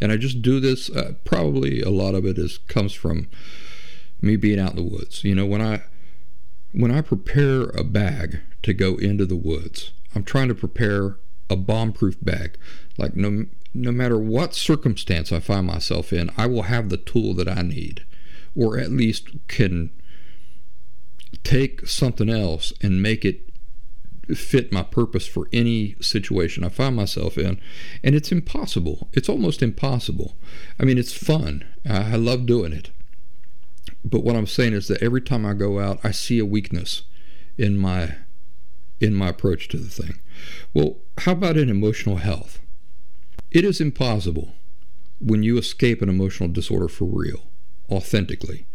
and 0.00 0.12
I 0.12 0.16
just 0.16 0.40
do 0.40 0.60
this. 0.60 0.88
Uh, 0.88 1.14
probably 1.24 1.82
a 1.82 1.90
lot 1.90 2.14
of 2.14 2.24
it 2.24 2.38
is 2.38 2.58
comes 2.58 2.92
from 2.92 3.28
me 4.22 4.36
being 4.36 4.58
out 4.58 4.70
in 4.70 4.76
the 4.76 4.82
woods. 4.82 5.24
You 5.24 5.34
know, 5.34 5.46
when 5.46 5.60
I 5.60 5.82
when 6.72 6.90
I 6.90 7.00
prepare 7.00 7.64
a 7.70 7.84
bag 7.84 8.40
to 8.62 8.72
go 8.72 8.96
into 8.96 9.26
the 9.26 9.36
woods, 9.36 9.92
I'm 10.14 10.24
trying 10.24 10.48
to 10.48 10.54
prepare 10.54 11.16
a 11.50 11.56
bomb-proof 11.56 12.16
bag. 12.22 12.56
Like 12.96 13.16
no 13.16 13.46
no 13.74 13.92
matter 13.92 14.18
what 14.18 14.54
circumstance 14.54 15.32
I 15.32 15.40
find 15.40 15.66
myself 15.66 16.12
in, 16.12 16.30
I 16.36 16.46
will 16.46 16.62
have 16.62 16.88
the 16.88 16.96
tool 16.96 17.34
that 17.34 17.48
I 17.48 17.62
need, 17.62 18.04
or 18.54 18.78
at 18.78 18.90
least 18.90 19.28
can 19.48 19.90
take 21.44 21.86
something 21.86 22.28
else 22.28 22.72
and 22.82 23.02
make 23.02 23.24
it 23.24 23.48
fit 24.34 24.72
my 24.72 24.82
purpose 24.82 25.26
for 25.26 25.48
any 25.52 25.96
situation 26.00 26.62
I 26.62 26.68
find 26.68 26.94
myself 26.94 27.38
in. 27.38 27.60
And 28.02 28.14
it's 28.14 28.30
impossible. 28.30 29.08
It's 29.12 29.28
almost 29.28 29.62
impossible. 29.62 30.36
I 30.78 30.84
mean, 30.84 30.98
it's 30.98 31.14
fun. 31.14 31.64
I 31.88 32.16
love 32.16 32.46
doing 32.46 32.72
it. 32.72 32.90
But 34.04 34.24
what 34.24 34.36
I'm 34.36 34.46
saying 34.46 34.74
is 34.74 34.88
that 34.88 35.02
every 35.02 35.22
time 35.22 35.46
I 35.46 35.54
go 35.54 35.80
out, 35.80 36.00
I 36.04 36.10
see 36.10 36.38
a 36.38 36.44
weakness 36.44 37.02
in 37.56 37.76
my 37.76 38.16
in 39.00 39.14
my 39.14 39.28
approach 39.28 39.68
to 39.68 39.76
the 39.76 39.88
thing. 39.88 40.18
Well, 40.74 40.96
how 41.18 41.32
about 41.32 41.56
in 41.56 41.68
emotional 41.68 42.16
health? 42.16 42.60
It 43.50 43.64
is 43.64 43.80
impossible 43.80 44.54
when 45.20 45.42
you 45.42 45.56
escape 45.56 46.02
an 46.02 46.08
emotional 46.08 46.48
disorder 46.48 46.88
for 46.88 47.04
real, 47.04 47.44
authentically, 47.90 48.66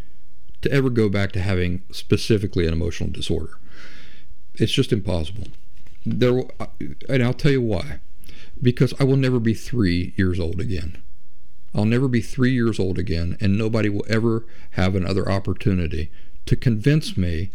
to 0.64 0.72
ever 0.72 0.90
go 0.90 1.10
back 1.10 1.32
to 1.34 1.42
having 1.42 1.84
specifically 1.92 2.66
an 2.66 2.74
emotional 2.74 3.10
disorder. 3.10 3.58
It's 4.56 4.72
just 4.72 4.92
impossible. 4.92 5.48
There, 6.06 6.44
and 7.08 7.24
I'll 7.24 7.34
tell 7.34 7.52
you 7.52 7.62
why. 7.62 8.00
Because 8.62 8.94
I 9.00 9.04
will 9.04 9.18
never 9.18 9.40
be 9.40 9.54
three 9.54 10.14
years 10.16 10.40
old 10.40 10.60
again. 10.60 11.02
I'll 11.76 11.86
never 11.86 12.08
be 12.08 12.22
three 12.22 12.52
years 12.52 12.80
old 12.80 13.00
again, 13.00 13.36
and 13.42 13.58
nobody 13.58 13.90
will 13.90 14.06
ever 14.08 14.46
have 14.72 14.96
another 14.96 15.30
opportunity 15.30 16.12
to 16.46 16.56
convince 16.56 17.18
me 17.18 17.50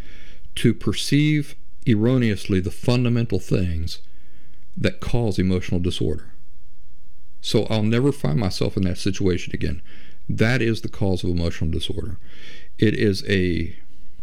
to 0.56 0.74
perceive 0.74 1.54
erroneously 1.86 2.60
the 2.60 2.70
fundamental 2.70 3.38
things 3.38 4.00
that 4.76 5.00
cause 5.00 5.38
emotional 5.38 5.80
disorder. 5.80 6.32
So 7.40 7.64
I'll 7.64 7.84
never 7.84 8.10
find 8.10 8.38
myself 8.38 8.76
in 8.76 8.82
that 8.84 8.98
situation 8.98 9.52
again. 9.54 9.82
That 10.28 10.60
is 10.60 10.80
the 10.80 10.88
cause 10.88 11.22
of 11.22 11.30
emotional 11.30 11.70
disorder. 11.70 12.18
It 12.78 12.94
is 12.94 13.24
a 13.28 13.76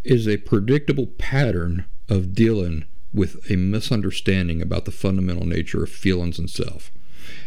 is 0.04 0.28
a 0.28 0.38
predictable 0.38 1.08
pattern 1.08 1.86
of 2.10 2.34
dealing 2.34 2.86
with 3.14 3.50
a 3.50 3.56
misunderstanding 3.56 4.62
about 4.62 4.86
the 4.86 4.92
fundamental 4.92 5.46
nature 5.46 5.84
of 5.84 5.90
feelings 5.90 6.38
and 6.38 6.50
self. 6.50 6.92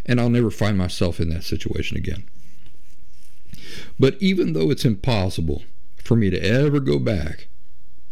And 0.04 0.20
I'll 0.20 0.30
never 0.30 0.50
find 0.50 0.76
myself 0.76 1.20
in 1.20 1.28
that 1.28 1.44
situation 1.44 1.96
again. 1.96 2.24
But 3.98 4.16
even 4.20 4.54
though 4.54 4.70
it's 4.70 4.84
impossible 4.84 5.62
for 5.96 6.16
me 6.16 6.30
to 6.30 6.42
ever 6.42 6.80
go 6.80 6.98
back 6.98 7.48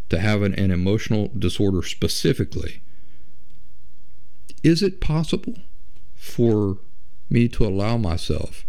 to 0.09 0.19
having 0.19 0.53
an 0.53 0.71
emotional 0.71 1.29
disorder 1.37 1.83
specifically, 1.83 2.81
is 4.63 4.81
it 4.81 5.01
possible? 5.01 5.57
for 6.17 6.79
me 7.29 7.47
to 7.47 7.65
allow 7.65 7.97
myself 7.97 8.65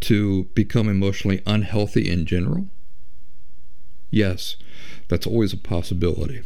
to 0.00 0.44
become 0.54 0.88
emotionally 0.88 1.42
unhealthy 1.46 2.10
in 2.10 2.26
general? 2.26 2.68
Yes, 4.16 4.56
that's 5.08 5.26
always 5.26 5.52
a 5.52 5.58
possibility. 5.58 6.40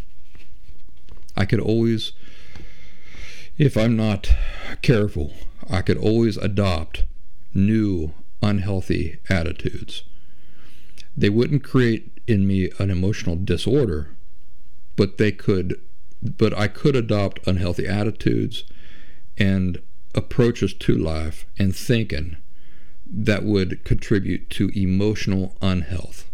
I 1.36 1.44
could 1.44 1.60
always, 1.60 2.10
if 3.58 3.76
I'm 3.76 3.96
not 3.96 4.28
careful, 4.82 5.34
I 5.70 5.80
could 5.82 5.96
always 5.96 6.36
adopt 6.36 7.04
new 7.54 8.12
unhealthy 8.42 9.20
attitudes. 9.28 10.02
They 11.16 11.28
wouldn't 11.28 11.62
create 11.62 12.20
in 12.26 12.44
me 12.44 12.72
an 12.80 12.90
emotional 12.90 13.36
disorder, 13.36 14.16
but 14.96 15.18
they 15.18 15.30
could 15.30 15.80
but 16.20 16.52
I 16.52 16.66
could 16.66 16.96
adopt 16.96 17.46
unhealthy 17.46 17.86
attitudes 17.86 18.64
and 19.38 19.80
approaches 20.12 20.74
to 20.74 20.98
life 20.98 21.46
and 21.56 21.74
thinking 21.74 22.36
that 23.06 23.44
would 23.44 23.84
contribute 23.84 24.50
to 24.50 24.76
emotional 24.76 25.56
unhealth. 25.62 26.29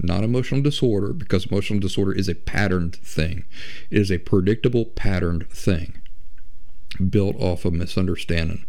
Not 0.00 0.24
emotional 0.24 0.60
disorder, 0.60 1.12
because 1.12 1.46
emotional 1.46 1.78
disorder 1.80 2.12
is 2.12 2.28
a 2.28 2.34
patterned 2.34 2.96
thing. 2.96 3.44
It 3.90 3.98
is 3.98 4.10
a 4.10 4.18
predictable 4.18 4.86
patterned 4.86 5.48
thing 5.50 6.00
built 7.10 7.36
off 7.36 7.64
a 7.64 7.70
misunderstanding 7.70 8.64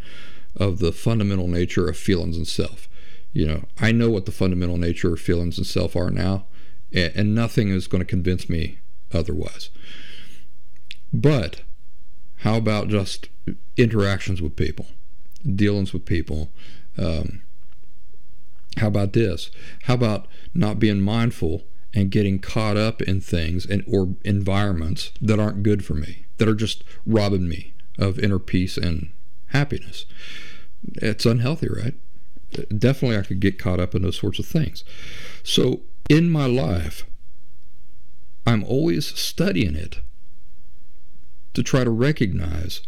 of 0.56 0.80
the 0.80 0.92
fundamental 0.92 1.48
nature 1.48 1.88
of 1.88 1.98
feelings 1.98 2.38
and 2.38 2.48
self. 2.48 2.88
You 3.34 3.48
know, 3.48 3.64
I 3.80 3.92
know 3.92 4.10
what 4.10 4.26
the 4.26 4.32
fundamental 4.32 4.78
nature 4.78 5.14
of 5.14 5.20
feelings 5.20 5.58
and 5.58 5.68
self 5.68 5.96
are 5.96 6.12
now, 6.12 6.46
and 6.94 7.36
nothing 7.36 7.70
is 7.70 7.88
going 7.88 8.02
to 8.02 8.06
convince 8.06 8.50
me 8.50 8.80
otherwise. 9.12 9.70
But 11.12 11.62
how 12.38 12.56
about 12.56 12.88
just 12.88 13.30
interactions 13.78 14.42
with 14.42 14.56
people, 14.56 14.88
dealings 15.56 15.92
with 15.94 16.06
people? 16.06 16.52
Um, 16.98 17.42
how 18.78 18.88
about 18.88 19.14
this? 19.14 19.50
How 19.84 19.94
about 19.94 20.28
not 20.54 20.80
being 20.80 21.02
mindful 21.02 21.64
and 21.94 22.12
getting 22.12 22.40
caught 22.40 22.78
up 22.78 23.02
in 23.02 23.22
things 23.22 23.66
and 23.66 23.84
or 23.88 24.16
environments 24.24 25.12
that 25.22 25.40
aren't 25.40 25.64
good 25.64 25.86
for 25.86 25.94
me, 25.94 26.26
that 26.38 26.48
are 26.48 26.56
just 26.56 26.84
robbing 27.06 27.48
me 27.48 27.74
of 27.98 28.20
inner 28.20 28.40
peace 28.40 28.78
and 28.78 29.12
happiness? 29.48 30.06
It's 30.96 31.26
unhealthy, 31.26 31.70
right? 31.70 31.96
Definitely, 32.78 33.18
I 33.18 33.24
could 33.24 33.40
get 33.40 33.60
caught 33.60 33.80
up 33.80 33.96
in 33.96 34.02
those 34.02 34.20
sorts 34.20 34.40
of 34.40 34.46
things. 34.46 34.84
So, 35.44 35.82
in 36.10 36.30
my 36.30 36.46
life, 36.46 37.06
I'm 38.46 38.64
always 38.64 39.08
studying 39.08 39.76
it 39.76 40.00
to 41.54 41.64
try 41.64 41.84
to 41.84 41.90
recognize 41.90 42.82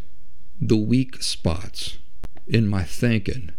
the 0.60 0.78
weak 0.78 1.22
spots 1.24 1.98
in 2.48 2.68
my 2.68 2.84
thinking 2.84 3.52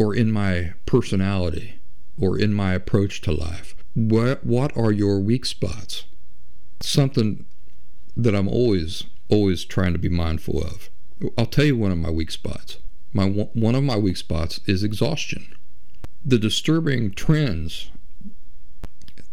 or 0.00 0.16
in 0.16 0.32
my 0.32 0.72
personality 0.86 1.78
or 2.18 2.38
in 2.38 2.54
my 2.54 2.72
approach 2.72 3.20
to 3.20 3.30
life. 3.30 3.74
What, 3.92 4.46
what 4.46 4.74
are 4.74 4.90
your 4.90 5.20
weak 5.20 5.44
spots? 5.44 6.04
Something 6.80 7.44
that 8.16 8.34
I'm 8.34 8.48
always, 8.48 9.04
always 9.28 9.62
trying 9.62 9.92
to 9.92 9.98
be 9.98 10.08
mindful 10.08 10.62
of. 10.62 10.88
I'll 11.36 11.44
tell 11.44 11.66
you 11.66 11.76
one 11.76 11.92
of 11.92 11.98
my 11.98 12.08
weak 12.08 12.30
spots. 12.30 12.78
My, 13.12 13.26
one 13.26 13.74
of 13.74 13.84
my 13.84 13.98
weak 13.98 14.16
spots 14.16 14.60
is 14.64 14.82
exhaustion. 14.82 15.54
The 16.24 16.38
disturbing 16.38 17.10
trends 17.10 17.90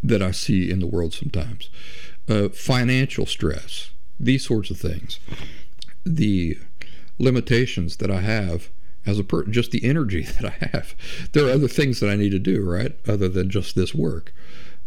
that 0.02 0.20
I 0.20 0.32
see 0.32 0.70
in 0.70 0.80
the 0.80 0.86
world 0.86 1.14
sometimes 1.14 1.70
uh, 2.28 2.50
financial 2.50 3.24
stress, 3.24 3.90
these 4.20 4.46
sorts 4.46 4.70
of 4.70 4.78
things. 4.78 5.18
The 6.04 6.58
limitations 7.18 7.96
that 7.96 8.10
I 8.10 8.20
have 8.20 8.68
as 9.08 9.18
a 9.18 9.24
just 9.50 9.70
the 9.70 9.84
energy 9.84 10.22
that 10.40 10.44
I 10.44 10.68
have. 10.72 10.94
There 11.32 11.46
are 11.46 11.52
other 11.52 11.68
things 11.68 12.00
that 12.00 12.10
I 12.10 12.16
need 12.16 12.30
to 12.30 12.38
do, 12.38 12.62
right? 12.68 12.98
Other 13.08 13.28
than 13.28 13.50
just 13.50 13.74
this 13.74 13.94
work. 13.94 14.32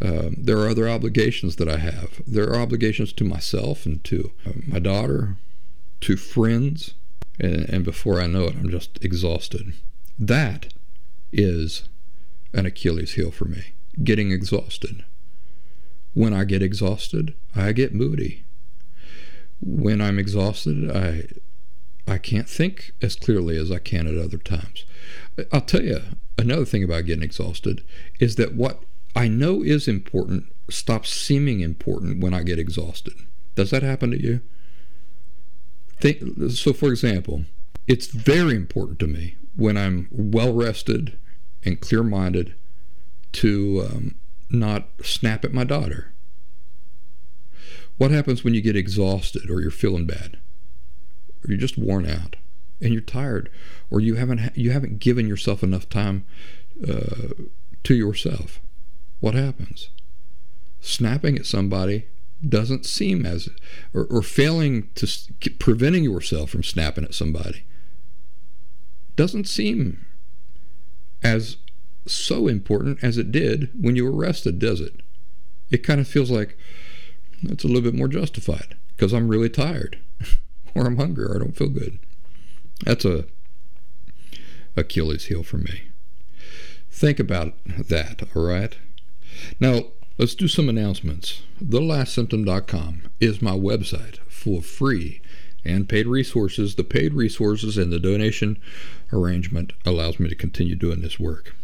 Um, 0.03 0.36
there 0.38 0.57
are 0.57 0.69
other 0.69 0.89
obligations 0.89 1.57
that 1.57 1.69
I 1.69 1.78
have. 1.78 2.22
There 2.26 2.49
are 2.49 2.59
obligations 2.59 3.13
to 3.13 3.24
myself 3.24 3.86
and 3.86 4.03
to 4.05 4.32
uh, 4.45 4.51
my 4.65 4.80
daughter, 4.80 5.38
to 6.01 6.17
friends, 6.17 6.95
and, 7.39 7.69
and 7.69 7.86
before 7.86 8.19
I 8.19 8.28
know 8.28 8.45
it, 8.45 8.55
I'm 8.55 8.69
just 8.69 9.03
exhausted. 9.03 9.74
That 10.17 10.74
is 11.32 11.88
an 12.53 12.65
Achilles 12.65 13.13
heel 13.13 13.32
for 13.32 13.45
me, 13.45 13.74
getting 14.03 14.32
exhausted. 14.32 15.05
When 16.13 16.34
I 16.34 16.45
get 16.45 16.63
exhausted, 16.63 17.36
I 17.55 17.72
get 17.72 17.93
moody 17.93 18.43
when 19.61 20.01
I'm 20.01 20.17
exhausted, 20.17 20.89
I 20.91 21.28
I 22.12 22.18
can't 22.18 22.49
think 22.49 22.91
as 23.01 23.16
clearly 23.16 23.57
as 23.57 23.72
I 23.72 23.80
can 23.80 24.07
at 24.07 24.18
other 24.18 24.38
times. 24.38 24.86
I'll 25.51 25.62
tell 25.62 25.84
you 25.84 26.01
another 26.38 26.66
thing 26.66 26.84
about 26.84 27.05
getting 27.05 27.24
exhausted 27.24 27.84
is 28.20 28.36
that 28.36 28.55
what 28.55 28.84
I 29.16 29.28
know 29.28 29.64
is 29.64 29.88
important 29.88 30.45
stops 30.70 31.09
seeming 31.09 31.62
important 31.62 32.22
when 32.22 32.34
I 32.34 32.43
get 32.43 32.59
exhausted. 32.59 33.14
Does 33.55 33.72
that 33.72 33.84
happen 33.84 34.12
to 34.12 34.22
you? 34.22 34.41
Think, 35.99 36.51
so, 36.51 36.74
for 36.74 36.89
example, 36.89 37.45
it's 37.88 38.07
very 38.07 38.55
important 38.55 38.99
to 38.99 39.07
me 39.07 39.36
when 39.55 39.78
I'm 39.78 40.07
well 40.12 40.53
rested 40.53 41.18
and 41.64 41.80
clear 41.80 42.03
minded 42.03 42.55
to 43.34 43.88
um, 43.89 44.16
not 44.49 44.89
snap 45.01 45.45
at 45.45 45.53
my 45.53 45.64
daughter 45.64 46.12
what 48.01 48.09
happens 48.09 48.43
when 48.43 48.55
you 48.55 48.62
get 48.62 48.76
exhausted 48.76 49.47
or 49.47 49.62
you're 49.62 49.70
feeling 49.70 50.07
bad? 50.07 50.39
Or 51.44 51.50
you're 51.50 51.58
just 51.58 51.78
worn 51.78 52.06
out 52.06 52.36
and 52.82 52.94
you're 52.94 53.02
tired 53.02 53.50
or 53.89 54.00
you 54.00 54.16
haven't 54.16 54.56
you 54.58 54.72
haven't 54.72 55.00
given 55.00 55.28
yourself 55.28 55.64
enough 55.64 55.88
time 55.89 56.26
uh, 56.88 57.34
to 57.84 57.96
yourself. 57.96 58.60
What 59.20 59.36
happens? 59.36 59.89
Snapping 60.80 61.38
at 61.38 61.46
somebody 61.46 62.08
doesn't 62.48 62.86
seem 62.86 63.26
as 63.26 63.50
or, 63.94 64.06
or 64.06 64.22
failing 64.22 64.89
to 64.96 65.08
preventing 65.60 66.04
yourself 66.04 66.50
from 66.50 66.64
snapping 66.64 67.04
at 67.04 67.14
somebody 67.14 67.64
doesn't 69.16 69.48
seem 69.48 70.06
as 71.22 71.58
so 72.08 72.48
important 72.48 73.04
as 73.04 73.18
it 73.18 73.32
did 73.32 73.70
when 73.80 73.96
you 73.96 74.06
were 74.06 74.16
arrested, 74.16 74.58
does 74.58 74.82
it? 74.82 75.02
It 75.70 75.84
kind 75.84 76.02
of 76.02 76.08
feels 76.08 76.32
like, 76.32 76.58
it's 77.44 77.64
a 77.64 77.68
little 77.68 77.84
bit 77.84 77.94
more 77.94 78.08
justified 78.08 78.76
because 78.96 79.14
I'm 79.14 79.28
really 79.28 79.50
tired 79.50 80.00
or 80.76 80.86
I'm 80.86 80.97
hungry 80.97 81.26
or 81.26 81.36
I 81.36 81.39
don't 81.39 81.55
feel 81.55 81.69
good. 81.69 81.99
That's 82.86 83.05
a 83.05 83.26
Achilles 84.76 85.26
heel 85.26 85.43
for 85.43 85.57
me. 85.57 85.84
Think 86.89 87.19
about 87.19 87.53
that, 87.65 88.24
all 88.36 88.43
right? 88.43 88.76
Now, 89.59 89.86
let's 90.17 90.36
do 90.36 90.47
some 90.47 90.69
announcements. 90.69 91.43
TheLastSymptom.com 91.63 93.03
is 93.19 93.41
my 93.41 93.51
website 93.51 94.17
for 94.28 94.61
free 94.61 95.22
and 95.63 95.88
paid 95.88 96.07
resources. 96.07 96.76
The 96.76 96.84
paid 96.84 97.13
resources 97.13 97.78
and 97.78 97.91
the 97.91 97.99
donation 97.99 98.59
arrangement 99.13 99.74
allows 99.86 100.19
me 100.19 100.30
to 100.30 100.36
continue 100.36 100.76
doing 100.76 101.01
this 101.01 101.19
work. 101.19 101.55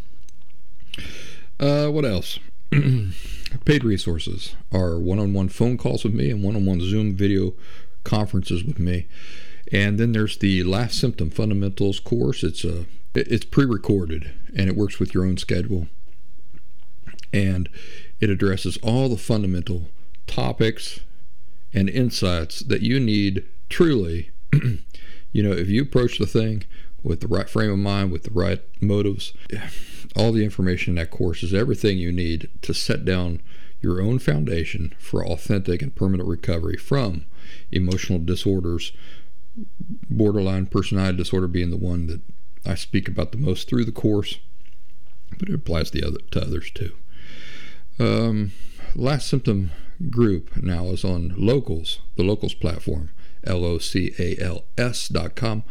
Uh, 1.60 1.88
what 1.88 2.04
else? 2.04 2.38
Paid 3.64 3.82
resources 3.82 4.54
are 4.72 4.98
one 4.98 5.18
on 5.18 5.32
one 5.32 5.48
phone 5.48 5.78
calls 5.78 6.04
with 6.04 6.12
me 6.12 6.30
and 6.30 6.42
one 6.42 6.54
on 6.54 6.66
one 6.66 6.80
Zoom 6.80 7.14
video 7.14 7.54
conferences 8.08 8.64
with 8.64 8.78
me. 8.78 9.06
And 9.70 9.98
then 9.98 10.12
there's 10.12 10.38
the 10.38 10.62
Last 10.64 10.98
Symptom 10.98 11.30
Fundamentals 11.30 12.00
course. 12.00 12.42
It's 12.42 12.64
a 12.64 12.86
it's 13.14 13.44
pre-recorded 13.44 14.30
and 14.56 14.68
it 14.68 14.76
works 14.76 14.98
with 14.98 15.12
your 15.12 15.24
own 15.24 15.36
schedule. 15.36 15.88
And 17.32 17.68
it 18.20 18.30
addresses 18.30 18.78
all 18.78 19.08
the 19.08 19.16
fundamental 19.16 19.88
topics 20.26 21.00
and 21.74 21.90
insights 21.90 22.60
that 22.60 22.80
you 22.80 22.98
need 22.98 23.44
truly. 23.68 24.30
you 25.32 25.42
know, 25.42 25.52
if 25.52 25.68
you 25.68 25.82
approach 25.82 26.18
the 26.18 26.26
thing 26.26 26.64
with 27.02 27.20
the 27.20 27.28
right 27.28 27.48
frame 27.48 27.70
of 27.70 27.78
mind, 27.78 28.10
with 28.10 28.24
the 28.24 28.30
right 28.30 28.62
motives, 28.80 29.34
all 30.16 30.32
the 30.32 30.44
information 30.44 30.92
in 30.92 30.96
that 30.96 31.10
course 31.10 31.42
is 31.42 31.52
everything 31.52 31.98
you 31.98 32.12
need 32.12 32.48
to 32.62 32.72
set 32.72 33.04
down 33.04 33.42
your 33.80 34.00
own 34.00 34.18
foundation 34.18 34.94
for 34.98 35.26
authentic 35.26 35.82
and 35.82 35.94
permanent 35.94 36.28
recovery 36.28 36.76
from 36.76 37.24
emotional 37.70 38.18
disorders, 38.18 38.92
borderline 40.08 40.66
personality 40.66 41.16
disorder 41.16 41.46
being 41.46 41.70
the 41.70 41.76
one 41.76 42.06
that 42.06 42.20
I 42.64 42.74
speak 42.74 43.08
about 43.08 43.32
the 43.32 43.38
most 43.38 43.68
through 43.68 43.84
the 43.84 43.92
course, 43.92 44.38
but 45.38 45.48
it 45.48 45.54
applies 45.54 45.90
to, 45.90 46.06
other, 46.06 46.20
to 46.32 46.42
others 46.42 46.70
too. 46.70 46.94
Um, 47.98 48.52
last 48.94 49.28
symptom 49.28 49.70
group 50.10 50.56
now 50.56 50.86
is 50.86 51.04
on 51.04 51.34
Locals, 51.36 52.00
the 52.16 52.22
Locals 52.22 52.54
platform, 52.54 53.10
L 53.44 53.64
O 53.64 53.78
C 53.78 54.12
A 54.18 54.36
L 54.40 54.64
S 54.76 55.08
dot 55.08 55.34
com. 55.34 55.64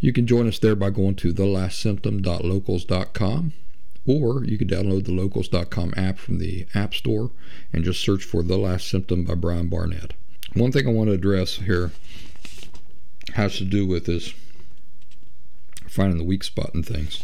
You 0.00 0.12
can 0.12 0.26
join 0.26 0.46
us 0.46 0.58
there 0.58 0.76
by 0.76 0.90
going 0.90 1.16
to 1.16 1.34
thelastsymptom.locals.com 1.34 3.52
or 4.06 4.44
you 4.44 4.56
can 4.56 4.68
download 4.68 5.04
the 5.04 5.12
locals.com 5.12 5.92
app 5.96 6.18
from 6.18 6.38
the 6.38 6.66
App 6.74 6.94
Store 6.94 7.32
and 7.72 7.84
just 7.84 8.00
search 8.00 8.24
for 8.24 8.42
The 8.42 8.56
Last 8.56 8.88
Symptom 8.88 9.24
by 9.24 9.34
Brian 9.34 9.68
Barnett. 9.68 10.14
One 10.58 10.72
thing 10.72 10.88
I 10.88 10.90
want 10.90 11.08
to 11.08 11.14
address 11.14 11.54
here 11.54 11.92
has 13.34 13.56
to 13.58 13.64
do 13.64 13.86
with 13.86 14.06
this 14.06 14.34
finding 15.86 16.18
the 16.18 16.24
weak 16.24 16.42
spot 16.42 16.72
in 16.74 16.82
things 16.82 17.22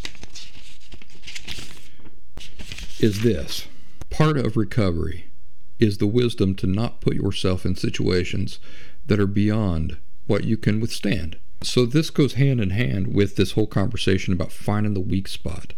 is 3.01 3.23
this 3.23 3.67
part 4.09 4.39
of 4.39 4.57
recovery 4.57 5.33
is 5.81 5.99
the 5.99 6.07
wisdom 6.07 6.55
to 6.55 6.69
not 6.69 7.01
put 7.01 7.15
yourself 7.15 7.67
in 7.67 7.75
situations 7.75 8.61
that 9.07 9.19
are 9.19 9.27
beyond 9.27 9.97
what 10.29 10.45
you 10.45 10.57
can 10.57 10.79
withstand. 10.79 11.37
So, 11.61 11.87
this 11.87 12.11
goes 12.11 12.35
hand 12.35 12.61
in 12.61 12.71
hand 12.71 13.15
with 13.15 13.35
this 13.35 13.53
whole 13.53 13.67
conversation 13.67 14.33
about 14.33 14.53
finding 14.53 14.95
the 14.95 15.01
weak 15.01 15.27
spot. 15.27 15.73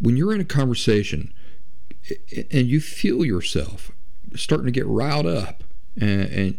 When 0.00 0.16
you're 0.16 0.34
in 0.34 0.40
a 0.40 0.44
conversation 0.44 1.32
and 2.50 2.66
you 2.66 2.80
feel 2.80 3.24
yourself 3.24 3.92
starting 4.34 4.66
to 4.66 4.72
get 4.72 4.86
riled 4.86 5.26
up, 5.26 5.62
and, 5.96 6.22
and 6.22 6.58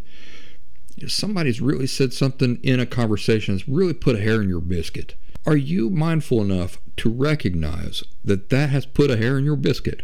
somebody's 1.09 1.61
really 1.61 1.87
said 1.87 2.13
something 2.13 2.59
in 2.63 2.79
a 2.79 2.85
conversation 2.85 3.55
that's 3.55 3.67
really 3.67 3.93
put 3.93 4.15
a 4.15 4.21
hair 4.21 4.41
in 4.41 4.49
your 4.49 4.61
biscuit, 4.61 5.15
are 5.45 5.57
you 5.57 5.89
mindful 5.89 6.41
enough 6.41 6.77
to 6.97 7.09
recognize 7.09 8.03
that 8.23 8.49
that 8.49 8.69
has 8.69 8.85
put 8.85 9.09
a 9.09 9.17
hair 9.17 9.37
in 9.37 9.45
your 9.45 9.55
biscuit? 9.55 10.03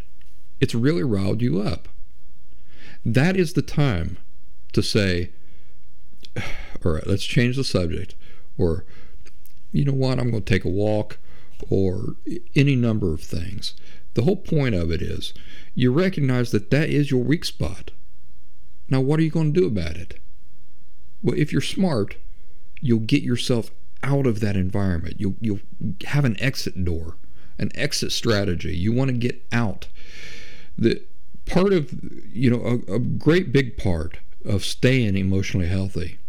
It's 0.59 0.73
really 0.73 1.03
riled 1.03 1.41
you 1.41 1.61
up. 1.61 1.87
That 3.05 3.37
is 3.37 3.53
the 3.53 3.61
time 3.61 4.17
to 4.73 4.81
say, 4.81 5.31
all 6.85 6.93
right, 6.93 7.05
let's 7.05 7.25
change 7.25 7.55
the 7.55 7.63
subject. 7.63 8.15
Or, 8.57 8.85
you 9.71 9.85
know 9.85 9.93
what, 9.93 10.19
I'm 10.19 10.31
going 10.31 10.43
to 10.43 10.53
take 10.53 10.65
a 10.65 10.69
walk, 10.69 11.19
or 11.69 12.15
any 12.55 12.75
number 12.75 13.13
of 13.13 13.21
things. 13.21 13.73
The 14.13 14.23
whole 14.23 14.37
point 14.37 14.75
of 14.75 14.91
it 14.91 15.01
is 15.01 15.33
you 15.75 15.91
recognize 15.91 16.51
that 16.51 16.71
that 16.71 16.89
is 16.89 17.11
your 17.11 17.23
weak 17.23 17.45
spot. 17.45 17.91
Now, 18.89 19.01
what 19.01 19.19
are 19.19 19.23
you 19.23 19.29
going 19.29 19.53
to 19.53 19.59
do 19.59 19.67
about 19.67 19.97
it? 19.97 20.19
Well, 21.21 21.37
if 21.37 21.51
you're 21.51 21.61
smart, 21.61 22.17
you'll 22.81 22.99
get 22.99 23.23
yourself 23.23 23.71
out 24.03 24.27
of 24.27 24.39
that 24.39 24.55
environment. 24.55 25.15
You'll, 25.17 25.35
you'll 25.41 25.59
have 26.05 26.25
an 26.25 26.39
exit 26.39 26.83
door, 26.85 27.17
an 27.57 27.71
exit 27.75 28.11
strategy. 28.11 28.75
You 28.75 28.93
want 28.93 29.09
to 29.09 29.17
get 29.17 29.43
out. 29.51 29.87
The 30.77 31.01
part 31.45 31.73
of, 31.73 31.91
you 32.31 32.49
know, 32.51 32.81
a, 32.87 32.95
a 32.95 32.99
great 32.99 33.51
big 33.51 33.77
part 33.77 34.17
of 34.45 34.63
staying 34.63 35.17
emotionally 35.17 35.67
healthy 35.67 36.19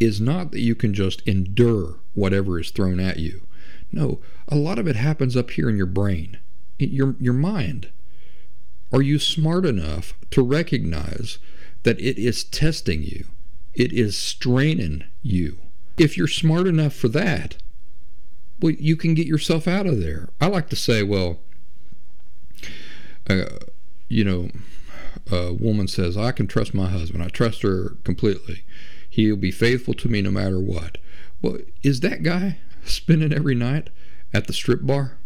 is 0.00 0.20
not 0.20 0.50
that 0.50 0.60
you 0.60 0.74
can 0.74 0.92
just 0.92 1.22
endure 1.22 2.00
whatever 2.14 2.60
is 2.60 2.70
thrown 2.70 3.00
at 3.00 3.18
you. 3.18 3.46
No, 3.92 4.20
a 4.48 4.56
lot 4.56 4.78
of 4.78 4.86
it 4.86 4.96
happens 4.96 5.36
up 5.36 5.52
here 5.52 5.70
in 5.70 5.76
your 5.76 5.86
brain, 5.86 6.38
your, 6.78 7.14
your 7.20 7.32
mind. 7.32 7.90
Are 8.92 9.02
you 9.02 9.18
smart 9.18 9.64
enough 9.64 10.14
to 10.30 10.42
recognize 10.42 11.38
that 11.84 12.00
it 12.00 12.18
is 12.18 12.44
testing 12.44 13.02
you? 13.02 13.26
It 13.74 13.92
is 13.92 14.16
straining 14.16 15.04
you. 15.22 15.58
If 15.96 16.16
you're 16.16 16.28
smart 16.28 16.66
enough 16.66 16.94
for 16.94 17.08
that, 17.08 17.56
well, 18.60 18.72
you 18.72 18.96
can 18.96 19.14
get 19.14 19.26
yourself 19.26 19.66
out 19.66 19.86
of 19.86 20.00
there. 20.00 20.28
I 20.40 20.46
like 20.46 20.68
to 20.70 20.76
say, 20.76 21.02
well, 21.02 21.40
uh, 23.28 23.44
you 24.08 24.24
know, 24.24 24.50
a 25.30 25.52
woman 25.52 25.88
says, 25.88 26.16
I 26.16 26.32
can 26.32 26.46
trust 26.46 26.74
my 26.74 26.88
husband. 26.88 27.22
I 27.22 27.28
trust 27.28 27.62
her 27.62 27.96
completely. 28.04 28.64
He'll 29.08 29.36
be 29.36 29.50
faithful 29.50 29.94
to 29.94 30.08
me 30.08 30.22
no 30.22 30.30
matter 30.30 30.60
what. 30.60 30.98
Well, 31.42 31.58
is 31.82 32.00
that 32.00 32.22
guy 32.22 32.58
spending 32.84 33.32
every 33.32 33.54
night 33.54 33.90
at 34.32 34.46
the 34.46 34.52
strip 34.52 34.86
bar? 34.86 35.18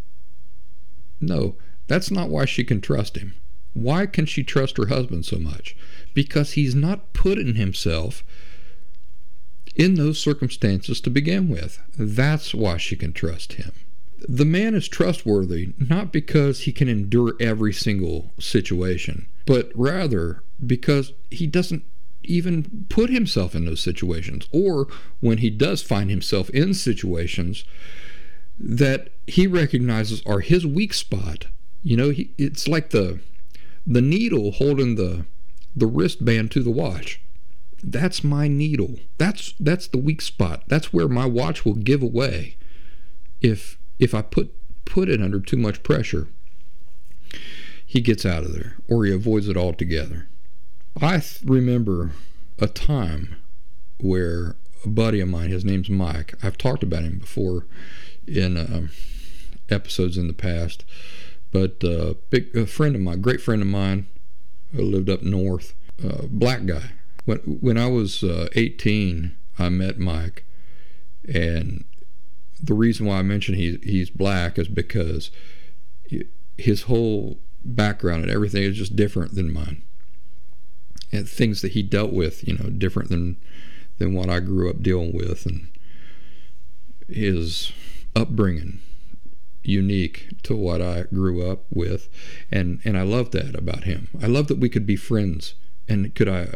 No, 1.20 1.57
that's 1.86 2.11
not 2.11 2.28
why 2.28 2.44
she 2.44 2.64
can 2.64 2.80
trust 2.80 3.16
him. 3.16 3.34
Why 3.74 4.07
can 4.07 4.26
she 4.26 4.42
trust 4.42 4.76
her 4.76 4.86
husband 4.86 5.24
so 5.24 5.38
much? 5.38 5.76
Because 6.19 6.55
he's 6.55 6.75
not 6.75 7.12
putting 7.12 7.55
himself 7.55 8.25
in 9.77 9.95
those 9.95 10.19
circumstances 10.21 11.01
to 11.01 11.11
begin 11.11 11.49
with. 11.49 11.81
That's 11.97 12.53
why 12.53 12.77
she 12.77 12.97
can 12.97 13.12
trust 13.12 13.53
him. 13.53 13.71
The 14.29 14.45
man 14.45 14.75
is 14.75 14.89
trustworthy 14.89 15.75
not 15.79 16.12
because 16.12 16.62
he 16.62 16.73
can 16.73 16.89
endure 16.89 17.37
every 17.39 17.73
single 17.73 18.33
situation, 18.41 19.29
but 19.47 19.71
rather 19.77 20.43
because 20.66 21.12
he 21.31 21.47
doesn't 21.47 21.85
even 22.25 22.87
put 22.89 23.11
himself 23.11 23.55
in 23.55 23.66
those 23.66 23.81
situations. 23.81 24.49
Or 24.51 24.89
when 25.21 25.39
he 25.39 25.51
does 25.51 25.83
find 25.85 26.11
himself 26.11 26.51
in 26.51 26.75
situations 26.75 27.62
that 28.59 29.11
he 29.29 29.47
recognizes 29.47 30.21
are 30.27 30.41
his 30.41 30.66
weak 30.66 30.95
spot, 30.95 31.47
you 31.85 31.97
know, 31.97 32.11
he, 32.11 32.33
it's 32.37 32.66
like 32.66 32.91
the 32.91 33.21
the 33.87 34.03
needle 34.03 34.51
holding 34.51 34.97
the 34.97 35.25
the 35.79 35.87
wristband 35.87 36.51
to 36.53 36.62
the 36.62 36.70
watch 36.70 37.20
that's 37.83 38.24
my 38.24 38.49
needle. 38.49 38.97
That's 39.18 39.55
that's 39.61 39.87
the 39.87 39.99
weak 39.99 40.20
spot. 40.20 40.64
That's 40.66 40.93
where 40.93 41.09
my 41.09 41.26
watch 41.26 41.64
will 41.64 41.74
give 41.74 42.03
away 42.03 42.57
if 43.41 43.79
if 43.99 44.14
I 44.14 44.22
put 44.22 44.55
put 44.85 45.09
it 45.09 45.22
under 45.22 45.41
too 45.41 45.57
much 45.57 45.83
pressure. 45.83 46.29
He 47.85 48.01
gets 48.01 48.26
out 48.26 48.45
of 48.45 48.53
there 48.53 48.76
or 48.89 49.05
he 49.05 49.12
avoids 49.12 49.49
it 49.49 49.57
altogether. 49.57 50.29
I 51.01 51.18
th- 51.20 51.41
remember 51.45 52.12
a 52.59 52.66
time 52.66 53.37
where 53.99 54.57
a 54.85 54.89
buddy 54.89 55.20
of 55.20 55.29
mine, 55.29 55.51
his 55.51 55.64
name's 55.64 55.89
Mike. 55.89 56.35
I've 56.43 56.59
talked 56.59 56.83
about 56.83 57.05
him 57.05 57.18
before 57.18 57.66
in 58.26 58.57
uh, 58.57 58.89
episodes 59.70 60.18
in 60.18 60.26
the 60.26 60.33
past, 60.35 60.85
but 61.51 61.83
uh, 61.85 62.14
big 62.31 62.55
a 62.57 62.66
friend 62.66 62.95
of 62.95 63.01
mine, 63.01 63.20
great 63.20 63.41
friend 63.41 63.62
of 63.62 63.68
mine, 63.68 64.07
lived 64.73 65.11
up 65.11 65.23
north, 65.23 65.75
uh, 66.03 66.23
black 66.29 66.66
guy, 66.66 66.93
when 67.25 67.39
when 67.39 67.77
I 67.77 67.87
was 67.87 68.23
uh, 68.23 68.49
18, 68.55 69.37
I 69.59 69.69
met 69.69 69.99
Mike, 69.99 70.45
and 71.33 71.85
the 72.62 72.75
reason 72.75 73.07
why 73.07 73.19
I 73.19 73.23
mention 73.23 73.55
he 73.55 73.79
he's 73.83 74.11
black 74.11 74.59
is 74.59 74.69
because 74.69 75.31
his 76.57 76.83
whole 76.83 77.39
background 77.64 78.23
and 78.23 78.33
everything 78.33 78.62
is 78.62 78.77
just 78.77 78.97
different 78.97 79.35
than 79.35 79.53
mine, 79.53 79.83
and 81.12 81.29
things 81.29 81.62
that 81.62 81.73
he 81.73 81.83
dealt 81.83 82.12
with, 82.12 82.47
you 82.47 82.57
know, 82.57 82.71
different 82.71 83.11
than 83.11 83.37
than 83.99 84.14
what 84.14 84.31
I 84.31 84.41
grew 84.41 84.71
up 84.71 84.83
dealing 84.83 85.12
with, 85.12 85.45
and 85.47 85.69
his 87.09 87.73
upbringing 88.14 88.81
unique 89.62 90.28
to 90.44 90.56
what 90.56 90.80
I 90.80 91.02
grew 91.12 91.48
up 91.48 91.64
with, 91.70 92.09
and 92.50 92.80
and 92.84 92.96
I 92.96 93.02
love 93.02 93.30
that 93.32 93.54
about 93.54 93.84
him. 93.84 94.09
I 94.22 94.26
love 94.26 94.48
that 94.48 94.59
we 94.59 94.68
could 94.68 94.86
be 94.86 94.96
friends, 94.96 95.54
and 95.88 96.14
could 96.14 96.28
I 96.28 96.54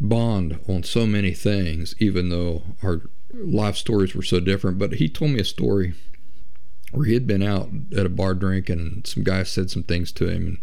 bond 0.00 0.58
on 0.68 0.82
so 0.82 1.06
many 1.06 1.32
things, 1.32 1.94
even 1.98 2.28
though 2.28 2.62
our 2.82 3.02
life 3.32 3.76
stories 3.76 4.14
were 4.14 4.22
so 4.22 4.40
different. 4.40 4.78
But 4.78 4.94
he 4.94 5.08
told 5.08 5.30
me 5.30 5.40
a 5.40 5.44
story 5.44 5.94
where 6.90 7.06
he 7.06 7.14
had 7.14 7.26
been 7.26 7.42
out 7.42 7.70
at 7.96 8.04
a 8.04 8.10
bar 8.10 8.34
drinking 8.34 8.78
and 8.78 9.06
some 9.06 9.22
guys 9.22 9.48
said 9.48 9.70
some 9.70 9.82
things 9.82 10.12
to 10.12 10.28
him 10.28 10.46
and 10.46 10.58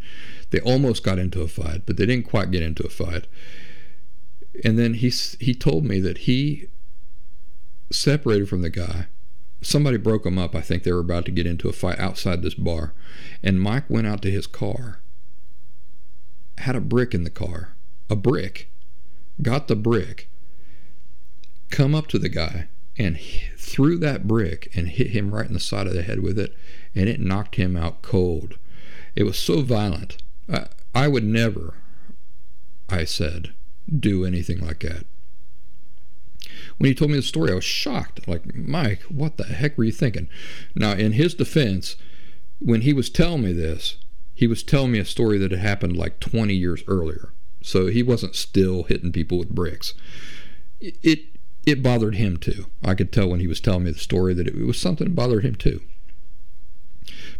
they 0.51 0.59
almost 0.59 1.03
got 1.03 1.17
into 1.17 1.41
a 1.41 1.47
fight, 1.47 1.83
but 1.85 1.97
they 1.97 2.05
didn't 2.05 2.29
quite 2.29 2.51
get 2.51 2.61
into 2.61 2.85
a 2.85 2.89
fight. 2.89 3.25
And 4.63 4.77
then 4.77 4.95
he 4.95 5.09
he 5.09 5.53
told 5.53 5.85
me 5.85 5.99
that 6.01 6.19
he 6.19 6.67
separated 7.91 8.49
from 8.49 8.61
the 8.61 8.69
guy. 8.69 9.07
Somebody 9.61 9.97
broke 9.97 10.25
him 10.25 10.37
up. 10.37 10.55
I 10.55 10.61
think 10.61 10.83
they 10.83 10.91
were 10.91 10.99
about 10.99 11.25
to 11.25 11.31
get 11.31 11.45
into 11.45 11.69
a 11.69 11.73
fight 11.73 11.99
outside 11.99 12.41
this 12.41 12.53
bar. 12.53 12.93
And 13.43 13.61
Mike 13.61 13.89
went 13.89 14.07
out 14.07 14.21
to 14.23 14.31
his 14.31 14.47
car, 14.47 15.01
had 16.59 16.75
a 16.75 16.81
brick 16.81 17.13
in 17.13 17.23
the 17.23 17.29
car, 17.29 17.75
a 18.09 18.15
brick, 18.15 18.71
got 19.41 19.67
the 19.67 19.75
brick, 19.75 20.29
come 21.69 21.93
up 21.93 22.07
to 22.07 22.19
the 22.19 22.29
guy, 22.29 22.67
and 22.97 23.19
threw 23.57 23.97
that 23.97 24.27
brick 24.27 24.69
and 24.75 24.89
hit 24.89 25.07
him 25.07 25.33
right 25.33 25.47
in 25.47 25.53
the 25.53 25.59
side 25.59 25.87
of 25.87 25.93
the 25.93 26.03
head 26.03 26.21
with 26.21 26.37
it, 26.37 26.55
and 26.95 27.07
it 27.07 27.19
knocked 27.19 27.55
him 27.55 27.77
out 27.77 28.01
cold. 28.01 28.57
It 29.15 29.23
was 29.23 29.37
so 29.37 29.61
violent. 29.61 30.17
I, 30.51 30.67
I 30.93 31.07
would 31.07 31.23
never, 31.23 31.75
I 32.89 33.05
said, 33.05 33.53
do 33.97 34.25
anything 34.25 34.59
like 34.59 34.79
that. 34.79 35.05
When 36.79 36.87
he 36.87 36.95
told 36.95 37.11
me 37.11 37.17
the 37.17 37.23
story, 37.23 37.51
I 37.51 37.55
was 37.55 37.65
shocked. 37.65 38.25
Like, 38.25 38.55
Mike, 38.55 39.01
what 39.03 39.35
the 39.35 39.43
heck 39.43 39.77
were 39.77 39.83
you 39.83 39.91
thinking? 39.91 40.29
Now, 40.75 40.93
in 40.93 41.11
his 41.11 41.33
defense, 41.33 41.97
when 42.59 42.81
he 42.81 42.93
was 42.93 43.09
telling 43.09 43.43
me 43.43 43.51
this, 43.51 43.97
he 44.33 44.47
was 44.47 44.63
telling 44.63 44.93
me 44.93 44.99
a 44.99 45.05
story 45.05 45.37
that 45.37 45.51
had 45.51 45.59
happened 45.59 45.97
like 45.97 46.21
20 46.21 46.53
years 46.53 46.81
earlier. 46.87 47.33
So 47.61 47.87
he 47.87 48.01
wasn't 48.01 48.35
still 48.35 48.83
hitting 48.83 49.11
people 49.11 49.37
with 49.37 49.49
bricks. 49.49 49.93
It, 50.79 51.25
it, 51.65 51.83
bothered 51.83 52.15
him 52.15 52.37
too. 52.37 52.67
I 52.81 52.95
could 52.95 53.11
tell 53.11 53.29
when 53.29 53.41
he 53.41 53.47
was 53.47 53.59
telling 53.59 53.83
me 53.83 53.91
the 53.91 53.99
story 53.99 54.33
that 54.33 54.47
it, 54.47 54.55
it 54.55 54.65
was 54.65 54.79
something 54.79 55.07
that 55.07 55.15
bothered 55.15 55.43
him 55.43 55.55
too. 55.55 55.81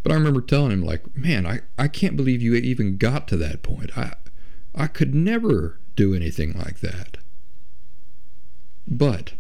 But 0.04 0.12
I 0.12 0.16
remember 0.16 0.42
telling 0.42 0.72
him 0.72 0.84
like, 0.84 1.16
"Man, 1.16 1.46
I, 1.46 1.62
I 1.78 1.88
can't 1.88 2.18
believe 2.18 2.42
you 2.42 2.54
even 2.56 2.98
got 2.98 3.28
to 3.30 3.38
that 3.38 3.64
point. 3.64 3.98
I 3.98 4.14
I 4.76 4.88
could 4.88 5.16
never 5.16 5.80
do 5.96 6.14
anything 6.14 6.54
like 6.54 6.82
that." 6.82 7.18
But 8.90 9.34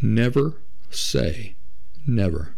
never 0.00 0.60
say 0.90 1.56
never. 2.06 2.54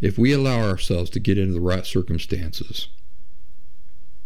If 0.00 0.18
we 0.18 0.32
allow 0.32 0.60
ourselves 0.60 1.10
to 1.10 1.20
get 1.20 1.38
into 1.38 1.54
the 1.54 1.60
right 1.60 1.86
circumstances, 1.86 2.88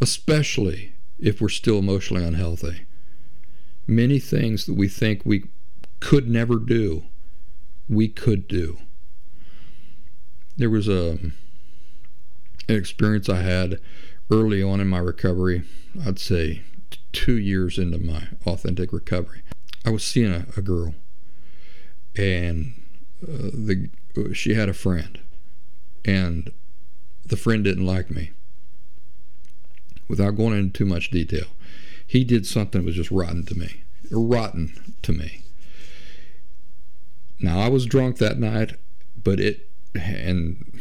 especially 0.01 0.95
if 1.19 1.41
we're 1.41 1.49
still 1.49 1.79
emotionally 1.79 2.25
unhealthy. 2.25 2.87
Many 3.87 4.19
things 4.19 4.67
that 4.67 4.75
we 4.75 4.89
think 4.89 5.23
we 5.25 5.45
could 6.01 6.29
never 6.29 6.57
do, 6.57 7.05
we 7.89 8.09
could 8.09 8.49
do. 8.49 8.79
There 10.57 10.71
was 10.71 10.89
a 10.89 11.19
an 12.67 12.77
experience 12.77 13.29
I 13.29 13.43
had 13.43 13.79
early 14.31 14.63
on 14.63 14.81
in 14.81 14.89
my 14.89 14.99
recovery. 14.99 15.65
I'd 16.05 16.19
say 16.19 16.63
two 17.15 17.39
years 17.39 17.79
into 17.79 17.99
my 17.99 18.29
authentic 18.45 18.93
recovery. 18.93 19.43
I 19.85 19.91
was 19.91 20.05
seeing 20.05 20.33
a, 20.33 20.47
a 20.57 20.63
girl, 20.63 20.95
and 22.17 22.75
uh, 23.23 23.51
the 23.53 23.89
she 24.33 24.55
had 24.55 24.69
a 24.69 24.75
friend, 24.75 25.21
and 26.05 26.53
the 27.25 27.37
friend 27.37 27.65
didn't 27.65 27.87
like 27.87 28.11
me. 28.11 28.33
Without 30.09 30.37
going 30.37 30.59
into 30.59 30.79
too 30.79 30.85
much 30.85 31.11
detail, 31.11 31.47
he 32.07 32.25
did 32.25 32.47
something 32.47 32.83
that 32.83 32.87
was 32.87 32.97
just 32.97 33.11
rotten 33.11 33.47
to 33.47 33.55
me. 33.55 33.83
Rotten 34.11 34.95
to 35.03 35.13
me. 35.13 35.43
Now 37.41 37.61
I 37.61 37.69
was 37.69 37.87
drunk 37.87 38.19
that 38.19 38.39
night, 38.39 38.75
but 39.23 39.41
it 39.41 39.71
and 39.95 40.81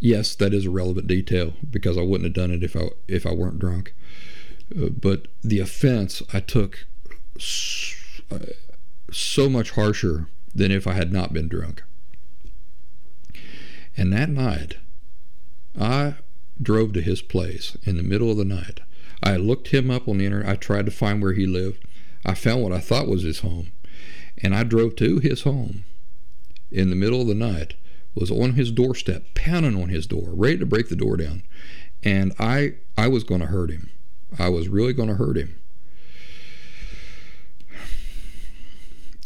yes, 0.00 0.34
that 0.36 0.54
is 0.54 0.66
a 0.66 0.70
relevant 0.70 1.06
detail 1.06 1.54
because 1.68 1.96
I 1.96 2.02
wouldn't 2.02 2.24
have 2.24 2.34
done 2.34 2.50
it 2.50 2.62
if 2.62 2.76
I 2.76 2.90
if 3.06 3.26
I 3.26 3.32
weren't 3.32 3.58
drunk. 3.58 3.94
Uh, 4.76 4.88
but 4.88 5.28
the 5.42 5.60
offense 5.60 6.22
I 6.32 6.40
took 6.40 6.86
so, 7.38 7.94
uh, 8.30 8.38
so 9.10 9.48
much 9.48 9.72
harsher 9.72 10.28
than 10.54 10.70
if 10.70 10.86
I 10.86 10.92
had 10.92 11.12
not 11.12 11.32
been 11.32 11.48
drunk. 11.48 11.82
And 13.96 14.12
that 14.12 14.30
night, 14.30 14.76
I 15.78 16.14
drove 16.60 16.92
to 16.92 17.00
his 17.00 17.22
place 17.22 17.76
in 17.84 17.96
the 17.96 18.02
middle 18.02 18.30
of 18.30 18.36
the 18.36 18.44
night. 18.44 18.80
I 19.22 19.36
looked 19.36 19.68
him 19.68 19.90
up 19.90 20.08
on 20.08 20.18
the 20.18 20.26
internet. 20.26 20.48
I 20.48 20.56
tried 20.56 20.86
to 20.86 20.92
find 20.92 21.22
where 21.22 21.32
he 21.32 21.46
lived. 21.46 21.84
I 22.24 22.34
found 22.34 22.62
what 22.62 22.72
I 22.72 22.80
thought 22.80 23.08
was 23.08 23.22
his 23.22 23.40
home. 23.40 23.72
And 24.40 24.54
I 24.54 24.62
drove 24.62 24.94
to 24.96 25.18
his 25.18 25.42
home 25.42 25.84
in 26.70 26.90
the 26.90 26.96
middle 26.96 27.20
of 27.20 27.26
the 27.26 27.34
night, 27.34 27.74
was 28.18 28.30
on 28.30 28.54
his 28.54 28.70
doorstep, 28.70 29.34
pounding 29.34 29.80
on 29.80 29.88
his 29.88 30.06
door, 30.06 30.30
ready 30.32 30.58
to 30.58 30.66
break 30.66 30.88
the 30.88 30.96
door 30.96 31.16
down. 31.16 31.42
And 32.02 32.32
I 32.38 32.74
I 32.96 33.08
was 33.08 33.24
going 33.24 33.40
to 33.40 33.46
hurt 33.46 33.70
him. 33.70 33.90
I 34.38 34.48
was 34.48 34.68
really 34.68 34.92
going 34.92 35.08
to 35.08 35.14
hurt 35.14 35.36
him. 35.36 35.58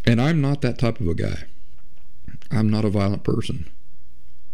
And 0.04 0.20
I'm 0.20 0.40
not 0.40 0.62
that 0.62 0.78
type 0.78 1.00
of 1.00 1.08
a 1.08 1.14
guy. 1.14 1.44
I'm 2.50 2.68
not 2.68 2.84
a 2.84 2.90
violent 2.90 3.24
person. 3.24 3.70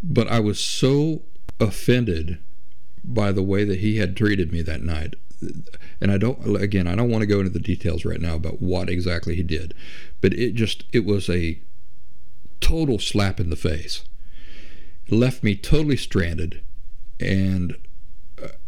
But 0.03 0.29
I 0.29 0.41
was 0.41 0.61
so 0.61 1.23
offended 1.59 2.39
by 3.03 3.33
the 3.33 3.43
way 3.43 3.65
that 3.65 3.81
he 3.81 3.97
had 3.97 4.17
treated 4.17 4.53
me 4.53 4.63
that 4.63 4.83
night. 4.83 5.15
And 6.01 6.11
I 6.11 6.19
don't, 6.19 6.57
again, 6.57 6.87
I 6.87 6.95
don't 6.95 7.11
want 7.11 7.23
to 7.23 7.27
go 7.27 7.39
into 7.39 7.51
the 7.51 7.61
details 7.61 8.05
right 8.05 8.21
now 8.21 8.35
about 8.35 8.61
what 8.61 8.89
exactly 8.89 9.37
he 9.37 9.43
did, 9.43 9.73
but 10.21 10.33
it 10.35 10.55
just, 10.55 10.85
it 10.93 11.05
was 11.05 11.31
a 11.31 11.61
total 12.61 12.99
slap 12.99 13.39
in 13.41 13.51
the 13.51 13.57
face. 13.57 14.05
Left 15.11 15.43
me 15.43 15.57
totally 15.57 15.97
stranded, 15.97 16.63
and 17.19 17.77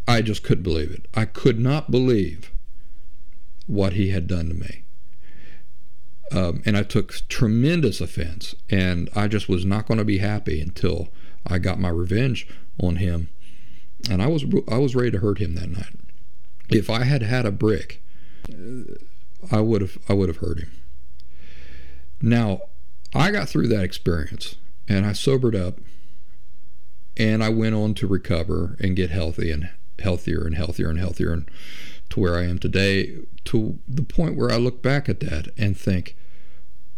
I 0.07 0.21
just 0.21 0.43
couldn't 0.43 0.63
believe 0.63 0.91
it. 0.91 1.07
I 1.13 1.25
could 1.25 1.59
not 1.59 1.91
believe 1.91 2.51
what 3.67 3.93
he 3.93 4.09
had 4.09 4.27
done 4.27 4.49
to 4.49 4.53
me. 4.53 4.83
Um, 6.31 6.61
and 6.65 6.77
I 6.77 6.83
took 6.83 7.13
tremendous 7.27 8.01
offense, 8.01 8.55
and 8.69 9.09
I 9.15 9.27
just 9.27 9.49
was 9.49 9.65
not 9.65 9.85
going 9.85 9.97
to 9.97 10.05
be 10.05 10.19
happy 10.19 10.61
until 10.61 11.09
I 11.45 11.59
got 11.59 11.79
my 11.79 11.89
revenge 11.89 12.47
on 12.79 12.97
him, 12.97 13.29
and 14.09 14.21
I 14.21 14.27
was 14.27 14.45
I 14.69 14.77
was 14.77 14.95
ready 14.95 15.11
to 15.11 15.19
hurt 15.19 15.39
him 15.39 15.55
that 15.55 15.69
night. 15.69 15.95
If 16.69 16.89
I 16.89 17.03
had 17.03 17.21
had 17.21 17.45
a 17.45 17.51
brick, 17.51 18.01
I 19.51 19.59
would 19.59 19.81
have 19.81 19.97
I 20.07 20.13
would 20.13 20.29
have 20.29 20.37
hurt 20.37 20.59
him. 20.59 20.71
Now, 22.21 22.61
I 23.13 23.31
got 23.31 23.49
through 23.49 23.67
that 23.69 23.83
experience, 23.83 24.55
and 24.87 25.05
I 25.05 25.13
sobered 25.13 25.55
up, 25.55 25.79
and 27.17 27.43
I 27.43 27.49
went 27.49 27.75
on 27.75 27.93
to 27.95 28.07
recover 28.07 28.77
and 28.79 28.95
get 28.95 29.09
healthy 29.09 29.51
and 29.51 29.69
healthier 29.99 30.45
and 30.45 30.55
healthier 30.55 30.89
and 30.89 30.99
healthier 30.99 31.33
and 31.33 31.49
to 32.09 32.19
where 32.19 32.35
I 32.35 32.43
am 32.43 32.59
today 32.59 33.19
to 33.45 33.79
the 33.87 34.03
point 34.03 34.35
where 34.35 34.51
I 34.51 34.57
look 34.57 34.81
back 34.81 35.07
at 35.07 35.19
that 35.21 35.47
and 35.57 35.77
think, 35.77 36.15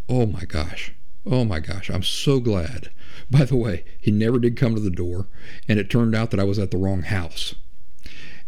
oh 0.10 0.26
my 0.26 0.46
gosh, 0.46 0.94
oh 1.26 1.46
my 1.46 1.60
gosh, 1.60 1.90
I'm 1.90 2.04
so 2.04 2.40
glad 2.40 2.90
by 3.32 3.46
the 3.46 3.56
way, 3.56 3.84
he 4.00 4.12
never 4.12 4.40
did 4.40 4.58
come 4.58 4.76
to 4.76 4.82
the 4.82 4.90
door, 4.90 5.28
and 5.68 5.80
it 5.80 5.90
turned 5.90 6.16
out 6.16 6.32
that 6.32 6.40
I 6.40 6.44
was 6.44 6.60
at 6.60 6.72
the 6.72 6.78
wrong 6.78 7.04
house. 7.04 7.56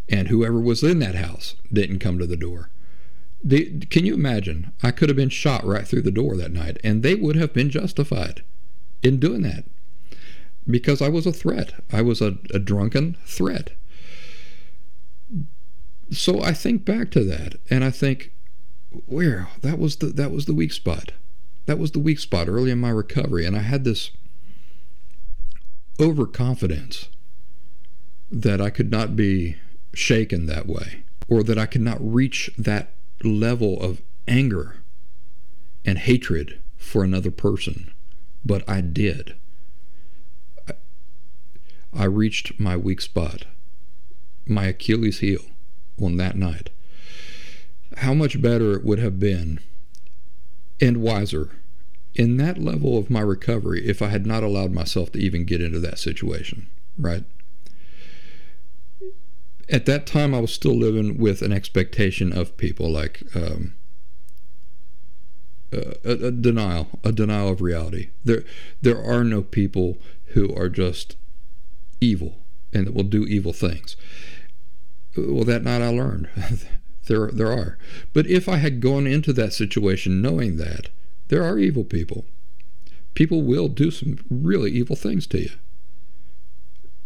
And 0.07 0.27
whoever 0.27 0.59
was 0.59 0.83
in 0.83 0.99
that 0.99 1.15
house 1.15 1.55
didn't 1.71 1.99
come 1.99 2.19
to 2.19 2.27
the 2.27 2.37
door. 2.37 2.69
They, 3.43 3.65
can 3.89 4.05
you 4.05 4.13
imagine? 4.13 4.71
I 4.83 4.91
could 4.91 5.09
have 5.09 5.15
been 5.15 5.29
shot 5.29 5.65
right 5.65 5.87
through 5.87 6.03
the 6.03 6.11
door 6.11 6.35
that 6.37 6.51
night, 6.51 6.77
and 6.83 7.01
they 7.03 7.15
would 7.15 7.35
have 7.35 7.53
been 7.53 7.69
justified 7.69 8.43
in 9.03 9.19
doing 9.19 9.41
that 9.43 9.65
because 10.67 11.01
I 11.01 11.09
was 11.09 11.25
a 11.25 11.33
threat. 11.33 11.73
I 11.91 12.01
was 12.01 12.21
a, 12.21 12.37
a 12.53 12.59
drunken 12.59 13.17
threat. 13.25 13.71
So 16.11 16.41
I 16.41 16.53
think 16.53 16.85
back 16.85 17.11
to 17.11 17.23
that, 17.23 17.55
and 17.69 17.83
I 17.83 17.89
think, 17.89 18.31
where 19.05 19.49
that 19.61 19.79
was 19.79 19.97
the 19.97 20.07
that 20.07 20.31
was 20.31 20.45
the 20.45 20.53
weak 20.53 20.71
spot. 20.71 21.11
That 21.65 21.79
was 21.79 21.91
the 21.91 21.99
weak 21.99 22.19
spot 22.19 22.47
early 22.47 22.71
in 22.71 22.79
my 22.79 22.91
recovery, 22.91 23.45
and 23.45 23.55
I 23.55 23.61
had 23.61 23.83
this 23.83 24.11
overconfidence 25.99 27.09
that 28.31 28.61
I 28.61 28.69
could 28.69 28.91
not 28.91 29.15
be 29.15 29.55
shaken 29.93 30.45
that 30.45 30.67
way, 30.67 31.03
or 31.27 31.41
that 31.43 31.57
I 31.57 31.65
could 31.65 31.81
not 31.81 31.97
reach 31.99 32.51
that 32.57 32.93
level 33.23 33.81
of 33.81 34.01
anger 34.27 34.77
and 35.83 35.97
hatred 35.97 36.59
for 36.77 37.03
another 37.03 37.31
person. 37.31 37.91
But 38.45 38.67
I 38.69 38.81
did. 38.81 39.35
I 41.95 42.05
reached 42.05 42.59
my 42.59 42.75
weak 42.75 43.01
spot, 43.01 43.45
my 44.45 44.65
Achilles 44.65 45.19
heel, 45.19 45.41
on 46.01 46.17
that 46.17 46.35
night. 46.35 46.69
How 47.97 48.13
much 48.13 48.41
better 48.41 48.73
it 48.73 48.83
would 48.83 48.99
have 48.99 49.19
been 49.19 49.59
and 50.81 50.97
wiser 50.97 51.51
in 52.13 52.37
that 52.37 52.57
level 52.57 52.97
of 52.97 53.09
my 53.09 53.21
recovery 53.21 53.87
if 53.87 54.01
I 54.01 54.07
had 54.07 54.25
not 54.25 54.43
allowed 54.43 54.71
myself 54.71 55.11
to 55.13 55.19
even 55.19 55.45
get 55.45 55.61
into 55.61 55.79
that 55.79 55.99
situation, 55.99 56.67
right? 56.97 57.23
At 59.69 59.85
that 59.85 60.05
time, 60.05 60.35
I 60.35 60.39
was 60.39 60.53
still 60.53 60.77
living 60.77 61.17
with 61.17 61.41
an 61.41 61.51
expectation 61.51 62.37
of 62.37 62.57
people 62.57 62.89
like 62.89 63.23
um, 63.35 63.73
a, 65.71 65.95
a, 66.03 66.31
denial, 66.31 66.99
a 67.03 67.11
denial 67.11 67.49
of 67.49 67.61
reality. 67.61 68.09
There, 68.23 68.43
there 68.81 69.01
are 69.01 69.23
no 69.23 69.41
people 69.41 69.97
who 70.27 70.53
are 70.55 70.69
just 70.69 71.15
evil 72.01 72.39
and 72.73 72.85
that 72.85 72.93
will 72.93 73.03
do 73.03 73.25
evil 73.25 73.53
things. 73.53 73.95
Well, 75.17 75.45
that 75.45 75.63
night 75.63 75.81
I 75.81 75.89
learned 75.89 76.29
there, 77.07 77.29
there 77.31 77.51
are. 77.51 77.77
But 78.13 78.27
if 78.27 78.49
I 78.49 78.57
had 78.57 78.81
gone 78.81 79.07
into 79.07 79.31
that 79.33 79.53
situation 79.53 80.21
knowing 80.21 80.57
that, 80.57 80.89
there 81.29 81.43
are 81.43 81.57
evil 81.57 81.83
people. 81.83 82.25
People 83.13 83.41
will 83.41 83.69
do 83.69 83.91
some 83.91 84.19
really 84.29 84.71
evil 84.71 84.95
things 84.95 85.25
to 85.27 85.41
you. 85.41 85.51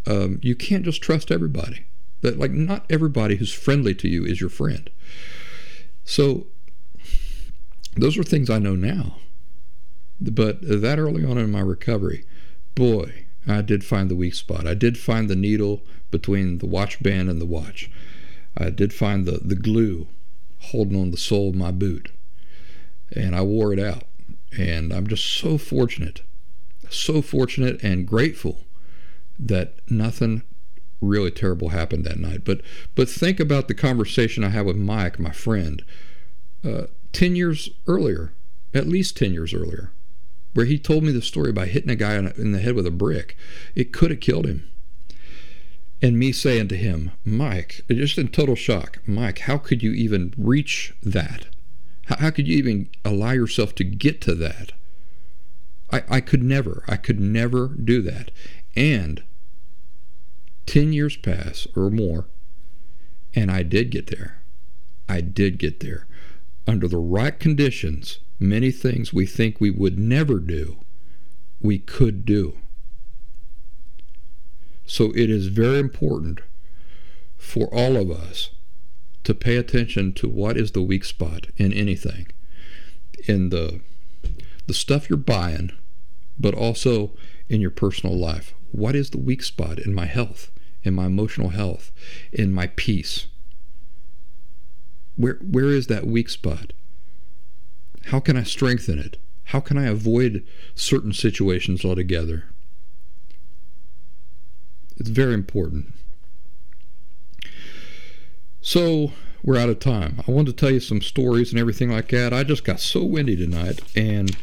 Um, 0.07 0.39
you 0.41 0.55
can't 0.55 0.83
just 0.83 1.01
trust 1.01 1.31
everybody. 1.31 1.85
That 2.21 2.39
like 2.39 2.51
not 2.51 2.85
everybody 2.89 3.35
who's 3.37 3.53
friendly 3.53 3.93
to 3.95 4.09
you 4.09 4.25
is 4.25 4.41
your 4.41 4.49
friend. 4.49 4.89
So 6.03 6.47
those 7.95 8.17
are 8.17 8.23
things 8.23 8.49
I 8.49 8.59
know 8.59 8.75
now. 8.75 9.17
But 10.19 10.59
that 10.61 10.99
early 10.99 11.23
on 11.23 11.37
in 11.37 11.51
my 11.51 11.61
recovery, 11.61 12.25
boy, 12.75 13.25
I 13.47 13.61
did 13.61 13.83
find 13.83 14.09
the 14.09 14.15
weak 14.15 14.35
spot. 14.35 14.67
I 14.67 14.73
did 14.73 14.97
find 14.97 15.29
the 15.29 15.35
needle 15.35 15.81
between 16.11 16.57
the 16.59 16.65
watch 16.65 17.01
band 17.01 17.29
and 17.29 17.41
the 17.41 17.45
watch. 17.45 17.89
I 18.57 18.69
did 18.69 18.93
find 18.93 19.25
the, 19.25 19.39
the 19.43 19.55
glue 19.55 20.07
holding 20.59 20.99
on 20.99 21.11
the 21.11 21.17
sole 21.17 21.49
of 21.49 21.55
my 21.55 21.71
boot. 21.71 22.11
And 23.15 23.35
I 23.35 23.41
wore 23.41 23.73
it 23.73 23.79
out. 23.79 24.03
And 24.57 24.91
I'm 24.91 25.07
just 25.07 25.25
so 25.25 25.57
fortunate, 25.57 26.21
so 26.89 27.21
fortunate 27.21 27.81
and 27.83 28.07
grateful 28.07 28.65
that 29.39 29.75
nothing 29.89 30.43
really 31.01 31.31
terrible 31.31 31.69
happened 31.69 32.03
that 32.05 32.19
night. 32.19 32.43
But 32.43 32.61
but 32.95 33.07
think 33.09 33.39
about 33.39 33.67
the 33.67 33.73
conversation 33.73 34.43
I 34.43 34.49
had 34.49 34.65
with 34.65 34.75
Mike, 34.75 35.19
my 35.19 35.31
friend, 35.31 35.83
uh, 36.63 36.87
ten 37.13 37.35
years 37.35 37.69
earlier, 37.87 38.33
at 38.73 38.87
least 38.87 39.15
ten 39.15 39.33
years 39.33 39.53
earlier, 39.53 39.91
where 40.53 40.65
he 40.65 40.79
told 40.79 41.03
me 41.03 41.11
the 41.11 41.21
story 41.21 41.49
about 41.49 41.69
hitting 41.69 41.89
a 41.89 41.95
guy 41.95 42.15
in 42.15 42.51
the 42.51 42.59
head 42.59 42.75
with 42.75 42.87
a 42.87 42.91
brick. 42.91 43.37
It 43.75 43.93
could 43.93 44.11
have 44.11 44.19
killed 44.19 44.45
him. 44.45 44.69
And 46.01 46.17
me 46.17 46.31
saying 46.31 46.69
to 46.69 46.77
him, 46.77 47.11
Mike, 47.25 47.81
just 47.89 48.17
in 48.17 48.29
total 48.29 48.55
shock, 48.55 48.99
Mike, 49.05 49.39
how 49.39 49.57
could 49.57 49.83
you 49.83 49.91
even 49.91 50.33
reach 50.37 50.93
that? 51.03 51.47
How, 52.05 52.15
how 52.17 52.29
could 52.31 52.47
you 52.47 52.57
even 52.57 52.89
allow 53.03 53.31
yourself 53.31 53.75
to 53.75 53.83
get 53.83 54.21
to 54.21 54.35
that? 54.35 54.71
I, 55.91 56.03
I 56.09 56.21
could 56.21 56.43
never, 56.43 56.83
I 56.87 56.95
could 56.95 57.19
never 57.19 57.67
do 57.67 58.01
that. 58.03 58.31
And 58.75 59.23
10 60.67 60.93
years 60.93 61.17
pass 61.17 61.67
or 61.75 61.89
more, 61.89 62.27
and 63.33 63.51
I 63.51 63.63
did 63.63 63.89
get 63.89 64.07
there. 64.07 64.41
I 65.07 65.21
did 65.21 65.57
get 65.57 65.79
there. 65.79 66.07
Under 66.67 66.87
the 66.87 66.97
right 66.97 67.37
conditions, 67.37 68.19
many 68.39 68.71
things 68.71 69.13
we 69.13 69.25
think 69.25 69.59
we 69.59 69.69
would 69.69 69.99
never 69.99 70.39
do, 70.39 70.77
we 71.61 71.77
could 71.77 72.25
do. 72.25 72.57
So 74.85 75.11
it 75.15 75.29
is 75.29 75.47
very 75.47 75.79
important 75.79 76.39
for 77.37 77.67
all 77.73 77.95
of 77.95 78.09
us 78.09 78.51
to 79.23 79.35
pay 79.35 79.57
attention 79.57 80.13
to 80.13 80.27
what 80.27 80.57
is 80.57 80.71
the 80.71 80.81
weak 80.81 81.05
spot 81.05 81.47
in 81.57 81.71
anything. 81.73 82.27
In 83.27 83.49
the 83.49 83.81
the 84.67 84.73
stuff 84.73 85.09
you're 85.09 85.17
buying, 85.17 85.71
but 86.39 86.53
also 86.53 87.11
in 87.49 87.59
your 87.59 87.71
personal 87.71 88.15
life. 88.15 88.53
What 88.71 88.95
is 88.95 89.09
the 89.09 89.17
weak 89.17 89.41
spot 89.41 89.79
in 89.79 89.93
my 89.93 90.05
health, 90.05 90.51
in 90.83 90.93
my 90.93 91.07
emotional 91.07 91.49
health, 91.49 91.91
in 92.31 92.53
my 92.53 92.67
peace? 92.75 93.27
Where 95.15 95.35
where 95.41 95.69
is 95.69 95.87
that 95.87 96.07
weak 96.07 96.29
spot? 96.29 96.73
How 98.09 98.19
can 98.19 98.35
I 98.35 98.41
strengthen 98.41 98.97
it? 98.97 99.17
How 99.45 99.59
can 99.59 99.77
I 99.77 99.85
avoid 99.85 100.43
certain 100.73 101.13
situations 101.13 101.85
altogether? 101.85 102.45
It's 104.97 105.09
very 105.09 105.35
important. 105.35 105.93
So, 108.61 109.11
we're 109.43 109.59
out 109.59 109.69
of 109.69 109.77
time. 109.77 110.23
I 110.27 110.31
wanted 110.31 110.57
to 110.57 110.59
tell 110.59 110.73
you 110.73 110.79
some 110.79 111.01
stories 111.01 111.51
and 111.51 111.59
everything 111.59 111.91
like 111.91 112.09
that. 112.09 112.33
I 112.33 112.43
just 112.43 112.63
got 112.63 112.79
so 112.79 113.03
windy 113.03 113.35
tonight, 113.35 113.79
and 113.95 114.35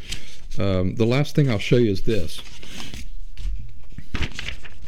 um, 0.60 0.94
the 0.94 1.04
last 1.04 1.34
thing 1.34 1.50
I'll 1.50 1.58
show 1.58 1.76
you 1.76 1.90
is 1.90 2.02
this. 2.02 2.40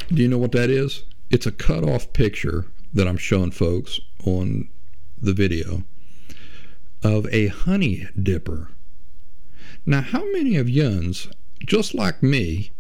Do 0.07 0.23
you 0.23 0.29
know 0.29 0.39
what 0.39 0.53
that 0.53 0.71
is? 0.71 1.03
It's 1.31 1.47
a 1.47 1.53
cut 1.53 1.83
off 1.83 2.13
picture 2.13 2.67
that 2.95 3.09
I'm 3.09 3.19
showing 3.19 3.51
folks 3.51 3.99
on 4.25 4.69
the 5.21 5.33
video 5.33 5.83
of 7.03 7.27
a 7.33 7.49
honey 7.49 8.09
dipper. 8.21 8.71
Now, 9.87 10.03
how 10.03 10.25
many 10.33 10.57
of 10.57 10.69
yuns, 10.69 11.29
just 11.65 11.95
like 11.95 12.23
me, 12.23 12.73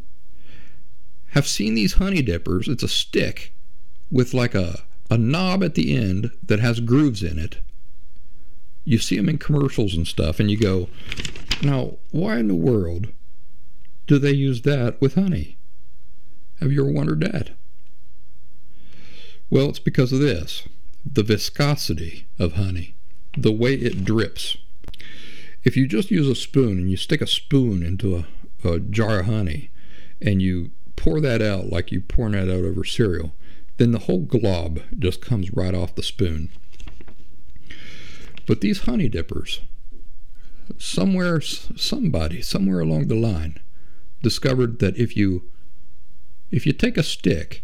have 1.28 1.46
seen 1.46 1.74
these 1.74 1.94
honey 1.94 2.22
dippers? 2.22 2.68
It's 2.68 2.82
a 2.82 2.88
stick 2.88 3.52
with 4.10 4.34
like 4.34 4.54
a, 4.54 4.82
a 5.10 5.18
knob 5.18 5.62
at 5.62 5.74
the 5.74 5.96
end 5.96 6.30
that 6.46 6.60
has 6.60 6.80
grooves 6.80 7.22
in 7.22 7.38
it. 7.38 7.58
You 8.84 8.98
see 8.98 9.16
them 9.16 9.28
in 9.28 9.38
commercials 9.38 9.94
and 9.94 10.06
stuff, 10.06 10.40
and 10.40 10.50
you 10.50 10.58
go, 10.58 10.88
now, 11.62 11.98
why 12.10 12.38
in 12.38 12.48
the 12.48 12.54
world 12.54 13.08
do 14.06 14.18
they 14.18 14.32
use 14.32 14.62
that 14.62 15.00
with 15.00 15.14
honey? 15.14 15.58
Have 16.60 16.72
you 16.72 16.82
ever 16.82 16.90
wondered 16.90 17.20
that? 17.20 17.50
Well, 19.50 19.68
it's 19.68 19.78
because 19.78 20.12
of 20.12 20.20
this 20.20 20.64
the 21.04 21.22
viscosity 21.22 22.26
of 22.38 22.54
honey, 22.54 22.94
the 23.42 23.52
way 23.52 23.74
it 23.74 24.04
drips. 24.04 24.56
If 25.64 25.76
you 25.76 25.86
just 25.86 26.10
use 26.10 26.28
a 26.28 26.34
spoon 26.34 26.78
and 26.78 26.90
you 26.90 26.96
stick 26.96 27.20
a 27.20 27.26
spoon 27.26 27.82
into 27.82 28.16
a, 28.16 28.68
a 28.68 28.80
jar 28.80 29.20
of 29.20 29.26
honey 29.26 29.70
and 30.20 30.40
you 30.40 30.70
pour 30.96 31.20
that 31.20 31.40
out 31.42 31.70
like 31.70 31.92
you 31.92 32.00
pour 32.00 32.30
that 32.30 32.48
out 32.48 32.64
over 32.64 32.84
cereal, 32.84 33.32
then 33.76 33.92
the 33.92 34.00
whole 34.00 34.20
glob 34.20 34.80
just 34.98 35.20
comes 35.20 35.52
right 35.52 35.74
off 35.74 35.94
the 35.94 36.02
spoon. 36.02 36.50
But 38.46 38.60
these 38.60 38.80
honey 38.80 39.08
dippers, 39.08 39.60
somewhere, 40.78 41.40
somebody, 41.40 42.42
somewhere 42.42 42.80
along 42.80 43.06
the 43.08 43.14
line, 43.14 43.60
discovered 44.22 44.78
that 44.80 44.96
if 44.96 45.16
you 45.16 45.44
if 46.50 46.66
you 46.66 46.72
take 46.72 46.96
a 46.96 47.02
stick 47.02 47.62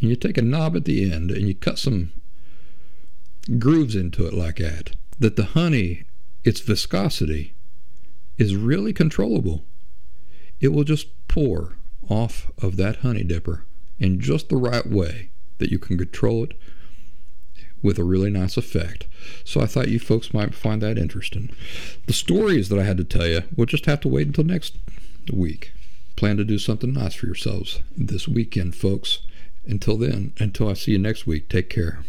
and 0.00 0.10
you 0.10 0.16
take 0.16 0.36
a 0.36 0.42
knob 0.42 0.76
at 0.76 0.84
the 0.84 1.10
end 1.10 1.30
and 1.30 1.48
you 1.48 1.54
cut 1.54 1.78
some 1.78 2.12
grooves 3.58 3.96
into 3.96 4.26
it 4.26 4.34
like 4.34 4.56
that, 4.56 4.94
that 5.18 5.36
the 5.36 5.46
honey, 5.46 6.04
its 6.44 6.60
viscosity, 6.60 7.54
is 8.36 8.54
really 8.54 8.92
controllable. 8.92 9.64
It 10.60 10.68
will 10.68 10.84
just 10.84 11.08
pour 11.28 11.76
off 12.08 12.50
of 12.62 12.76
that 12.76 12.96
honey 12.96 13.24
dipper 13.24 13.64
in 13.98 14.20
just 14.20 14.48
the 14.48 14.56
right 14.56 14.86
way 14.86 15.30
that 15.58 15.70
you 15.70 15.78
can 15.78 15.98
control 15.98 16.44
it 16.44 16.52
with 17.82 17.98
a 17.98 18.04
really 18.04 18.30
nice 18.30 18.56
effect. 18.56 19.06
So 19.44 19.60
I 19.60 19.66
thought 19.66 19.88
you 19.88 19.98
folks 19.98 20.34
might 20.34 20.54
find 20.54 20.82
that 20.82 20.98
interesting. 20.98 21.50
The 22.06 22.12
stories 22.12 22.68
that 22.68 22.78
I 22.78 22.84
had 22.84 22.96
to 22.98 23.04
tell 23.04 23.26
you, 23.26 23.42
we'll 23.56 23.66
just 23.66 23.86
have 23.86 24.00
to 24.00 24.08
wait 24.08 24.26
until 24.26 24.44
next 24.44 24.76
week. 25.32 25.72
Plan 26.16 26.36
to 26.36 26.44
do 26.44 26.58
something 26.58 26.92
nice 26.92 27.14
for 27.14 27.26
yourselves 27.26 27.80
this 27.96 28.26
weekend, 28.26 28.74
folks. 28.74 29.20
Until 29.66 29.96
then, 29.96 30.32
until 30.38 30.68
I 30.68 30.74
see 30.74 30.92
you 30.92 30.98
next 30.98 31.26
week, 31.26 31.48
take 31.48 31.70
care. 31.70 32.00